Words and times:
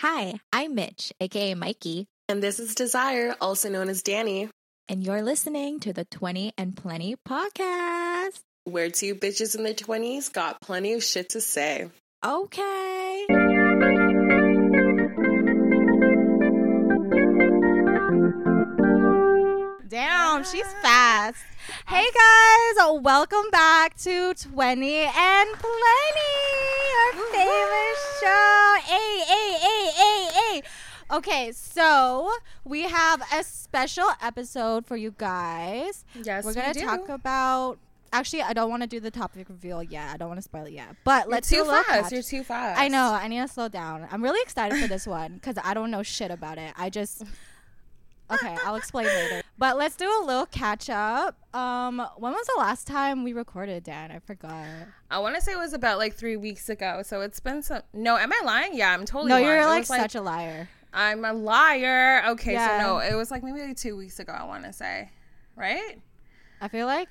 Hi, 0.00 0.34
I'm 0.52 0.74
Mitch, 0.74 1.12
aka 1.20 1.54
Mikey, 1.54 2.06
And 2.28 2.42
this 2.42 2.58
is 2.60 2.74
Desire, 2.74 3.34
also 3.40 3.68
known 3.68 3.88
as 3.88 4.02
Danny, 4.02 4.48
and 4.88 5.04
you're 5.04 5.22
listening 5.22 5.80
to 5.80 5.92
the 5.92 6.04
20 6.06 6.52
and 6.56 6.76
Plenty 6.76 7.16
podcast. 7.28 8.40
where 8.64 8.90
two 8.90 9.14
bitches 9.14 9.56
in 9.56 9.62
their 9.64 9.74
20s 9.74 10.32
got 10.32 10.60
plenty 10.60 10.92
of 10.94 11.02
shit 11.02 11.30
to 11.30 11.40
say. 11.40 11.88
Okay. 12.24 12.99
Damn, 19.90 20.44
she's 20.44 20.62
ah. 20.64 20.82
fast. 20.82 21.42
Hey 21.88 22.06
guys, 22.14 23.00
welcome 23.02 23.50
back 23.50 23.96
to 23.98 24.34
20 24.34 24.98
and 24.98 25.48
Plenty, 25.58 26.34
our 26.94 27.12
favorite 27.32 27.98
show. 28.20 28.76
Hey, 28.84 29.18
hey, 29.26 29.58
hey, 29.60 29.90
hey, 29.96 30.28
hey. 30.32 30.62
Okay, 31.10 31.50
so 31.50 32.30
we 32.64 32.82
have 32.82 33.20
a 33.34 33.42
special 33.42 34.06
episode 34.22 34.86
for 34.86 34.96
you 34.96 35.12
guys. 35.18 36.04
Yes, 36.22 36.44
We're 36.44 36.54
gonna 36.54 36.72
talk 36.72 37.08
about. 37.08 37.78
Actually, 38.12 38.42
I 38.42 38.52
don't 38.52 38.70
want 38.70 38.82
to 38.82 38.88
do 38.88 39.00
the 39.00 39.10
topic 39.10 39.48
reveal 39.48 39.82
yet. 39.82 40.14
I 40.14 40.16
don't 40.16 40.28
want 40.28 40.38
to 40.38 40.42
spoil 40.42 40.66
it 40.66 40.72
yet. 40.72 40.94
But 41.02 41.28
let's 41.28 41.48
too 41.48 41.56
do 41.56 41.62
a 41.62 41.64
little 41.64 41.82
fast. 41.82 42.02
catch- 42.02 42.12
You're 42.12 42.22
too 42.22 42.44
fast. 42.44 42.80
I 42.80 42.86
know. 42.86 43.12
I 43.12 43.26
need 43.26 43.40
to 43.40 43.48
slow 43.48 43.68
down. 43.68 44.06
I'm 44.12 44.22
really 44.22 44.40
excited 44.42 44.80
for 44.80 44.86
this 44.86 45.04
one 45.04 45.34
because 45.34 45.56
I 45.64 45.74
don't 45.74 45.90
know 45.90 46.04
shit 46.04 46.30
about 46.30 46.58
it. 46.58 46.74
I 46.76 46.90
just. 46.90 47.24
Okay, 48.32 48.56
I'll 48.64 48.76
explain 48.76 49.06
later. 49.06 49.42
But 49.58 49.76
let's 49.76 49.96
do 49.96 50.06
a 50.06 50.22
little 50.24 50.46
catch 50.46 50.88
up. 50.88 51.36
Um, 51.54 51.98
when 52.16 52.32
was 52.32 52.46
the 52.46 52.58
last 52.58 52.86
time 52.86 53.24
we 53.24 53.32
recorded, 53.32 53.82
Dan? 53.84 54.10
I 54.10 54.20
forgot. 54.20 54.64
I 55.10 55.18
want 55.18 55.34
to 55.34 55.40
say 55.42 55.52
it 55.52 55.58
was 55.58 55.72
about 55.72 55.98
like 55.98 56.14
three 56.14 56.36
weeks 56.36 56.68
ago. 56.68 57.02
So 57.04 57.20
it's 57.20 57.40
been 57.40 57.62
some. 57.62 57.82
No, 57.92 58.16
am 58.16 58.32
I 58.32 58.40
lying? 58.44 58.74
Yeah, 58.74 58.92
I'm 58.92 59.04
totally. 59.04 59.28
No, 59.28 59.34
lying. 59.34 59.46
you're 59.46 59.66
like 59.66 59.80
was, 59.80 59.88
such 59.88 60.14
a 60.14 60.20
liar. 60.22 60.68
I'm 60.92 61.24
a 61.24 61.32
liar. 61.32 62.22
Okay, 62.30 62.52
Yeah. 62.52 62.80
so 62.80 62.86
no, 62.86 62.98
it 62.98 63.14
was 63.14 63.30
like 63.30 63.42
maybe 63.42 63.60
like 63.60 63.76
two 63.76 63.96
weeks 63.96 64.18
ago. 64.18 64.32
I 64.32 64.44
want 64.44 64.64
to 64.64 64.72
say, 64.72 65.10
right? 65.56 66.00
I 66.60 66.68
feel 66.68 66.86
like. 66.86 67.08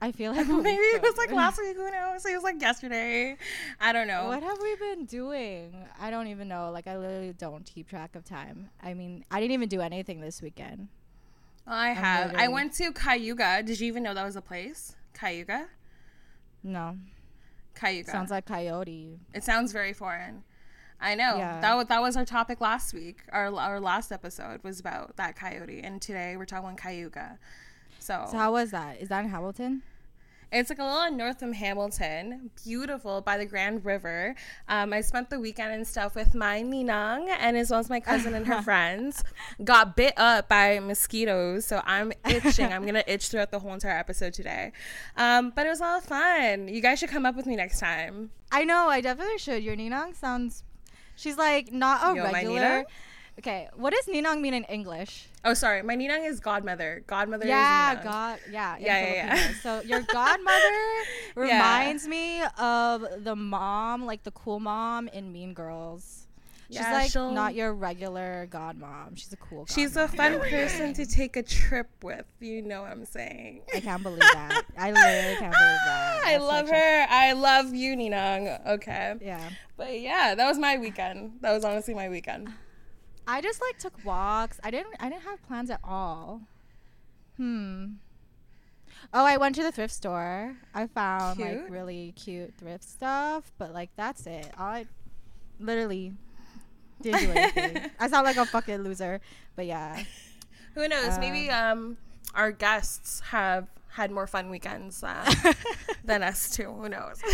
I 0.00 0.12
feel 0.12 0.32
like 0.32 0.46
maybe 0.48 0.82
it 0.82 1.02
was 1.02 1.16
like 1.16 1.32
last 1.32 1.58
week. 1.58 1.76
Who 1.76 1.90
knows? 1.90 2.24
It 2.24 2.34
was 2.34 2.44
like 2.44 2.60
yesterday. 2.60 3.36
I 3.80 3.92
don't 3.92 4.06
know. 4.06 4.26
What 4.26 4.42
have 4.42 4.58
we 4.62 4.76
been 4.76 5.06
doing? 5.06 5.74
I 6.00 6.10
don't 6.10 6.28
even 6.28 6.48
know. 6.48 6.70
Like 6.70 6.86
I 6.86 6.96
literally 6.96 7.34
don't 7.36 7.64
keep 7.64 7.88
track 7.88 8.14
of 8.14 8.24
time. 8.24 8.70
I 8.82 8.94
mean, 8.94 9.24
I 9.30 9.40
didn't 9.40 9.52
even 9.52 9.68
do 9.68 9.80
anything 9.80 10.20
this 10.20 10.40
weekend. 10.40 10.88
I 11.66 11.90
have. 11.90 12.34
I 12.36 12.48
went 12.48 12.72
to 12.74 12.92
Cayuga. 12.92 13.62
Did 13.62 13.80
you 13.80 13.88
even 13.88 14.02
know 14.02 14.14
that 14.14 14.24
was 14.24 14.36
a 14.36 14.40
place? 14.40 14.96
Cayuga. 15.14 15.66
No, 16.62 16.96
Cayuga. 17.74 18.10
sounds 18.10 18.30
like 18.30 18.46
coyote. 18.46 19.18
It 19.34 19.44
sounds 19.44 19.72
very 19.72 19.92
foreign. 19.92 20.44
I 21.00 21.14
know. 21.14 21.36
Yeah. 21.36 21.60
That 21.60 21.76
was 21.76 21.86
that 21.86 22.00
was 22.00 22.16
our 22.16 22.24
topic 22.24 22.60
last 22.60 22.94
week. 22.94 23.20
Our 23.32 23.54
our 23.54 23.80
last 23.80 24.10
episode 24.10 24.62
was 24.64 24.80
about 24.80 25.16
that 25.16 25.36
coyote, 25.36 25.80
and 25.82 26.00
today 26.00 26.36
we're 26.36 26.46
talking 26.46 26.76
Cayuga. 26.76 27.38
So, 27.98 28.26
So 28.30 28.36
how 28.36 28.52
was 28.52 28.70
that? 28.70 29.00
Is 29.00 29.08
that 29.08 29.24
in 29.24 29.30
Hamilton? 29.30 29.82
it's 30.50 30.70
like 30.70 30.78
a 30.78 30.82
little 30.84 31.10
north 31.14 31.42
of 31.42 31.52
Hamilton, 31.52 32.50
beautiful 32.64 33.20
by 33.20 33.36
the 33.36 33.44
Grand 33.44 33.84
River. 33.84 34.34
Um, 34.66 34.94
I 34.94 35.02
spent 35.02 35.28
the 35.28 35.38
weekend 35.38 35.72
and 35.74 35.86
stuff 35.86 36.14
with 36.14 36.34
my 36.34 36.62
ninang 36.62 37.28
and 37.38 37.54
as 37.54 37.70
well 37.70 37.80
as 37.80 37.90
my 37.90 38.00
cousin 38.00 38.32
and 38.34 38.46
her 38.46 38.62
friends. 38.68 39.22
Got 39.62 39.94
bit 39.94 40.14
up 40.16 40.48
by 40.48 40.80
mosquitoes, 40.80 41.66
so 41.66 41.82
I'm 41.84 42.12
itching. 42.26 42.72
I'm 42.72 42.86
gonna 42.86 43.04
itch 43.06 43.28
throughout 43.28 43.50
the 43.50 43.58
whole 43.58 43.74
entire 43.74 43.98
episode 43.98 44.32
today. 44.32 44.72
Um, 45.16 45.52
but 45.54 45.66
it 45.66 45.68
was 45.68 45.82
all 45.82 46.00
fun. 46.00 46.68
You 46.68 46.80
guys 46.80 46.98
should 46.98 47.10
come 47.10 47.26
up 47.26 47.36
with 47.36 47.44
me 47.44 47.54
next 47.56 47.78
time. 47.78 48.30
I 48.50 48.64
know, 48.64 48.88
I 48.88 49.02
definitely 49.02 49.38
should. 49.38 49.62
Your 49.62 49.76
Ninong 49.76 50.16
sounds. 50.16 50.62
She's 51.14 51.36
like 51.36 51.72
not 51.72 52.00
a 52.02 52.14
my 52.22 52.32
regular. 52.32 52.86
Ninong? 53.38 53.40
Okay, 53.40 53.68
what 53.76 53.92
does 53.94 54.12
Ninong 54.12 54.40
mean 54.40 54.54
in 54.54 54.64
English? 54.64 55.28
Oh, 55.44 55.54
sorry, 55.54 55.82
my 55.82 55.96
ninang 55.96 56.28
is 56.28 56.40
godmother. 56.40 57.02
Godmother 57.06 57.46
yeah. 57.46 58.02
God. 58.02 58.38
Yeah, 58.50 58.76
Yeah, 58.78 59.06
yeah, 59.06 59.14
yeah. 59.36 59.52
So 59.62 59.80
your 59.86 60.02
godmother 60.02 60.78
reminds 61.36 62.06
me 62.08 62.42
of 62.58 63.04
the 63.24 63.36
mom, 63.36 64.04
like 64.04 64.24
the 64.24 64.32
cool 64.32 64.60
mom 64.60 65.08
in 65.08 65.32
Mean 65.32 65.54
Girls. 65.54 66.26
She's 66.70 66.80
Yeah, 66.80 66.92
like 66.92 67.10
she'll- 67.10 67.30
not 67.30 67.54
your 67.54 67.72
regular 67.72 68.46
godmom. 68.50 69.16
She's 69.16 69.32
a 69.32 69.36
cool. 69.36 69.64
She's 69.66 69.96
a 69.96 70.06
fun 70.06 70.38
person 70.40 70.92
to 70.94 71.06
take 71.06 71.36
a 71.36 71.42
trip 71.42 71.88
with. 72.02 72.26
You 72.40 72.60
know 72.60 72.82
what 72.82 72.90
I'm 72.90 73.06
saying. 73.06 73.62
I 73.74 73.80
can't 73.80 74.02
believe 74.02 74.20
that. 74.20 74.64
I 74.76 74.90
literally 74.90 75.36
can't 75.36 75.54
believe 75.54 75.80
that. 75.86 76.22
I 76.26 76.36
love 76.36 76.68
her. 76.68 77.06
I 77.08 77.32
love 77.32 77.72
you, 77.74 77.96
Ninang. 77.96 78.66
Okay. 78.66 79.14
yeah. 79.22 79.48
But 79.78 79.98
yeah, 79.98 80.34
that 80.34 80.46
was 80.46 80.58
my 80.58 80.76
weekend. 80.76 81.38
That 81.40 81.52
was 81.52 81.64
honestly 81.64 81.94
my 81.94 82.10
weekend. 82.10 82.52
I 83.28 83.42
just 83.42 83.60
like 83.60 83.78
took 83.78 83.92
walks. 84.04 84.58
I 84.64 84.70
didn't 84.70 84.94
I 84.98 85.10
didn't 85.10 85.22
have 85.22 85.46
plans 85.46 85.70
at 85.70 85.80
all. 85.84 86.40
Hmm. 87.36 87.86
Oh, 89.12 89.24
I 89.24 89.36
went 89.36 89.54
to 89.56 89.62
the 89.62 89.70
thrift 89.70 89.92
store. 89.94 90.56
I 90.74 90.86
found 90.86 91.36
Cute. 91.36 91.48
like 91.48 91.70
really 91.70 92.12
cute 92.16 92.54
thrift 92.58 92.84
stuff, 92.84 93.52
but 93.58 93.72
like 93.72 93.90
that's 93.96 94.26
it. 94.26 94.50
All 94.58 94.66
I 94.66 94.86
literally 95.60 96.14
didn't 97.02 97.20
do 97.20 97.30
anything. 97.32 97.90
I 98.00 98.08
sound 98.08 98.24
like 98.24 98.38
a 98.38 98.46
fucking 98.46 98.78
loser, 98.82 99.20
but 99.56 99.66
yeah. 99.66 100.02
Who 100.74 100.88
knows? 100.88 101.18
Maybe 101.18 101.50
um 101.50 101.98
our 102.34 102.50
guests 102.50 103.20
have 103.20 103.68
had 103.90 104.10
more 104.10 104.26
fun 104.26 104.48
weekends 104.48 105.02
uh, 105.02 105.30
than 106.04 106.22
us 106.22 106.50
too. 106.50 106.70
Who 106.72 106.88
knows? 106.88 107.20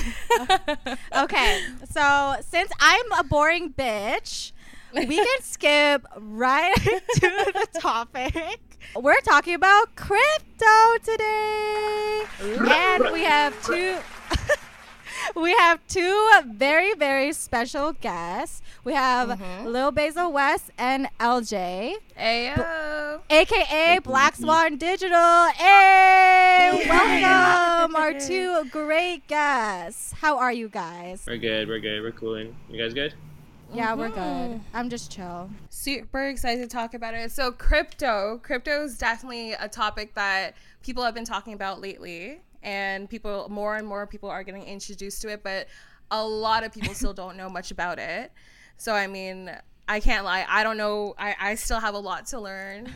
Okay, 1.17 1.61
so 1.91 2.37
since 2.41 2.71
I'm 2.81 3.13
a 3.13 3.23
boring 3.23 3.73
bitch, 3.73 4.53
we 4.95 5.17
can 5.17 5.43
skip 5.43 6.07
right 6.17 6.75
to 7.15 7.21
the 7.21 7.67
topic. 7.81 8.61
We're 8.95 9.21
talking 9.23 9.55
about 9.55 9.97
crypto 9.97 10.97
today, 11.03 12.23
and 12.41 13.13
we 13.13 13.23
have 13.25 13.61
two. 13.65 13.99
we 15.41 15.53
have 15.55 15.81
two 15.89 16.31
very 16.47 16.95
very 16.95 17.33
special 17.33 17.93
guests. 17.95 18.63
We 18.85 18.93
have 18.93 19.31
mm-hmm. 19.31 19.67
Lil 19.67 19.91
Basil 19.91 20.31
West 20.31 20.71
and 20.79 21.09
LJ, 21.19 21.95
Ayo. 22.19 23.21
aka 23.31 23.99
Black 24.01 24.37
Swan 24.37 24.77
Digital. 24.77 25.47
Hey, 25.57 26.87
welcome 26.89 27.97
our 28.01 28.13
two 28.13 28.65
great 28.71 29.27
guests. 29.27 30.13
How 30.13 30.39
are 30.39 30.53
you 30.53 30.69
guys? 30.69 31.25
We're 31.27 31.39
good. 31.39 31.69
We're 31.69 31.81
good. 31.81 32.03
We're 32.03 32.13
cooling. 32.13 32.55
You 32.71 32.79
guys 32.79 32.95
good? 32.95 33.15
Yeah, 33.75 33.95
we're 33.95 34.09
good. 34.09 34.61
I'm 34.73 34.89
just 34.89 35.11
chill. 35.11 35.51
super 35.69 36.29
excited 36.29 36.63
to 36.63 36.69
talk 36.69 36.95
about 36.95 37.15
it. 37.15 37.33
So 37.33 37.51
crypto, 37.51 38.39
crypto 38.41 38.85
is 38.85 38.97
definitely 38.97 39.55
a 39.55 39.69
topic 39.69 40.15
that 40.15 40.55
people 40.83 41.03
have 41.03 41.13
been 41.13 41.25
talking 41.25 41.55
about 41.55 41.81
lately, 41.81 42.41
and 42.63 43.11
people 43.11 43.49
more 43.51 43.75
and 43.75 43.85
more 43.85 44.07
people 44.07 44.31
are 44.31 44.45
getting 44.45 44.63
introduced 44.63 45.23
to 45.23 45.29
it, 45.29 45.43
but 45.43 45.67
a 46.13 46.25
lot 46.25 46.63
of 46.63 46.73
people 46.73 46.95
still 46.95 47.13
don't 47.13 47.37
know 47.37 47.49
much 47.49 47.73
about 47.73 47.99
it. 47.99 48.31
So 48.77 48.95
I 48.95 49.09
mean, 49.09 49.51
I 49.89 49.99
can't 49.99 50.25
lie, 50.25 50.47
I 50.49 50.63
don't 50.63 50.77
know. 50.77 51.17
I 51.19 51.35
I 51.41 51.55
still 51.57 51.81
have 51.81 51.95
a 51.95 51.99
lot 51.99 52.27
to 52.27 52.41
learn. 52.41 52.93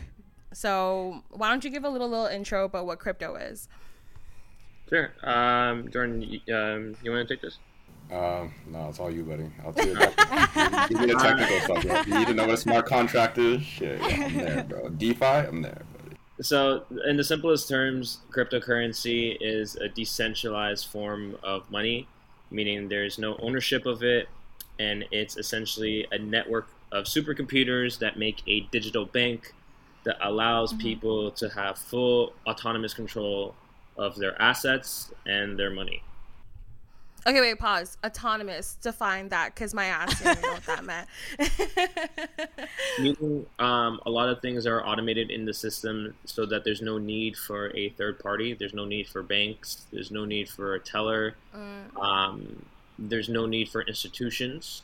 So 0.53 1.23
why 1.29 1.49
don't 1.49 1.63
you 1.63 1.71
give 1.71 1.83
a 1.83 1.89
little 1.89 2.09
little 2.09 2.27
intro 2.27 2.63
about 2.63 2.85
what 2.85 2.99
crypto 2.99 3.35
is? 3.35 3.67
Sure. 4.87 5.11
Um, 5.23 5.91
Jordan, 5.91 6.23
um, 6.23 6.95
you 7.03 7.11
want 7.11 7.27
to 7.27 7.35
take 7.35 7.41
this? 7.41 7.57
Um, 8.11 8.51
no, 8.67 8.89
it's 8.89 8.99
all 8.99 9.11
you, 9.11 9.23
buddy. 9.23 9.49
I'll 9.63 9.71
do 9.71 9.81
it. 9.83 10.89
Give 10.89 10.99
me 10.99 11.05
the 11.07 11.19
technical 11.19 11.59
stuff, 11.59 11.85
bro. 11.85 12.01
You 12.01 12.19
need 12.19 12.27
to 12.27 12.33
know 12.33 12.45
what 12.45 12.55
a 12.55 12.57
smart 12.57 12.87
contract 12.87 13.37
is, 13.37 13.61
shit, 13.61 13.99
yeah, 14.01 14.25
I'm 14.25 14.33
there, 14.33 14.63
bro. 14.63 14.89
DeFi, 14.89 15.25
I'm 15.25 15.61
there, 15.61 15.83
buddy. 15.93 16.15
So, 16.41 16.85
in 17.07 17.17
the 17.17 17.23
simplest 17.23 17.69
terms, 17.69 18.19
cryptocurrency 18.31 19.37
is 19.39 19.75
a 19.75 19.89
decentralized 19.89 20.87
form 20.87 21.37
of 21.43 21.69
money, 21.69 22.07
meaning 22.49 22.89
there's 22.89 23.19
no 23.19 23.37
ownership 23.37 23.85
of 23.85 24.01
it, 24.01 24.27
and 24.79 25.05
it's 25.11 25.37
essentially 25.37 26.07
a 26.11 26.17
network 26.17 26.67
of 26.91 27.05
supercomputers 27.05 27.99
that 27.99 28.17
make 28.17 28.41
a 28.47 28.61
digital 28.71 29.05
bank 29.05 29.53
that 30.03 30.17
allows 30.21 30.73
people 30.73 31.29
to 31.31 31.49
have 31.49 31.77
full 31.77 32.33
autonomous 32.47 32.93
control 32.93 33.53
of 33.97 34.15
their 34.15 34.41
assets 34.41 35.11
and 35.27 35.59
their 35.59 35.69
money. 35.69 36.01
Okay, 37.27 37.41
wait, 37.41 37.59
pause. 37.59 37.97
Autonomous. 38.05 38.77
Define 38.81 39.29
that, 39.29 39.53
because 39.53 39.73
my 39.73 39.85
ass 39.85 40.19
didn't 40.21 40.41
know 40.41 40.53
what 40.53 40.65
that 40.65 40.83
meant. 40.85 41.07
Meaning, 42.99 43.45
um, 43.59 43.99
a 44.05 44.09
lot 44.09 44.29
of 44.29 44.41
things 44.41 44.65
are 44.65 44.85
automated 44.85 45.29
in 45.29 45.45
the 45.45 45.53
system 45.53 46.13
so 46.25 46.45
that 46.45 46.63
there's 46.63 46.81
no 46.81 46.97
need 46.97 47.37
for 47.37 47.75
a 47.75 47.89
third 47.89 48.19
party. 48.19 48.53
There's 48.53 48.73
no 48.73 48.85
need 48.85 49.07
for 49.07 49.21
banks. 49.23 49.85
There's 49.91 50.11
no 50.11 50.25
need 50.25 50.49
for 50.49 50.75
a 50.75 50.79
teller. 50.79 51.35
Um, 51.99 52.65
there's 52.97 53.29
no 53.29 53.45
need 53.45 53.69
for 53.69 53.81
institutions. 53.83 54.83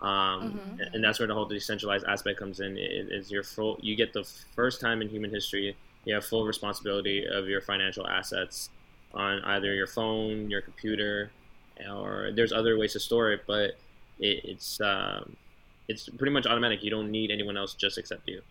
Um, 0.00 0.60
and- 0.80 0.94
And 0.94 1.04
that's 1.04 1.18
where 1.18 1.28
the 1.28 1.34
whole 1.34 1.44
decentralized 1.46 2.06
aspect 2.06 2.38
comes 2.38 2.60
in. 2.60 2.76
It 2.78 3.10
is 3.12 3.30
your 3.30 3.42
full. 3.42 3.78
You 3.82 3.96
get 3.96 4.12
the 4.12 4.24
first 4.54 4.80
time 4.80 5.02
in 5.02 5.08
human 5.08 5.30
history 5.30 5.76
you 6.06 6.14
have 6.14 6.24
full 6.24 6.46
responsibility 6.46 7.26
of 7.26 7.46
your 7.46 7.60
financial 7.60 8.06
assets 8.06 8.70
on 9.12 9.42
either 9.44 9.74
your 9.74 9.86
phone, 9.86 10.48
your 10.48 10.62
computer, 10.62 11.30
or 11.90 12.30
there's 12.34 12.52
other 12.52 12.76
ways 12.78 12.92
to 12.94 13.00
store 13.00 13.32
it, 13.32 13.42
but 13.46 13.76
it, 14.18 14.44
it's 14.44 14.80
um, 14.80 15.36
it's 15.88 16.08
pretty 16.08 16.32
much 16.32 16.46
automatic. 16.46 16.82
You 16.82 16.90
don't 16.90 17.10
need 17.10 17.30
anyone 17.30 17.56
else 17.56 17.74
just 17.74 17.98
except 17.98 18.28
you 18.28 18.42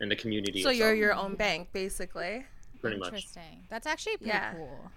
and 0.00 0.10
the 0.10 0.16
community. 0.16 0.62
So 0.62 0.70
you're 0.70 0.94
your 0.94 1.14
own 1.14 1.34
bank, 1.34 1.68
basically. 1.72 2.44
pretty 2.80 2.96
much. 2.98 3.08
Interesting. 3.08 3.64
That's 3.68 3.86
actually 3.86 4.16
pretty 4.18 4.30
Yeah. 4.30 4.52
cool. 4.54 4.90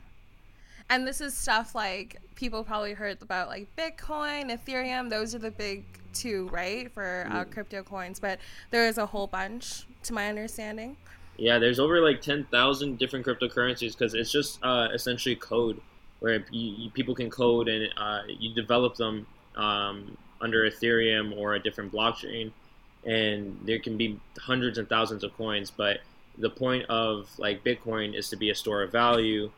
And 0.89 1.07
this 1.07 1.21
is 1.21 1.35
stuff 1.35 1.73
like 1.73 2.17
people 2.35 2.63
probably 2.63 2.93
heard 2.93 3.21
about 3.21 3.47
like 3.47 3.67
Bitcoin, 3.77 4.51
Ethereum. 4.51 5.09
Those 5.09 5.33
are 5.33 5.39
the 5.39 5.51
big 5.51 5.85
two, 6.13 6.49
right, 6.51 6.91
for 6.91 7.27
uh, 7.31 7.45
crypto 7.45 7.81
coins. 7.81 8.19
But 8.19 8.39
there 8.71 8.85
is 8.87 8.97
a 8.97 9.05
whole 9.05 9.27
bunch, 9.27 9.85
to 10.03 10.13
my 10.13 10.27
understanding. 10.27 10.97
Yeah, 11.37 11.57
there's 11.59 11.79
over 11.79 12.01
like 12.01 12.21
ten 12.21 12.43
thousand 12.51 12.99
different 12.99 13.25
cryptocurrencies 13.25 13.97
because 13.97 14.13
it's 14.13 14.31
just 14.31 14.59
uh, 14.63 14.89
essentially 14.93 15.35
code 15.35 15.79
where 16.21 16.45
you, 16.51 16.73
you, 16.77 16.89
people 16.91 17.13
can 17.13 17.29
code 17.29 17.67
and 17.67 17.93
uh, 17.97 18.21
you 18.27 18.53
develop 18.55 18.95
them 18.95 19.27
um, 19.55 20.17
under 20.39 20.69
Ethereum 20.69 21.37
or 21.37 21.55
a 21.55 21.59
different 21.59 21.91
blockchain, 21.91 22.51
and 23.05 23.59
there 23.65 23.79
can 23.79 23.97
be 23.97 24.19
hundreds 24.39 24.77
and 24.77 24.87
thousands 24.87 25.23
of 25.23 25.35
coins. 25.35 25.69
But 25.69 26.01
the 26.37 26.49
point 26.49 26.85
of 26.89 27.27
like 27.37 27.63
Bitcoin 27.63 28.15
is 28.15 28.29
to 28.29 28.37
be 28.37 28.51
a 28.51 28.55
store 28.55 28.83
of 28.83 28.91
value, 28.91 29.51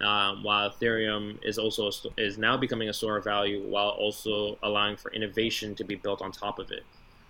um, 0.00 0.42
while 0.44 0.70
Ethereum 0.70 1.44
is 1.44 1.58
also 1.58 1.88
a, 1.88 1.92
sto- 1.92 2.12
is 2.16 2.38
now 2.38 2.56
becoming 2.56 2.88
a 2.88 2.92
store 2.92 3.16
of 3.16 3.24
value 3.24 3.62
while 3.68 3.90
also 3.90 4.58
allowing 4.62 4.96
for 4.96 5.12
innovation 5.12 5.74
to 5.74 5.84
be 5.84 5.96
built 5.96 6.22
on 6.22 6.30
top 6.32 6.58
of 6.58 6.70
it. 6.70 6.84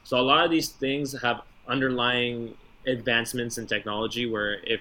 So 0.05 0.19
a 0.19 0.23
lot 0.23 0.45
of 0.45 0.51
these 0.51 0.69
things 0.69 1.21
have 1.23 1.43
underlying 1.67 2.55
advancements 2.87 3.59
in 3.59 3.67
technology 3.67 4.27
where 4.27 4.61
if 4.65 4.81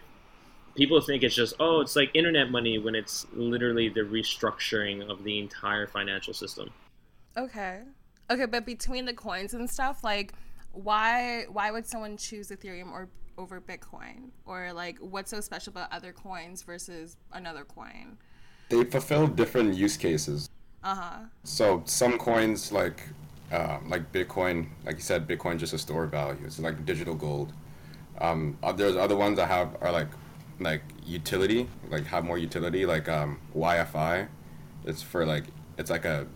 people 0.75 0.99
think 1.01 1.23
it's 1.23 1.35
just 1.35 1.53
oh 1.59 1.81
it's 1.81 1.95
like 1.95 2.09
internet 2.13 2.51
money 2.51 2.77
when 2.77 2.95
it's 2.95 3.25
literally 3.33 3.89
the 3.89 4.01
restructuring 4.01 5.09
of 5.09 5.23
the 5.23 5.39
entire 5.39 5.87
financial 5.87 6.33
system 6.33 6.69
Okay. 7.37 7.81
Okay, 8.31 8.45
but 8.45 8.65
between 8.65 9.05
the 9.05 9.13
coins 9.13 9.53
and 9.53 9.69
stuff, 9.69 10.03
like 10.03 10.33
why 10.71 11.45
why 11.49 11.71
would 11.71 11.85
someone 11.85 12.17
choose 12.17 12.49
Ethereum 12.49 12.91
or 12.91 13.09
over 13.37 13.61
Bitcoin? 13.61 14.29
Or 14.45 14.73
like 14.73 14.97
what's 14.99 15.31
so 15.31 15.41
special 15.41 15.71
about 15.71 15.91
other 15.91 16.13
coins 16.13 16.63
versus 16.63 17.17
another 17.33 17.65
coin? 17.65 18.17
They 18.69 18.83
fulfill 18.85 19.27
different 19.27 19.75
use 19.75 19.97
cases. 19.97 20.49
Uh-huh. 20.83 21.25
So 21.43 21.83
some 21.85 22.17
coins 22.17 22.71
like 22.71 23.03
um, 23.51 23.89
like 23.89 24.11
Bitcoin, 24.11 24.67
like 24.85 24.95
you 24.95 25.01
said, 25.01 25.27
Bitcoin 25.27 25.57
just 25.57 25.73
a 25.73 25.77
store 25.77 26.05
of 26.05 26.11
value. 26.11 26.39
It's 26.45 26.59
like 26.59 26.85
digital 26.85 27.15
gold. 27.15 27.53
Um, 28.19 28.57
uh, 28.63 28.71
there's 28.71 28.95
other 28.95 29.15
ones 29.15 29.37
that 29.37 29.49
have 29.49 29.75
are 29.81 29.91
like 29.91 30.07
like 30.59 30.81
utility, 31.05 31.67
like 31.89 32.05
have 32.07 32.23
more 32.23 32.37
utility, 32.37 32.85
like 32.85 33.09
um, 33.09 33.39
YFI. 33.55 34.27
It's 34.85 35.01
for 35.01 35.25
like 35.25 35.45
it's 35.77 35.89
like 35.89 36.05
a 36.05 36.27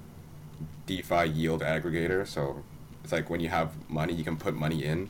DeFi 0.86 1.30
yield 1.30 1.62
aggregator. 1.62 2.28
So 2.28 2.64
it's 3.04 3.14
like 3.14 3.30
when 3.30 3.40
you 3.40 3.50
have 3.50 3.72
money, 3.90 4.14
you 4.14 4.24
can 4.24 4.38
put 4.38 4.56
money 4.56 4.84
in, 4.84 5.10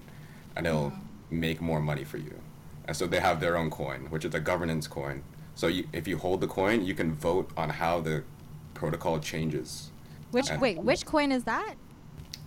and 0.55 0.67
it'll 0.67 0.93
make 1.29 1.61
more 1.61 1.79
money 1.79 2.03
for 2.03 2.17
you. 2.17 2.39
And 2.85 2.95
so 2.95 3.05
they 3.07 3.19
have 3.19 3.39
their 3.39 3.55
own 3.57 3.69
coin, 3.69 4.07
which 4.09 4.25
is 4.25 4.33
a 4.33 4.39
governance 4.39 4.87
coin. 4.87 5.23
So 5.55 5.67
you, 5.67 5.87
if 5.93 6.07
you 6.07 6.17
hold 6.17 6.41
the 6.41 6.47
coin, 6.47 6.85
you 6.85 6.93
can 6.93 7.13
vote 7.13 7.51
on 7.57 7.69
how 7.69 7.99
the 7.99 8.23
protocol 8.73 9.19
changes. 9.19 9.91
Which 10.31 10.49
And- 10.49 10.61
wait, 10.61 10.77
which 10.79 11.05
coin 11.05 11.31
is 11.31 11.43
that? 11.43 11.75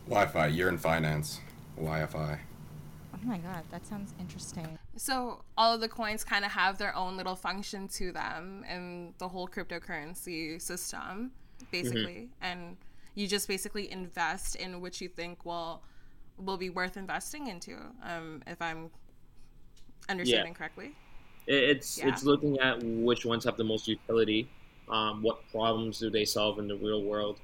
YFI, 0.09 0.57
you're 0.57 0.69
in 0.69 0.79
finance. 0.79 1.41
YFI. 1.81 2.39
Oh 3.25 3.29
my 3.29 3.39
god, 3.39 3.65
that 3.71 3.87
sounds 3.87 4.15
interesting. 4.19 4.79
So 4.97 5.45
all 5.57 5.75
of 5.75 5.81
the 5.81 5.89
coins 5.89 6.25
kind 6.25 6.45
of 6.45 6.51
have 6.51 6.79
their 6.79 6.95
own 6.97 7.17
little 7.17 7.37
function 7.37 7.87
to 7.89 8.13
them 8.13 8.65
in 8.69 9.15
the 9.19 9.29
whole 9.29 9.47
cryptocurrency 9.47 10.61
system, 10.61 11.31
basically. 11.71 12.29
And 12.41 12.77
you 13.15 13.29
just 13.29 13.47
basically 13.47 13.91
invest 13.93 14.57
in 14.57 14.81
which 14.81 15.01
you 15.01 15.09
think 15.09 15.45
will 15.45 15.83
will 16.39 16.57
be 16.57 16.71
worth 16.71 16.97
investing 16.97 17.47
into. 17.47 17.77
Um, 18.03 18.43
if 18.47 18.61
I'm 18.61 18.91
understanding 20.09 20.55
correctly. 20.55 20.93
It's 21.47 21.99
Yeah. 21.99 22.09
it's 22.09 22.25
looking 22.25 22.59
at 22.59 22.83
which 22.83 23.25
ones 23.25 23.45
have 23.45 23.57
the 23.57 23.65
most 23.65 23.89
utility 23.89 24.49
um, 24.89 25.23
what 25.23 25.39
problems 25.51 25.99
do 25.99 26.11
they 26.11 26.25
solve 26.25 26.59
in 26.59 26.69
the 26.69 26.77
real 26.77 27.03
world 27.03 27.41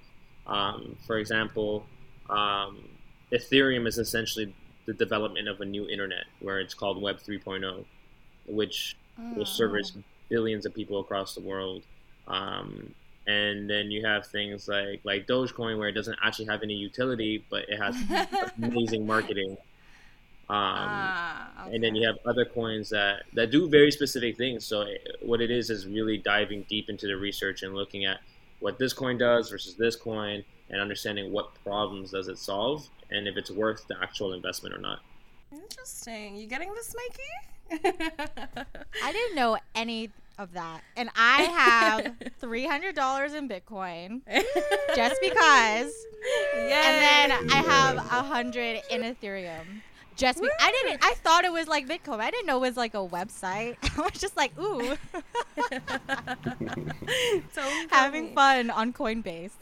um, 0.47 0.97
for 1.07 1.19
example 1.19 1.85
um, 2.31 2.89
ethereum 3.33 3.87
is 3.87 3.99
essentially 3.99 4.55
the 4.89 4.95
development 4.95 5.47
of 5.47 5.61
a 5.61 5.65
new 5.67 5.87
internet 5.87 6.25
where 6.41 6.59
it's 6.59 6.73
called 6.73 7.01
web 7.01 7.19
3.0 7.19 7.85
which 8.47 8.97
will 9.37 9.45
service 9.45 9.93
billions 10.31 10.65
of 10.65 10.75
people 10.75 10.99
across 11.01 11.35
the 11.35 11.43
world. 11.43 11.83
Um, 12.27 12.95
and 13.27 13.69
then 13.69 13.91
you 13.91 14.07
have 14.07 14.27
things 14.27 14.67
like 14.67 15.01
like 15.05 15.27
dogecoin 15.27 15.79
where 15.79 15.89
it 15.89 15.93
doesn't 15.93 16.19
actually 16.25 16.47
have 16.47 16.63
any 16.63 16.73
utility 16.73 17.45
but 17.51 17.69
it 17.69 17.77
has 17.77 17.95
amazing 18.63 19.07
marketing. 19.07 19.59
Um, 20.51 20.57
ah, 20.57 21.69
and 21.71 21.85
then 21.85 21.95
you 21.95 22.07
have 22.07 22.17
other 22.25 22.47
coins 22.47 22.89
that 22.89 23.25
that 23.35 23.51
do 23.51 23.69
very 23.69 23.91
specific 23.91 24.39
things. 24.39 24.65
So 24.65 24.83
it, 24.83 25.07
what 25.21 25.43
it 25.43 25.51
is 25.51 25.69
is 25.69 25.87
really 25.87 26.17
diving 26.17 26.65
deep 26.71 26.89
into 26.89 27.07
the 27.07 27.19
research 27.19 27.63
and 27.63 27.75
looking 27.75 28.07
at 28.07 28.21
what 28.61 28.79
this 28.79 28.95
coin 28.95 29.19
does 29.19 29.51
versus 29.51 29.75
this 29.75 29.97
coin 29.97 30.43
and 30.71 30.81
understanding 30.81 31.31
what 31.31 31.53
problems 31.63 32.13
does 32.13 32.29
it 32.29 32.39
solve 32.39 32.89
and 33.11 33.27
if 33.29 33.37
it's 33.37 33.51
worth 33.51 33.87
the 33.89 33.97
actual 34.03 34.33
investment 34.33 34.75
or 34.75 34.79
not 34.79 35.01
Interesting. 35.53 36.37
You 36.37 36.47
getting 36.47 36.73
this, 36.75 36.95
Mikey? 37.71 37.85
I 39.05 39.13
didn't 39.13 39.37
know 39.37 39.57
any 39.75 40.11
of 40.39 40.53
that, 40.53 40.83
and 40.97 41.11
I 41.17 41.43
have 41.43 42.15
three 42.39 42.67
hundred 42.67 42.95
dollars 42.95 43.35
in 43.35 43.49
Bitcoin 43.49 44.21
just 44.95 45.21
because, 45.21 45.93
and 46.55 46.71
then 46.71 47.33
I 47.51 47.63
have 47.67 47.97
a 47.97 48.23
hundred 48.23 48.83
in 48.91 49.03
Ethereum. 49.03 49.65
Just 50.17 50.41
be- 50.41 50.49
I 50.61 50.71
didn't. 50.71 51.05
I 51.05 51.15
thought 51.15 51.45
it 51.45 51.53
was 51.53 51.69
like 51.69 51.87
Bitcoin. 51.87 52.21
I 52.21 52.31
didn't 52.31 52.47
know 52.47 52.57
it 52.57 52.69
was 52.69 52.77
like 52.77 52.95
a 52.95 53.07
website. 53.07 53.77
I 53.97 54.01
was 54.03 54.13
just 54.21 54.37
like, 54.37 54.53
ooh, 54.59 54.97
so 57.53 57.63
having 57.91 58.35
fun 58.35 58.71
on 58.71 58.93
Coinbase. 58.93 59.53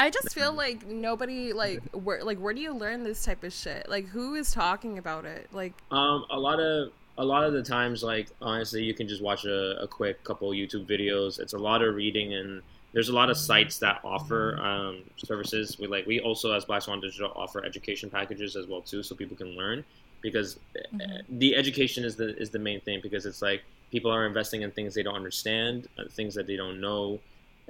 I 0.00 0.08
just 0.08 0.32
feel 0.32 0.54
like 0.54 0.86
nobody 0.86 1.52
like 1.52 1.82
where 1.92 2.24
like 2.24 2.38
where 2.38 2.54
do 2.54 2.60
you 2.62 2.72
learn 2.72 3.04
this 3.04 3.22
type 3.22 3.44
of 3.44 3.52
shit? 3.52 3.86
Like 3.86 4.06
who 4.06 4.34
is 4.34 4.50
talking 4.50 4.96
about 4.96 5.26
it? 5.26 5.48
Like 5.52 5.74
um, 5.90 6.24
a 6.30 6.40
lot 6.40 6.58
of 6.58 6.92
a 7.18 7.24
lot 7.24 7.44
of 7.44 7.52
the 7.52 7.62
times 7.62 8.02
like 8.02 8.28
honestly 8.40 8.82
you 8.82 8.94
can 8.94 9.06
just 9.06 9.22
watch 9.22 9.44
a, 9.44 9.78
a 9.82 9.86
quick 9.86 10.24
couple 10.24 10.50
youtube 10.52 10.86
videos 10.86 11.38
it's 11.38 11.52
a 11.52 11.58
lot 11.58 11.82
of 11.82 11.94
reading 11.94 12.32
and 12.32 12.62
there's 12.94 13.10
a 13.10 13.12
lot 13.12 13.28
of 13.28 13.36
sites 13.36 13.78
that 13.78 14.00
offer 14.04 14.58
um, 14.62 15.02
services 15.16 15.78
we 15.78 15.86
like 15.86 16.06
we 16.06 16.20
also 16.20 16.52
as 16.52 16.64
black 16.64 16.80
swan 16.80 16.98
digital 16.98 17.30
offer 17.36 17.62
education 17.62 18.08
packages 18.08 18.56
as 18.56 18.66
well 18.66 18.80
too 18.80 19.02
so 19.02 19.14
people 19.14 19.36
can 19.36 19.48
learn 19.48 19.84
because 20.22 20.58
uh, 20.94 21.04
the 21.28 21.54
education 21.54 22.04
is 22.04 22.16
the 22.16 22.34
is 22.38 22.48
the 22.48 22.58
main 22.58 22.80
thing 22.80 23.00
because 23.02 23.26
it's 23.26 23.42
like 23.42 23.62
people 23.90 24.10
are 24.10 24.24
investing 24.24 24.62
in 24.62 24.70
things 24.70 24.94
they 24.94 25.02
don't 25.02 25.16
understand 25.16 25.88
uh, 25.98 26.04
things 26.10 26.34
that 26.34 26.46
they 26.46 26.56
don't 26.56 26.80
know 26.80 27.18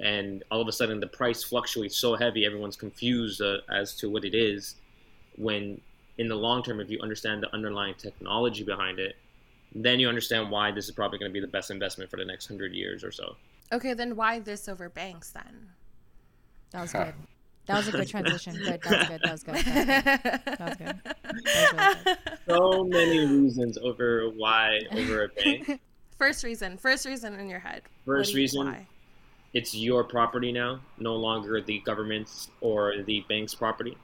and 0.01 0.43
all 0.51 0.61
of 0.61 0.67
a 0.67 0.71
sudden 0.71 0.99
the 0.99 1.07
price 1.07 1.43
fluctuates 1.43 1.97
so 1.97 2.15
heavy 2.15 2.45
everyone's 2.45 2.75
confused 2.75 3.41
uh, 3.41 3.57
as 3.69 3.95
to 3.95 4.09
what 4.09 4.25
it 4.25 4.35
is 4.35 4.75
when 5.37 5.79
in 6.17 6.27
the 6.27 6.35
long 6.35 6.61
term 6.63 6.79
if 6.79 6.89
you 6.89 6.99
understand 7.01 7.41
the 7.41 7.53
underlying 7.53 7.93
technology 7.95 8.63
behind 8.63 8.99
it 8.99 9.15
then 9.73 9.99
you 9.99 10.09
understand 10.09 10.49
why 10.51 10.71
this 10.71 10.85
is 10.85 10.91
probably 10.91 11.17
going 11.17 11.29
to 11.29 11.33
be 11.33 11.39
the 11.39 11.47
best 11.47 11.71
investment 11.71 12.09
for 12.09 12.17
the 12.17 12.25
next 12.25 12.47
hundred 12.47 12.73
years 12.73 13.03
or 13.03 13.11
so. 13.11 13.35
okay, 13.71 13.93
then 13.93 14.15
why 14.15 14.39
this 14.39 14.67
over 14.67 14.89
banks 14.89 15.31
then? 15.31 15.69
That 16.71 16.81
was 16.81 16.91
good. 16.91 17.13
That 17.67 17.77
was 17.77 17.87
a 17.87 17.91
good 17.91 18.07
transition. 18.07 18.55
Good. 18.55 18.81
That 18.81 18.83
was 18.83 19.07
good. 19.07 19.21
That 19.23 19.31
was 19.31 19.43
good. 19.43 19.55
That 19.55 19.79
was 19.79 19.95
good. 19.95 20.45
That 20.45 20.59
was 20.59 20.75
good. 20.75 20.99
That 21.05 21.15
was 21.35 22.03
really 22.03 22.03
good. 22.03 22.17
So 22.49 22.83
many 22.83 23.19
reasons 23.19 23.77
over 23.77 24.29
why 24.35 24.79
over 24.91 25.23
a 25.23 25.27
bank. 25.29 25.79
First 26.17 26.43
reason. 26.43 26.77
First 26.77 27.05
reason 27.05 27.39
in 27.39 27.47
your 27.47 27.59
head. 27.59 27.83
First 28.05 28.35
reason, 28.35 28.65
why? 28.65 28.87
It's 29.53 29.75
your 29.75 30.03
property 30.03 30.51
now, 30.51 30.79
no 30.97 31.15
longer 31.15 31.61
the 31.61 31.79
government's 31.79 32.49
or 32.61 33.01
the 33.03 33.21
bank's 33.29 33.53
property. 33.53 33.97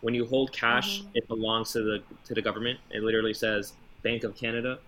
When 0.00 0.14
you 0.14 0.26
hold 0.26 0.52
cash, 0.52 1.02
it 1.14 1.26
belongs 1.28 1.72
to 1.72 1.82
the 1.82 2.02
to 2.26 2.34
the 2.34 2.42
government. 2.42 2.78
It 2.90 3.02
literally 3.02 3.34
says 3.34 3.72
Bank 4.02 4.24
of 4.24 4.36
Canada 4.36 4.78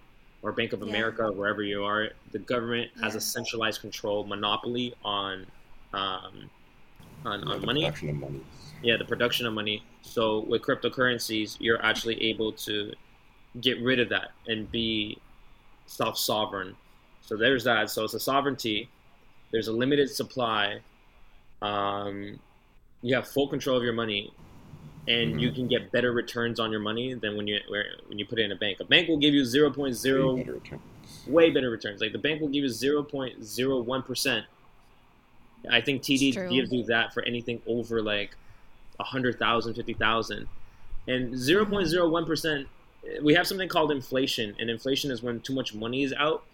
or 0.42 0.52
Bank 0.52 0.73
of 0.73 0.80
Yeah. 0.82 0.88
America, 0.90 1.25
or 1.25 1.32
wherever 1.32 1.62
you 1.62 1.85
are. 1.85 2.11
The 2.32 2.38
government 2.38 2.90
has 3.02 3.14
a 3.14 3.20
centralized 3.20 3.80
control 3.80 4.25
monopoly 4.25 4.94
on 5.04 5.46
um, 5.92 6.50
on, 7.25 7.44
on 7.44 7.61
the 7.61 7.66
money. 7.66 7.82
production 7.85 8.08
of 8.11 8.16
money. 8.16 8.40
yeah 8.82 8.96
the 8.96 9.04
production 9.04 9.46
of 9.46 9.54
money 9.54 9.82
so 10.02 10.40
with 10.40 10.62
cryptocurrencies 10.62 11.56
you're 11.61 11.82
actually 11.85 12.23
able 12.23 12.52
to 12.52 12.92
get 13.61 13.80
rid 13.82 13.99
of 14.00 14.08
that 14.11 14.30
and 14.46 14.70
be 14.70 15.18
self-sovereign 15.87 16.76
so 17.23 17.37
there's 17.37 17.64
that 17.64 17.90
so 17.90 18.04
it's 18.04 18.14
a 18.14 18.20
sovereignty 18.20 18.88
there's 19.50 19.69
a 19.69 19.73
limited 19.73 20.11
supply 20.11 20.81
um, 21.62 22.38
you 23.03 23.15
have 23.15 23.26
full 23.26 23.49
control 23.49 23.76
of 23.76 23.83
your 23.83 23.93
money 23.93 24.33
and 25.09 25.41
you 25.41 25.53
can 25.53 25.69
get 25.69 25.93
better 25.93 26.12
returns 26.12 26.59
on 26.59 26.71
your 26.71 26.81
money 26.81 27.15
than 27.15 27.37
when 27.37 27.47
you 27.47 27.59
where, 27.69 27.87
when 28.09 28.19
you 28.19 28.26
put 28.26 28.38
it 28.38 28.43
in 28.43 28.53
a 28.53 28.57
bank 28.57 28.81
a 28.81 28.85
bank 28.85 29.09
will 29.09 29.19
give 29.19 29.33
you 29.33 29.43
0.0 29.43 30.37
Better 30.45 30.81
way 31.26 31.50
better 31.50 31.71
returns. 31.71 32.00
Like 32.00 32.12
the 32.12 32.19
bank 32.19 32.41
will 32.41 32.49
give 32.49 32.62
you 32.62 32.69
zero 32.69 33.03
point 33.03 33.45
zero 33.45 33.81
one 33.81 34.03
percent. 34.03 34.47
I 35.71 35.81
think 35.81 36.03
TD 36.03 36.35
true. 36.35 36.49
gives 36.49 36.73
you 36.73 36.85
that 36.85 37.12
for 37.12 37.25
anything 37.25 37.61
over 37.67 38.00
like 38.00 38.37
100,000, 38.97 39.75
50,000. 39.75 40.49
And 41.09 41.35
0.01%, 41.35 42.67
we 43.21 43.35
have 43.35 43.47
something 43.49 43.69
called 43.69 43.91
inflation, 43.91 44.55
and 44.61 44.71
inflation 44.71 45.11
is 45.11 45.23
when 45.23 45.41
too 45.41 45.55
much 45.55 45.75
money 45.75 46.05
is 46.05 46.12
out. 46.12 46.45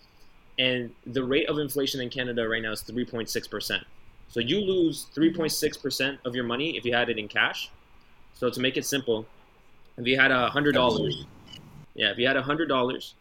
And 0.62 0.92
the 1.04 1.24
rate 1.24 1.48
of 1.48 1.58
inflation 1.58 2.00
in 2.00 2.08
Canada 2.08 2.48
right 2.48 2.62
now 2.62 2.70
is 2.70 2.82
3.6%. 2.84 3.84
So 4.28 4.38
you 4.38 4.60
lose 4.60 5.06
3.6% 5.12 6.18
of 6.24 6.36
your 6.36 6.44
money 6.44 6.76
if 6.76 6.84
you 6.84 6.94
had 6.94 7.08
it 7.10 7.18
in 7.18 7.26
cash. 7.26 7.68
So 8.34 8.48
to 8.48 8.60
make 8.60 8.76
it 8.76 8.86
simple, 8.86 9.26
if 9.96 10.06
you 10.06 10.16
had 10.18 10.30
a 10.30 10.48
hundred 10.50 10.74
dollars, 10.74 11.26
yeah, 11.94 12.12
if 12.12 12.18
you 12.18 12.26
had 12.28 12.36
a 12.36 12.42
hundred 12.42 12.68
dollars, 12.68 13.14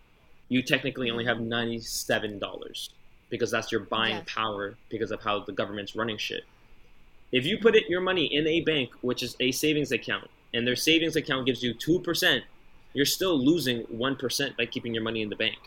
you 0.49 0.61
technically 0.61 1.09
only 1.09 1.25
have 1.25 1.39
ninety-seven 1.39 2.39
dollars 2.39 2.91
because 3.29 3.49
that's 3.49 3.71
your 3.71 3.81
buying 3.81 4.17
Yes. 4.17 4.25
power 4.27 4.75
because 4.89 5.11
of 5.11 5.21
how 5.21 5.39
the 5.39 5.51
government's 5.51 5.95
running 5.95 6.17
shit. 6.17 6.43
If 7.31 7.45
you 7.45 7.57
put 7.57 7.75
it 7.75 7.89
your 7.89 8.01
money 8.01 8.25
in 8.25 8.47
a 8.47 8.61
bank, 8.61 8.91
which 9.01 9.21
is 9.23 9.35
a 9.39 9.51
savings 9.51 9.91
account, 9.91 10.29
and 10.53 10.65
their 10.67 10.75
savings 10.75 11.15
account 11.15 11.45
gives 11.45 11.61
you 11.63 11.73
two 11.73 11.99
percent, 11.99 12.43
you're 12.93 13.05
still 13.17 13.37
losing 13.37 13.81
one 14.05 14.15
percent 14.15 14.57
by 14.57 14.65
keeping 14.65 14.93
your 14.93 15.03
money 15.03 15.21
in 15.21 15.29
the 15.29 15.35
bank. 15.35 15.57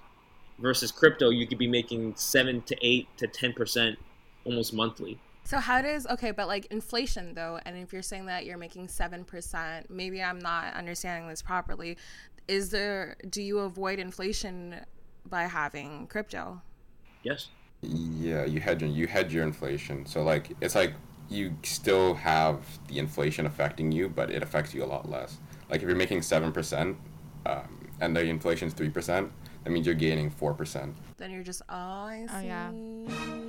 Versus 0.58 0.92
crypto, 0.92 1.30
you 1.30 1.46
could 1.46 1.58
be 1.58 1.66
making 1.66 2.14
seven 2.16 2.62
to 2.62 2.76
eight 2.80 3.08
to 3.16 3.26
ten 3.26 3.52
percent 3.52 3.98
almost 4.44 4.72
monthly. 4.72 5.18
So 5.44 5.58
how 5.58 5.82
does 5.82 6.06
okay, 6.06 6.30
but 6.30 6.46
like 6.46 6.66
inflation 6.66 7.34
though, 7.34 7.60
and 7.66 7.76
if 7.76 7.92
you're 7.92 8.02
saying 8.02 8.26
that 8.26 8.46
you're 8.46 8.58
making 8.58 8.88
seven 8.88 9.24
percent, 9.24 9.90
maybe 9.90 10.22
I'm 10.22 10.38
not 10.38 10.72
understanding 10.74 11.28
this 11.28 11.42
properly. 11.42 11.98
Is 12.48 12.70
there 12.70 13.16
do 13.28 13.42
you 13.42 13.60
avoid 13.60 13.98
inflation 13.98 14.76
by 15.26 15.42
having 15.42 16.06
crypto? 16.06 16.62
Yes. 17.22 17.48
Yeah, 17.82 18.44
you 18.44 18.60
hedge 18.60 18.82
you 18.82 19.06
hedge 19.06 19.34
your 19.34 19.44
inflation. 19.44 20.06
So 20.06 20.22
like 20.22 20.52
it's 20.60 20.74
like 20.74 20.94
you 21.28 21.56
still 21.62 22.14
have 22.14 22.64
the 22.88 22.98
inflation 22.98 23.44
affecting 23.44 23.92
you, 23.92 24.08
but 24.08 24.30
it 24.30 24.42
affects 24.42 24.72
you 24.72 24.84
a 24.84 24.86
lot 24.86 25.10
less. 25.10 25.38
Like 25.68 25.82
if 25.82 25.88
you're 25.88 25.96
making 25.96 26.22
seven 26.22 26.52
percent, 26.52 26.96
um, 27.44 27.88
and 28.00 28.16
the 28.16 28.24
inflation's 28.24 28.72
three 28.72 28.90
percent, 28.90 29.30
that 29.64 29.70
means 29.70 29.86
you're 29.86 29.94
gaining 29.94 30.30
four 30.30 30.54
percent. 30.54 30.94
Then 31.16 31.30
you're 31.30 31.42
just 31.42 31.62
oh, 31.68 31.74
I 31.74 32.26
see. 32.28 32.34
Oh, 32.36 32.40
yeah. 32.40 32.70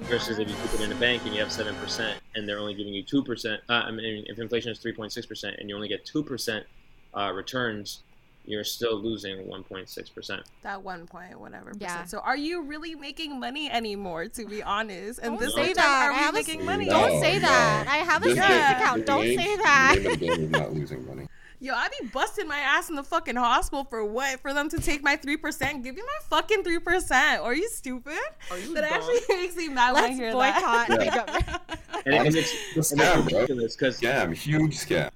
versus 0.07 0.39
if 0.39 0.47
you 0.49 0.55
keep 0.55 0.73
it 0.73 0.81
in 0.81 0.91
a 0.91 0.95
bank 0.95 1.23
and 1.25 1.33
you 1.33 1.41
have 1.41 1.51
seven 1.51 1.75
percent 1.75 2.19
and 2.35 2.47
they're 2.47 2.59
only 2.59 2.73
giving 2.73 2.93
you 2.93 3.03
two 3.03 3.23
percent. 3.23 3.61
Uh, 3.69 3.73
I 3.73 3.91
mean, 3.91 4.25
if 4.27 4.39
inflation 4.39 4.71
is 4.71 4.79
three 4.79 4.93
point 4.93 5.11
six 5.11 5.25
percent 5.25 5.57
and 5.59 5.69
you 5.69 5.75
only 5.75 5.87
get 5.87 6.05
two 6.05 6.23
percent 6.23 6.65
uh, 7.13 7.31
returns, 7.33 8.01
you're 8.45 8.63
still 8.63 8.95
losing 8.97 9.47
one 9.47 9.63
point 9.63 9.89
six 9.89 10.09
percent. 10.09 10.43
That 10.63 10.83
one 10.83 11.05
point 11.07 11.39
whatever 11.39 11.65
percent. 11.71 11.81
Yeah. 11.81 12.05
So 12.05 12.19
are 12.19 12.37
you 12.37 12.61
really 12.61 12.95
making 12.95 13.39
money 13.39 13.69
anymore? 13.69 14.27
To 14.27 14.45
be 14.45 14.61
honest, 14.63 15.19
and 15.19 15.33
Don't 15.33 15.39
this 15.39 15.53
say 15.53 15.73
time, 15.73 15.75
that. 15.75 16.07
are 16.07 16.11
I 16.11 16.17
we 16.17 16.19
have 16.23 16.33
a- 16.33 16.37
making 16.37 16.65
money? 16.65 16.85
Don't 16.85 17.19
say 17.19 17.39
that. 17.39 17.87
I 17.89 17.97
have 17.97 18.21
a 18.21 18.25
savings 18.27 18.47
day- 18.47 18.71
account. 18.71 19.05
Don't 19.05 19.23
say 19.23 19.55
that. 19.57 19.95
the 19.97 20.01
name 20.03 20.11
of 20.13 20.19
the 20.19 20.25
game 20.27 20.43
is 20.45 20.49
not 20.51 20.73
losing 20.73 21.05
money. 21.07 21.27
Yo, 21.59 21.73
I 21.73 21.87
be 21.99 22.07
busting 22.07 22.47
my 22.47 22.59
ass 22.59 22.89
in 22.89 22.95
the 22.95 23.03
fucking 23.03 23.35
hospital 23.35 23.85
for 23.85 24.03
what? 24.03 24.39
For 24.41 24.53
them 24.53 24.69
to 24.69 24.79
take 24.79 25.01
my 25.03 25.15
three 25.15 25.37
percent? 25.37 25.83
Give 25.83 25.95
me 25.95 26.01
my 26.01 26.37
fucking 26.37 26.63
three 26.63 26.79
percent. 26.79 27.41
Are 27.41 27.55
you 27.55 27.69
stupid? 27.69 28.17
Are 28.51 28.57
you 28.59 28.73
that 28.73 28.81
dumb? 28.89 28.93
actually 28.93 29.19
makes 29.41 29.55
me 29.55 29.69
mad 29.69 29.93
when 29.93 30.03
I 30.03 30.07
Let's 30.07 30.19
hear 30.19 30.31
boycott 30.33 30.87
that. 30.89 30.99
the 30.99 31.05
Yeah. 31.05 31.57
And, 32.05 32.13
and 32.13 32.21
Honestly, 32.21 32.41
it's, 32.41 32.53
it's 32.75 32.75
a 32.75 32.79
it's 32.95 33.01
scam, 33.01 33.29
bro. 33.29 33.39
ridiculous 33.39 33.75
because 33.75 33.99
Scam, 33.99 34.33
huge 34.35 34.75
scam. 34.77 35.09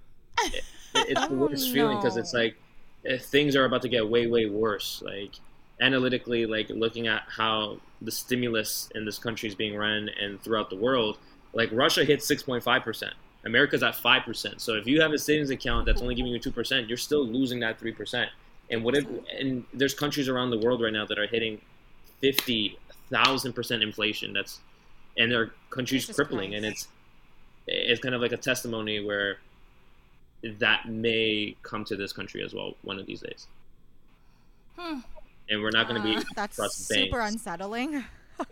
it's 0.95 1.27
the 1.27 1.35
worst 1.35 1.71
feeling 1.71 1.97
because 1.97 2.17
it's 2.17 2.33
like 2.33 2.55
eh, 3.05 3.17
things 3.19 3.55
are 3.55 3.65
about 3.65 3.81
to 3.83 3.89
get 3.89 4.09
way 4.09 4.25
way 4.27 4.47
worse. 4.47 5.03
Like 5.05 5.31
analytically, 5.81 6.45
like 6.47 6.69
looking 6.69 7.07
at 7.07 7.23
how 7.27 7.77
the 8.01 8.11
stimulus 8.11 8.89
in 8.95 9.05
this 9.05 9.19
country 9.19 9.49
is 9.49 9.55
being 9.55 9.75
run 9.75 10.09
and 10.19 10.41
throughout 10.41 10.69
the 10.71 10.77
world, 10.77 11.19
like 11.53 11.69
Russia 11.71 12.03
hit 12.05 12.23
six 12.23 12.41
point 12.41 12.63
five 12.63 12.81
percent. 12.83 13.13
America's 13.45 13.83
at 13.83 13.95
five 13.95 14.23
percent. 14.23 14.61
So 14.61 14.73
if 14.75 14.85
you 14.87 15.01
have 15.01 15.11
a 15.13 15.17
savings 15.17 15.49
account 15.49 15.85
that's 15.85 16.01
only 16.01 16.15
giving 16.15 16.31
you 16.31 16.39
two 16.39 16.51
percent, 16.51 16.87
you're 16.89 16.97
still 16.97 17.25
losing 17.25 17.59
that 17.61 17.79
three 17.79 17.93
percent. 17.93 18.29
And 18.69 18.83
what 18.83 18.95
if? 18.95 19.05
And 19.39 19.63
there's 19.73 19.93
countries 19.93 20.27
around 20.29 20.49
the 20.51 20.59
world 20.59 20.81
right 20.81 20.93
now 20.93 21.05
that 21.05 21.17
are 21.17 21.27
hitting 21.27 21.59
fifty 22.21 22.77
thousand 23.09 23.53
percent 23.53 23.81
inflation. 23.83 24.33
That's 24.33 24.59
and 25.17 25.31
their 25.31 25.51
countries 25.69 26.05
crippling, 26.05 26.51
Christ. 26.51 26.63
and 26.63 26.65
it's 26.73 26.87
it's 27.67 28.01
kind 28.01 28.13
of 28.15 28.21
like 28.21 28.31
a 28.31 28.37
testimony 28.37 29.03
where 29.03 29.37
that 30.59 30.87
may 30.87 31.55
come 31.63 31.83
to 31.85 31.95
this 31.95 32.13
country 32.13 32.43
as 32.43 32.53
well 32.53 32.75
one 32.83 32.99
of 32.99 33.05
these 33.05 33.21
days. 33.21 33.47
Hmm. 34.77 34.99
And 35.49 35.61
we're 35.61 35.71
not 35.71 35.87
going 35.89 36.01
to 36.01 36.07
be 36.07 36.15
Uh, 36.15 36.23
That's 36.35 36.57
super 36.75 37.17
banks. 37.19 37.33
unsettling. 37.33 38.03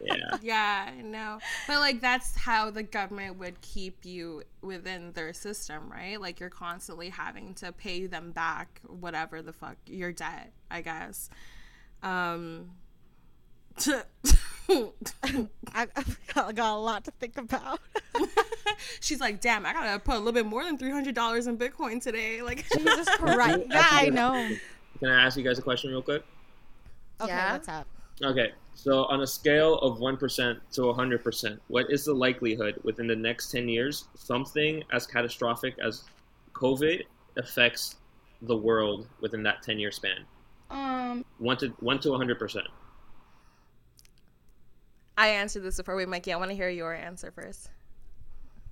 Yeah. 0.02 0.38
Yeah, 0.42 0.90
I 0.98 1.02
know. 1.02 1.40
But 1.68 1.80
like 1.80 2.02
that's 2.02 2.36
how 2.36 2.70
the 2.70 2.84
government 2.84 3.38
would 3.40 3.60
keep 3.62 4.06
you 4.06 4.44
within 4.62 5.12
their 5.14 5.34
system, 5.34 5.92
right? 5.92 6.20
Like 6.20 6.40
you're 6.40 6.50
constantly 6.50 7.10
having 7.10 7.54
to 7.56 7.72
pay 7.72 8.06
them 8.08 8.32
back 8.32 8.82
whatever 8.88 9.42
the 9.42 9.54
fuck 9.54 9.78
your 9.86 10.12
debt, 10.12 10.52
I 10.70 10.82
guess. 10.82 11.30
Um 12.04 12.72
I, 14.70 15.88
I've 15.96 16.20
got 16.34 16.58
a 16.58 16.76
lot 16.76 17.06
to 17.06 17.12
think 17.12 17.38
about. 17.38 17.80
She's 19.00 19.20
like, 19.20 19.40
"Damn, 19.40 19.66
I 19.66 19.74
got 19.74 19.94
to 19.94 20.00
put 20.00 20.16
a 20.16 20.18
little 20.18 20.34
bit 20.34 20.46
more 20.46 20.64
than 20.64 20.78
$300 20.78 21.48
in 21.48 21.58
Bitcoin 21.58 22.02
today." 22.02 22.42
Like 22.42 22.66
Jesus 22.76 23.08
Christ. 23.18 23.64
Yeah, 23.70 23.88
I 23.92 24.10
know. 24.10 24.34
Can 25.00 25.10
I 25.10 25.26
ask 25.26 25.38
you 25.38 25.44
guys 25.44 25.60
a 25.60 25.62
question 25.62 25.92
real 25.92 26.02
quick? 26.02 26.24
Okay, 27.22 27.32
Yeah. 27.32 27.54
what's 27.54 27.70
up? 27.70 27.88
Okay. 28.24 28.52
So 28.74 29.06
on 29.06 29.22
a 29.22 29.28
scale 29.28 29.76
of 29.80 29.98
1% 29.98 30.60
to 30.74 30.82
100%, 30.82 31.60
what 31.68 31.90
is 31.90 32.06
the 32.06 32.14
likelihood 32.14 32.80
within 32.84 33.08
the 33.08 33.16
next 33.16 33.52
10 33.52 33.68
years 33.68 34.06
something 34.16 34.84
as 34.92 35.08
catastrophic 35.08 35.76
as 35.84 36.04
COVID 36.54 37.04
affects 37.38 37.96
the 38.44 38.56
world 38.56 39.08
within 39.20 39.42
that 39.44 39.64
10 39.64 39.80
year 39.80 39.92
span? 39.92 40.26
um 40.70 41.24
1 41.40 41.58
to 41.58 41.68
1 41.80 42.00
to 42.02 42.10
100%. 42.10 42.62
I 45.18 45.30
answered 45.30 45.64
this 45.64 45.78
before. 45.78 45.96
Wait, 45.96 46.08
Mikey, 46.08 46.32
I 46.32 46.36
want 46.38 46.52
to 46.52 46.56
hear 46.56 46.70
your 46.70 46.94
answer 46.94 47.32
first. 47.32 47.70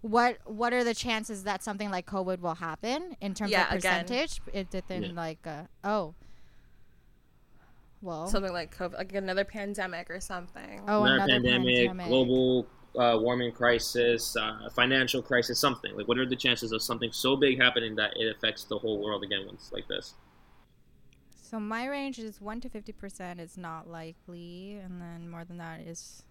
What 0.02 0.38
What 0.46 0.74
are 0.74 0.84
the 0.84 0.94
chances 0.94 1.44
that 1.46 1.64
something 1.64 1.90
like 1.90 2.06
COVID 2.06 2.40
will 2.40 2.56
happen 2.56 3.16
in 3.22 3.34
terms 3.34 3.52
Yeah, 3.52 3.72
of 3.72 3.78
again. 3.80 4.06
percentage? 4.06 4.42
It 4.54 4.70
within 4.72 5.04
Yeah. 5.04 5.12
like 5.14 5.48
uh, 5.48 5.64
oh, 5.84 6.14
well, 8.06 8.28
Something 8.28 8.54
like 8.54 8.76
COVID, 8.78 8.94
like 8.94 9.14
another 9.14 9.44
pandemic 9.44 10.10
or 10.10 10.20
something. 10.20 10.82
oh 10.88 11.04
Another 11.04 11.16
another 11.16 11.32
pandemic, 11.34 11.76
pandemic. 11.88 12.08
global 12.08 12.68
uh, 12.98 13.18
warming 13.20 13.52
crisis, 13.52 14.36
uh, 14.38 14.70
financial 14.76 15.22
crisis, 15.22 15.60
something. 15.60 15.96
Like, 15.98 16.08
what 16.08 16.18
are 16.18 16.26
the 16.26 16.36
chances 16.36 16.72
of 16.72 16.82
something 16.82 17.12
so 17.12 17.36
big 17.36 17.60
happening 17.60 17.96
that 17.96 18.14
it 18.16 18.34
affects 18.36 18.64
the 18.66 18.78
whole 18.78 19.02
world 19.04 19.24
again 19.24 19.42
once 19.46 19.72
like 19.74 19.88
this? 19.88 20.14
So 21.34 21.60
my 21.60 21.86
range 21.88 22.20
is 22.20 22.40
one 22.40 22.62
to 22.62 22.70
fifty 22.70 22.92
percent 22.92 23.40
is 23.40 23.58
not 23.58 23.90
likely, 23.90 24.80
and 24.84 25.02
then 25.02 25.30
more 25.30 25.44
than 25.46 25.58
that 25.58 25.82
is. 25.82 26.24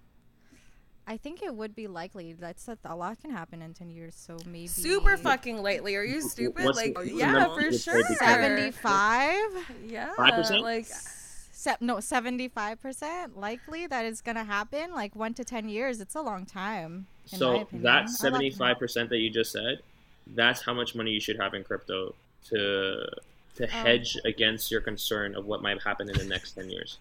I 1.06 1.18
think 1.18 1.42
it 1.42 1.54
would 1.54 1.74
be 1.74 1.86
likely. 1.86 2.32
That's 2.32 2.66
a, 2.66 2.78
a 2.84 2.96
lot 2.96 3.20
can 3.20 3.30
happen 3.30 3.60
in 3.60 3.74
ten 3.74 3.90
years, 3.90 4.14
so 4.16 4.38
maybe 4.46 4.66
Super 4.68 5.16
fucking 5.18 5.62
lately. 5.62 5.96
Are 5.96 6.04
you 6.04 6.20
stupid? 6.22 6.64
What's 6.64 6.78
like, 6.78 6.94
the- 6.94 7.12
yeah, 7.12 7.44
for 7.54 7.60
you 7.60 7.66
would 7.70 7.74
say 7.80 7.92
sure. 7.92 8.02
seventy-five. 8.16 9.50
Yeah, 9.86 10.12
5%? 10.16 10.62
like 10.62 10.86
Se- 11.64 11.76
no, 11.80 11.98
seventy-five 11.98 12.82
percent 12.82 13.38
likely 13.38 13.86
that 13.86 14.04
it's 14.04 14.20
gonna 14.20 14.44
happen. 14.44 14.92
Like 14.92 15.16
one 15.16 15.32
to 15.32 15.44
ten 15.44 15.66
years, 15.66 15.98
it's 15.98 16.14
a 16.14 16.20
long 16.20 16.44
time. 16.44 17.06
So 17.24 17.62
opinion. 17.62 17.82
that 17.84 17.88
A 17.88 17.94
lot 17.94 18.04
can 18.04 18.14
seventy 18.14 18.50
five 18.50 18.68
happen. 18.68 18.80
percent 18.80 19.08
that 19.08 19.18
you 19.18 19.30
just 19.30 19.50
said, 19.50 19.78
that's 20.34 20.60
how 20.60 20.74
much 20.74 20.94
money 20.94 21.12
you 21.12 21.20
should 21.20 21.40
have 21.40 21.54
in 21.54 21.64
crypto 21.64 22.14
to 22.50 23.06
to 23.56 23.64
oh. 23.64 23.66
hedge 23.66 24.18
against 24.26 24.70
your 24.70 24.82
concern 24.82 25.34
of 25.34 25.46
what 25.46 25.62
might 25.62 25.82
happen 25.82 26.10
in 26.10 26.18
the 26.18 26.24
next 26.24 26.52
ten 26.52 26.68
years. 26.68 26.98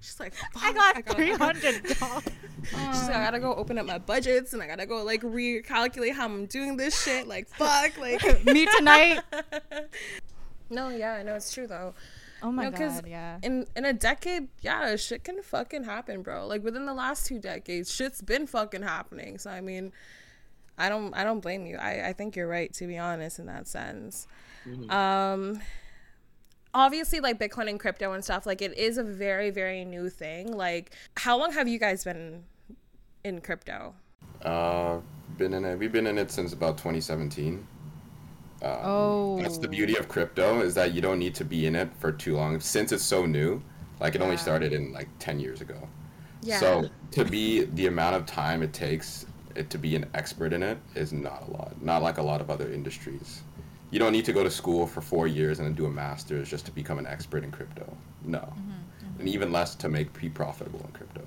she's 0.00 0.18
like, 0.18 0.32
I 0.56 0.72
got 0.72 0.94
gotta- 1.04 1.14
three 1.14 1.32
hundred 1.32 1.84
dollars. 1.98 2.24
She's 2.62 3.06
like, 3.08 3.16
I 3.16 3.24
gotta 3.24 3.40
go 3.40 3.54
open 3.54 3.76
up 3.76 3.84
my 3.86 3.98
budgets 3.98 4.54
and 4.54 4.62
I 4.62 4.66
gotta 4.66 4.86
go 4.86 5.02
like 5.04 5.20
recalculate 5.20 6.12
how 6.12 6.24
I'm 6.24 6.46
doing 6.46 6.78
this 6.78 7.02
shit. 7.02 7.28
Like, 7.28 7.48
fuck, 7.48 7.98
like. 7.98 8.22
Me 8.46 8.66
tonight. 8.78 9.20
no, 10.70 10.88
yeah, 10.88 11.14
I 11.14 11.22
know 11.22 11.34
it's 11.34 11.52
true 11.52 11.66
though. 11.66 11.92
Oh 12.42 12.50
my 12.50 12.64
No, 12.64 12.70
'cause 12.70 13.00
god, 13.00 13.06
yeah. 13.08 13.38
In 13.42 13.66
in 13.76 13.84
a 13.84 13.92
decade, 13.92 14.48
yeah, 14.60 14.96
shit 14.96 15.24
can 15.24 15.42
fucking 15.42 15.84
happen, 15.84 16.22
bro. 16.22 16.46
Like 16.46 16.62
within 16.64 16.86
the 16.86 16.94
last 16.94 17.26
two 17.26 17.38
decades, 17.38 17.92
shit's 17.92 18.20
been 18.22 18.46
fucking 18.46 18.82
happening. 18.82 19.38
So 19.38 19.50
I 19.50 19.60
mean, 19.60 19.92
I 20.78 20.88
don't 20.88 21.12
I 21.14 21.24
don't 21.24 21.40
blame 21.40 21.66
you. 21.66 21.76
I 21.76 22.08
I 22.08 22.12
think 22.12 22.36
you're 22.36 22.48
right 22.48 22.72
to 22.74 22.86
be 22.86 22.96
honest 22.98 23.38
in 23.38 23.46
that 23.46 23.68
sense. 23.68 24.26
Um 24.88 25.60
obviously 26.72 27.20
like 27.20 27.38
Bitcoin 27.38 27.68
and 27.68 27.80
crypto 27.80 28.12
and 28.12 28.22
stuff, 28.24 28.46
like 28.46 28.62
it 28.62 28.76
is 28.78 28.96
a 28.98 29.02
very 29.04 29.50
very 29.50 29.84
new 29.84 30.08
thing. 30.08 30.52
Like 30.56 30.92
how 31.16 31.38
long 31.38 31.52
have 31.52 31.68
you 31.68 31.78
guys 31.78 32.04
been 32.04 32.44
in 33.24 33.40
crypto? 33.40 33.94
Uh, 34.42 35.00
been 35.36 35.52
in 35.52 35.64
it. 35.66 35.78
We've 35.78 35.92
been 35.92 36.06
in 36.06 36.16
it 36.16 36.30
since 36.30 36.52
about 36.54 36.78
2017. 36.78 37.66
Um, 38.62 38.78
Oh. 38.82 39.38
That's 39.40 39.58
the 39.58 39.68
beauty 39.68 39.96
of 39.96 40.08
crypto 40.08 40.60
is 40.60 40.74
that 40.74 40.92
you 40.92 41.00
don't 41.00 41.18
need 41.18 41.34
to 41.36 41.44
be 41.44 41.66
in 41.66 41.74
it 41.74 41.88
for 41.98 42.12
too 42.12 42.36
long 42.36 42.60
since 42.60 42.92
it's 42.92 43.04
so 43.04 43.26
new. 43.26 43.62
Like 44.00 44.14
it 44.14 44.20
only 44.20 44.36
started 44.36 44.72
in 44.72 44.92
like 44.92 45.08
10 45.18 45.40
years 45.40 45.60
ago. 45.60 45.88
Yeah. 46.42 46.58
So 46.58 46.88
to 47.12 47.24
be 47.24 47.64
the 47.64 47.86
amount 47.86 48.16
of 48.16 48.26
time 48.26 48.62
it 48.62 48.72
takes 48.72 49.26
it 49.54 49.68
to 49.70 49.78
be 49.78 49.96
an 49.96 50.06
expert 50.14 50.52
in 50.52 50.62
it 50.62 50.78
is 50.94 51.12
not 51.12 51.48
a 51.48 51.50
lot. 51.50 51.82
Not 51.82 52.02
like 52.02 52.18
a 52.18 52.22
lot 52.22 52.40
of 52.40 52.50
other 52.50 52.72
industries. 52.72 53.42
You 53.90 53.98
don't 53.98 54.12
need 54.12 54.24
to 54.26 54.32
go 54.32 54.44
to 54.44 54.50
school 54.50 54.86
for 54.86 55.00
four 55.00 55.26
years 55.26 55.58
and 55.58 55.66
then 55.66 55.74
do 55.74 55.86
a 55.86 55.90
master's 55.90 56.48
just 56.48 56.64
to 56.66 56.72
become 56.72 56.98
an 56.98 57.06
expert 57.06 57.42
in 57.42 57.50
crypto. 57.50 57.92
No, 58.24 58.52
and 59.18 59.28
even 59.28 59.50
less 59.50 59.74
to 59.76 59.88
make 59.88 60.12
be 60.18 60.28
profitable 60.28 60.80
in 60.80 60.92
crypto. 60.92 61.22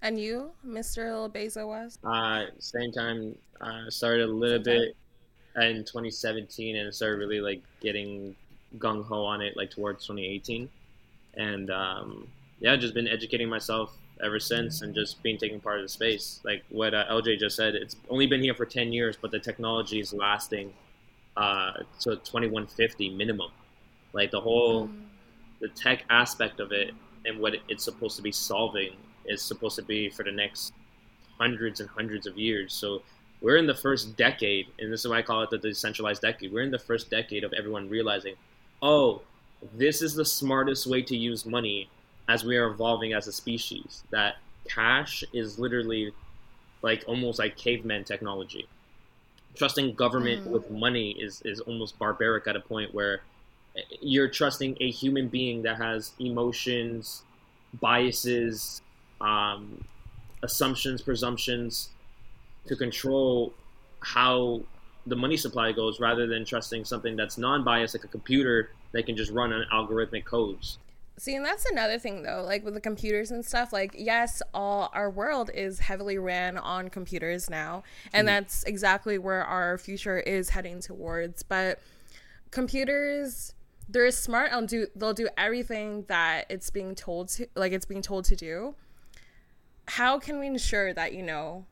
And 0.00 0.18
you, 0.20 0.52
Mr. 0.64 1.28
Bezo 1.32 1.66
was? 1.66 1.98
Uh, 2.04 2.46
same 2.60 2.92
time, 2.92 3.34
uh, 3.60 3.90
started 3.90 4.28
a 4.28 4.32
little 4.32 4.60
bit 4.60 4.96
in 5.66 5.84
2017 5.84 6.76
and 6.76 6.94
started 6.94 7.18
really 7.18 7.40
like 7.40 7.62
getting 7.80 8.34
gung 8.78 9.04
ho 9.04 9.24
on 9.24 9.40
it 9.40 9.56
like 9.56 9.70
towards 9.70 10.06
2018, 10.06 10.68
and 11.34 11.70
um, 11.70 12.28
yeah, 12.60 12.76
just 12.76 12.94
been 12.94 13.08
educating 13.08 13.48
myself 13.48 13.92
ever 14.22 14.40
since 14.40 14.82
and 14.82 14.94
just 14.94 15.22
being 15.22 15.38
taking 15.38 15.60
part 15.60 15.78
of 15.78 15.84
the 15.84 15.88
space. 15.88 16.40
Like 16.44 16.64
what 16.70 16.94
uh, 16.94 17.04
LJ 17.10 17.38
just 17.38 17.56
said, 17.56 17.74
it's 17.74 17.96
only 18.08 18.26
been 18.26 18.42
here 18.42 18.54
for 18.54 18.66
10 18.66 18.92
years, 18.92 19.16
but 19.20 19.30
the 19.30 19.38
technology 19.38 20.00
is 20.00 20.12
lasting 20.12 20.72
uh, 21.36 21.72
to 22.00 22.16
2150 22.16 23.10
minimum. 23.10 23.50
Like 24.12 24.30
the 24.30 24.40
whole 24.40 24.90
the 25.60 25.68
tech 25.68 26.04
aspect 26.10 26.60
of 26.60 26.72
it 26.72 26.92
and 27.24 27.40
what 27.40 27.54
it's 27.68 27.84
supposed 27.84 28.16
to 28.16 28.22
be 28.22 28.32
solving 28.32 28.92
is 29.26 29.42
supposed 29.42 29.76
to 29.76 29.82
be 29.82 30.08
for 30.08 30.24
the 30.24 30.30
next 30.32 30.72
hundreds 31.38 31.80
and 31.80 31.88
hundreds 31.88 32.26
of 32.26 32.36
years. 32.38 32.72
So 32.72 33.02
we're 33.40 33.56
in 33.56 33.66
the 33.66 33.74
first 33.74 34.16
decade, 34.16 34.66
and 34.78 34.92
this 34.92 35.04
is 35.04 35.08
why 35.10 35.18
I 35.18 35.22
call 35.22 35.42
it 35.42 35.50
the 35.50 35.58
decentralized 35.58 36.22
decade. 36.22 36.52
We're 36.52 36.62
in 36.62 36.70
the 36.70 36.78
first 36.78 37.10
decade 37.10 37.44
of 37.44 37.52
everyone 37.52 37.88
realizing, 37.88 38.34
oh, 38.82 39.22
this 39.74 40.02
is 40.02 40.14
the 40.14 40.24
smartest 40.24 40.86
way 40.86 41.02
to 41.02 41.16
use 41.16 41.46
money 41.46 41.88
as 42.28 42.44
we 42.44 42.56
are 42.56 42.68
evolving 42.68 43.12
as 43.12 43.26
a 43.26 43.32
species. 43.32 44.02
That 44.10 44.36
cash 44.68 45.22
is 45.32 45.58
literally 45.58 46.12
like 46.82 47.04
almost 47.06 47.38
like 47.38 47.56
caveman 47.56 48.04
technology. 48.04 48.68
Trusting 49.54 49.94
government 49.94 50.46
with 50.46 50.70
money 50.70 51.12
is, 51.12 51.42
is 51.44 51.60
almost 51.60 51.98
barbaric 51.98 52.46
at 52.46 52.56
a 52.56 52.60
point 52.60 52.94
where 52.94 53.22
you're 54.00 54.28
trusting 54.28 54.76
a 54.80 54.90
human 54.90 55.28
being 55.28 55.62
that 55.62 55.76
has 55.76 56.12
emotions, 56.18 57.22
biases, 57.80 58.82
um, 59.20 59.84
assumptions, 60.42 61.02
presumptions 61.02 61.90
to 62.68 62.76
control 62.76 63.52
how 64.00 64.60
the 65.06 65.16
money 65.16 65.36
supply 65.36 65.72
goes 65.72 66.00
rather 66.00 66.26
than 66.26 66.44
trusting 66.44 66.84
something 66.84 67.16
that's 67.16 67.38
non-biased 67.38 67.94
like 67.94 68.04
a 68.04 68.08
computer 68.08 68.70
that 68.92 69.06
can 69.06 69.16
just 69.16 69.32
run 69.32 69.52
on 69.52 69.64
algorithmic 69.72 70.24
codes. 70.24 70.78
See, 71.16 71.34
and 71.34 71.44
that's 71.44 71.66
another 71.66 71.98
thing 71.98 72.22
though, 72.22 72.44
like 72.46 72.64
with 72.64 72.74
the 72.74 72.80
computers 72.80 73.32
and 73.32 73.44
stuff, 73.44 73.72
like 73.72 73.94
yes, 73.98 74.40
all 74.54 74.90
our 74.94 75.10
world 75.10 75.50
is 75.52 75.80
heavily 75.80 76.16
ran 76.16 76.56
on 76.56 76.90
computers 76.90 77.50
now, 77.50 77.82
and 78.12 78.28
mm-hmm. 78.28 78.36
that's 78.36 78.62
exactly 78.64 79.18
where 79.18 79.44
our 79.44 79.78
future 79.78 80.20
is 80.20 80.50
heading 80.50 80.80
towards. 80.80 81.42
But 81.42 81.80
computers 82.52 83.52
they're 83.88 84.10
smart 84.10 84.52
and 84.52 84.68
do 84.68 84.86
they'll 84.94 85.14
do 85.14 85.28
everything 85.36 86.04
that 86.08 86.46
it's 86.48 86.70
being 86.70 86.94
told 86.94 87.28
to 87.28 87.46
like 87.56 87.72
it's 87.72 87.86
being 87.86 88.02
told 88.02 88.24
to 88.26 88.36
do. 88.36 88.74
How 89.86 90.18
can 90.18 90.38
we 90.38 90.46
ensure 90.46 90.92
that, 90.92 91.14
you 91.14 91.22
know, 91.22 91.64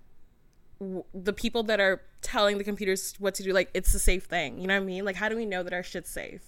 w- 0.80 1.04
the 1.14 1.32
people 1.32 1.62
that 1.64 1.80
are 1.80 2.02
telling 2.22 2.58
the 2.58 2.64
computers 2.64 3.14
what 3.18 3.34
to 3.34 3.42
do 3.42 3.52
like 3.52 3.70
it's 3.74 3.94
a 3.94 3.98
safe 3.98 4.24
thing, 4.24 4.58
you 4.58 4.66
know 4.66 4.74
what 4.74 4.82
I 4.82 4.86
mean? 4.86 5.04
Like 5.04 5.16
how 5.16 5.28
do 5.28 5.36
we 5.36 5.46
know 5.46 5.62
that 5.62 5.72
our 5.72 5.82
shit's 5.82 6.10
safe? 6.10 6.42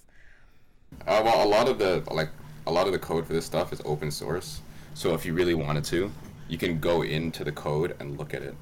Uh, 1.06 1.20
well, 1.24 1.46
a 1.46 1.48
lot 1.48 1.68
of 1.68 1.78
the 1.78 2.02
like 2.10 2.30
a 2.66 2.72
lot 2.72 2.86
of 2.86 2.92
the 2.92 2.98
code 2.98 3.26
for 3.26 3.32
this 3.32 3.44
stuff 3.44 3.72
is 3.72 3.80
open 3.84 4.10
source. 4.10 4.60
So 4.94 5.14
if 5.14 5.24
you 5.24 5.32
really 5.34 5.54
wanted 5.54 5.84
to, 5.84 6.10
you 6.48 6.58
can 6.58 6.80
go 6.80 7.02
into 7.02 7.44
the 7.44 7.52
code 7.52 7.96
and 8.00 8.18
look 8.18 8.34
at 8.34 8.42
it. 8.42 8.54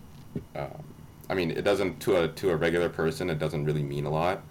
Um, 0.54 0.84
I 1.28 1.34
mean, 1.34 1.50
it 1.50 1.62
doesn't 1.62 2.00
to 2.00 2.16
a 2.16 2.28
to 2.28 2.50
a 2.50 2.56
regular 2.56 2.88
person, 2.88 3.30
it 3.30 3.38
doesn't 3.38 3.64
really 3.64 3.82
mean 3.82 4.06
a 4.06 4.10
lot, 4.10 4.42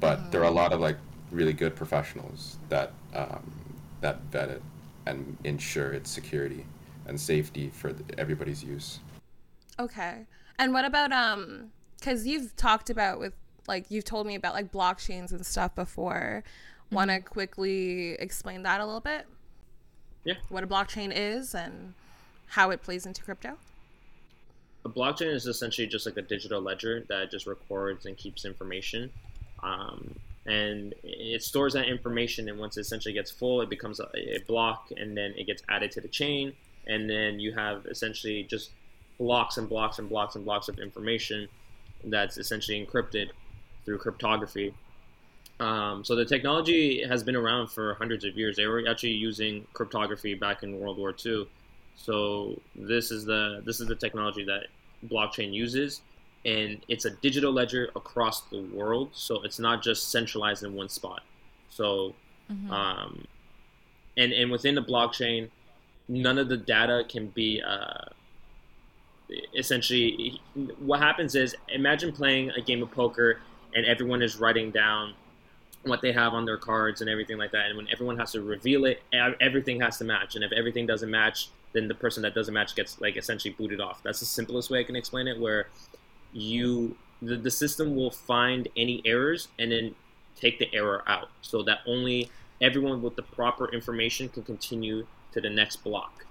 but 0.00 0.32
there 0.32 0.40
are 0.40 0.48
a 0.48 0.50
lot 0.50 0.72
of 0.72 0.80
like 0.80 0.96
really 1.30 1.52
good 1.52 1.76
professionals 1.76 2.56
that 2.68 2.92
um, 3.14 3.52
that 4.00 4.20
vet 4.30 4.48
it 4.48 4.62
and 5.06 5.36
ensure 5.44 5.92
its 5.92 6.10
security 6.10 6.64
and 7.06 7.20
safety 7.20 7.68
for 7.70 7.92
th- 7.92 8.04
everybody's 8.18 8.64
use. 8.64 9.00
Okay. 9.78 10.26
And 10.58 10.72
what 10.72 10.84
about 10.84 11.12
um 11.12 11.70
cuz 12.00 12.26
you've 12.26 12.54
talked 12.56 12.90
about 12.90 13.18
with 13.18 13.34
like 13.66 13.90
you've 13.90 14.04
told 14.04 14.26
me 14.26 14.34
about 14.34 14.54
like 14.54 14.70
blockchains 14.70 15.32
and 15.32 15.44
stuff 15.44 15.74
before. 15.74 16.44
Want 16.90 17.10
to 17.10 17.20
quickly 17.20 18.12
explain 18.12 18.62
that 18.62 18.80
a 18.80 18.84
little 18.84 19.00
bit? 19.00 19.26
Yeah. 20.24 20.34
What 20.48 20.64
a 20.64 20.66
blockchain 20.66 21.12
is 21.14 21.54
and 21.54 21.94
how 22.48 22.70
it 22.70 22.82
plays 22.82 23.06
into 23.06 23.22
crypto? 23.22 23.58
A 24.84 24.88
blockchain 24.88 25.34
is 25.34 25.46
essentially 25.46 25.86
just 25.86 26.06
like 26.06 26.16
a 26.16 26.22
digital 26.22 26.60
ledger 26.60 27.04
that 27.08 27.30
just 27.30 27.46
records 27.46 28.06
and 28.06 28.16
keeps 28.16 28.44
information. 28.44 29.10
Um, 29.62 30.14
and 30.46 30.94
it 31.02 31.42
stores 31.42 31.72
that 31.72 31.86
information, 31.86 32.50
and 32.50 32.58
once 32.58 32.76
it 32.76 32.82
essentially 32.82 33.14
gets 33.14 33.30
full, 33.30 33.62
it 33.62 33.70
becomes 33.70 33.98
a, 33.98 34.08
a 34.14 34.40
block, 34.46 34.90
and 34.94 35.16
then 35.16 35.32
it 35.38 35.46
gets 35.46 35.62
added 35.70 35.90
to 35.92 36.02
the 36.02 36.08
chain, 36.08 36.52
and 36.86 37.08
then 37.08 37.40
you 37.40 37.52
have 37.52 37.86
essentially 37.86 38.42
just 38.42 38.70
blocks 39.18 39.56
and 39.56 39.68
blocks 39.68 39.98
and 39.98 40.08
blocks 40.08 40.36
and 40.36 40.44
blocks 40.44 40.68
of 40.68 40.78
information 40.78 41.48
that's 42.04 42.36
essentially 42.36 42.84
encrypted 42.84 43.30
through 43.84 43.98
cryptography. 43.98 44.74
Um, 45.60 46.04
so 46.04 46.16
the 46.16 46.24
technology 46.24 47.04
has 47.06 47.22
been 47.22 47.36
around 47.36 47.68
for 47.68 47.94
hundreds 47.94 48.24
of 48.24 48.36
years. 48.36 48.56
They 48.56 48.66
were 48.66 48.84
actually 48.88 49.10
using 49.10 49.66
cryptography 49.72 50.34
back 50.34 50.62
in 50.62 50.80
World 50.80 50.98
War 50.98 51.14
II. 51.24 51.48
So 51.96 52.60
this 52.74 53.10
is 53.10 53.24
the 53.24 53.62
this 53.64 53.80
is 53.80 53.86
the 53.86 53.94
technology 53.94 54.44
that 54.44 54.66
blockchain 55.08 55.52
uses, 55.52 56.00
and 56.44 56.84
it's 56.88 57.04
a 57.04 57.10
digital 57.10 57.52
ledger 57.52 57.90
across 57.94 58.42
the 58.42 58.62
world. 58.72 59.10
So 59.12 59.42
it's 59.42 59.60
not 59.60 59.82
just 59.82 60.10
centralized 60.10 60.64
in 60.64 60.74
one 60.74 60.88
spot. 60.88 61.22
So, 61.70 62.14
um, 62.70 63.24
and 64.16 64.32
and 64.32 64.50
within 64.50 64.74
the 64.74 64.82
blockchain, 64.82 65.50
none 66.08 66.38
of 66.38 66.48
the 66.48 66.56
data 66.56 67.04
can 67.08 67.28
be 67.28 67.62
uh, 67.62 68.06
essentially. 69.56 70.40
What 70.78 71.00
happens 71.00 71.34
is, 71.34 71.54
imagine 71.68 72.12
playing 72.12 72.50
a 72.50 72.60
game 72.60 72.82
of 72.82 72.90
poker, 72.90 73.40
and 73.74 73.84
everyone 73.86 74.22
is 74.22 74.36
writing 74.36 74.70
down 74.70 75.14
what 75.82 76.00
they 76.00 76.12
have 76.12 76.32
on 76.32 76.46
their 76.46 76.56
cards 76.56 77.02
and 77.02 77.10
everything 77.10 77.36
like 77.36 77.52
that. 77.52 77.66
And 77.66 77.76
when 77.76 77.88
everyone 77.92 78.16
has 78.18 78.32
to 78.32 78.40
reveal 78.40 78.86
it, 78.86 79.02
everything 79.12 79.80
has 79.80 79.98
to 79.98 80.04
match. 80.04 80.34
And 80.34 80.42
if 80.42 80.50
everything 80.52 80.86
doesn't 80.86 81.10
match, 81.10 81.50
then 81.74 81.88
the 81.88 81.94
person 81.94 82.22
that 82.22 82.34
doesn't 82.34 82.54
match 82.54 82.74
gets 82.74 83.00
like 83.00 83.16
essentially 83.16 83.52
booted 83.52 83.80
off. 83.80 84.02
That's 84.02 84.20
the 84.20 84.26
simplest 84.26 84.70
way 84.70 84.80
I 84.80 84.84
can 84.84 84.96
explain 84.96 85.26
it. 85.26 85.38
Where 85.38 85.66
you 86.32 86.96
the, 87.20 87.36
the 87.36 87.50
system 87.50 87.96
will 87.96 88.10
find 88.10 88.68
any 88.76 89.02
errors 89.04 89.48
and 89.58 89.72
then 89.72 89.94
take 90.36 90.58
the 90.58 90.72
error 90.72 91.02
out, 91.06 91.28
so 91.42 91.62
that 91.64 91.80
only 91.86 92.30
everyone 92.60 93.02
with 93.02 93.16
the 93.16 93.22
proper 93.22 93.72
information 93.72 94.28
can 94.28 94.42
continue 94.42 95.06
to 95.32 95.40
the 95.40 95.50
next 95.50 95.76
block. 95.84 96.24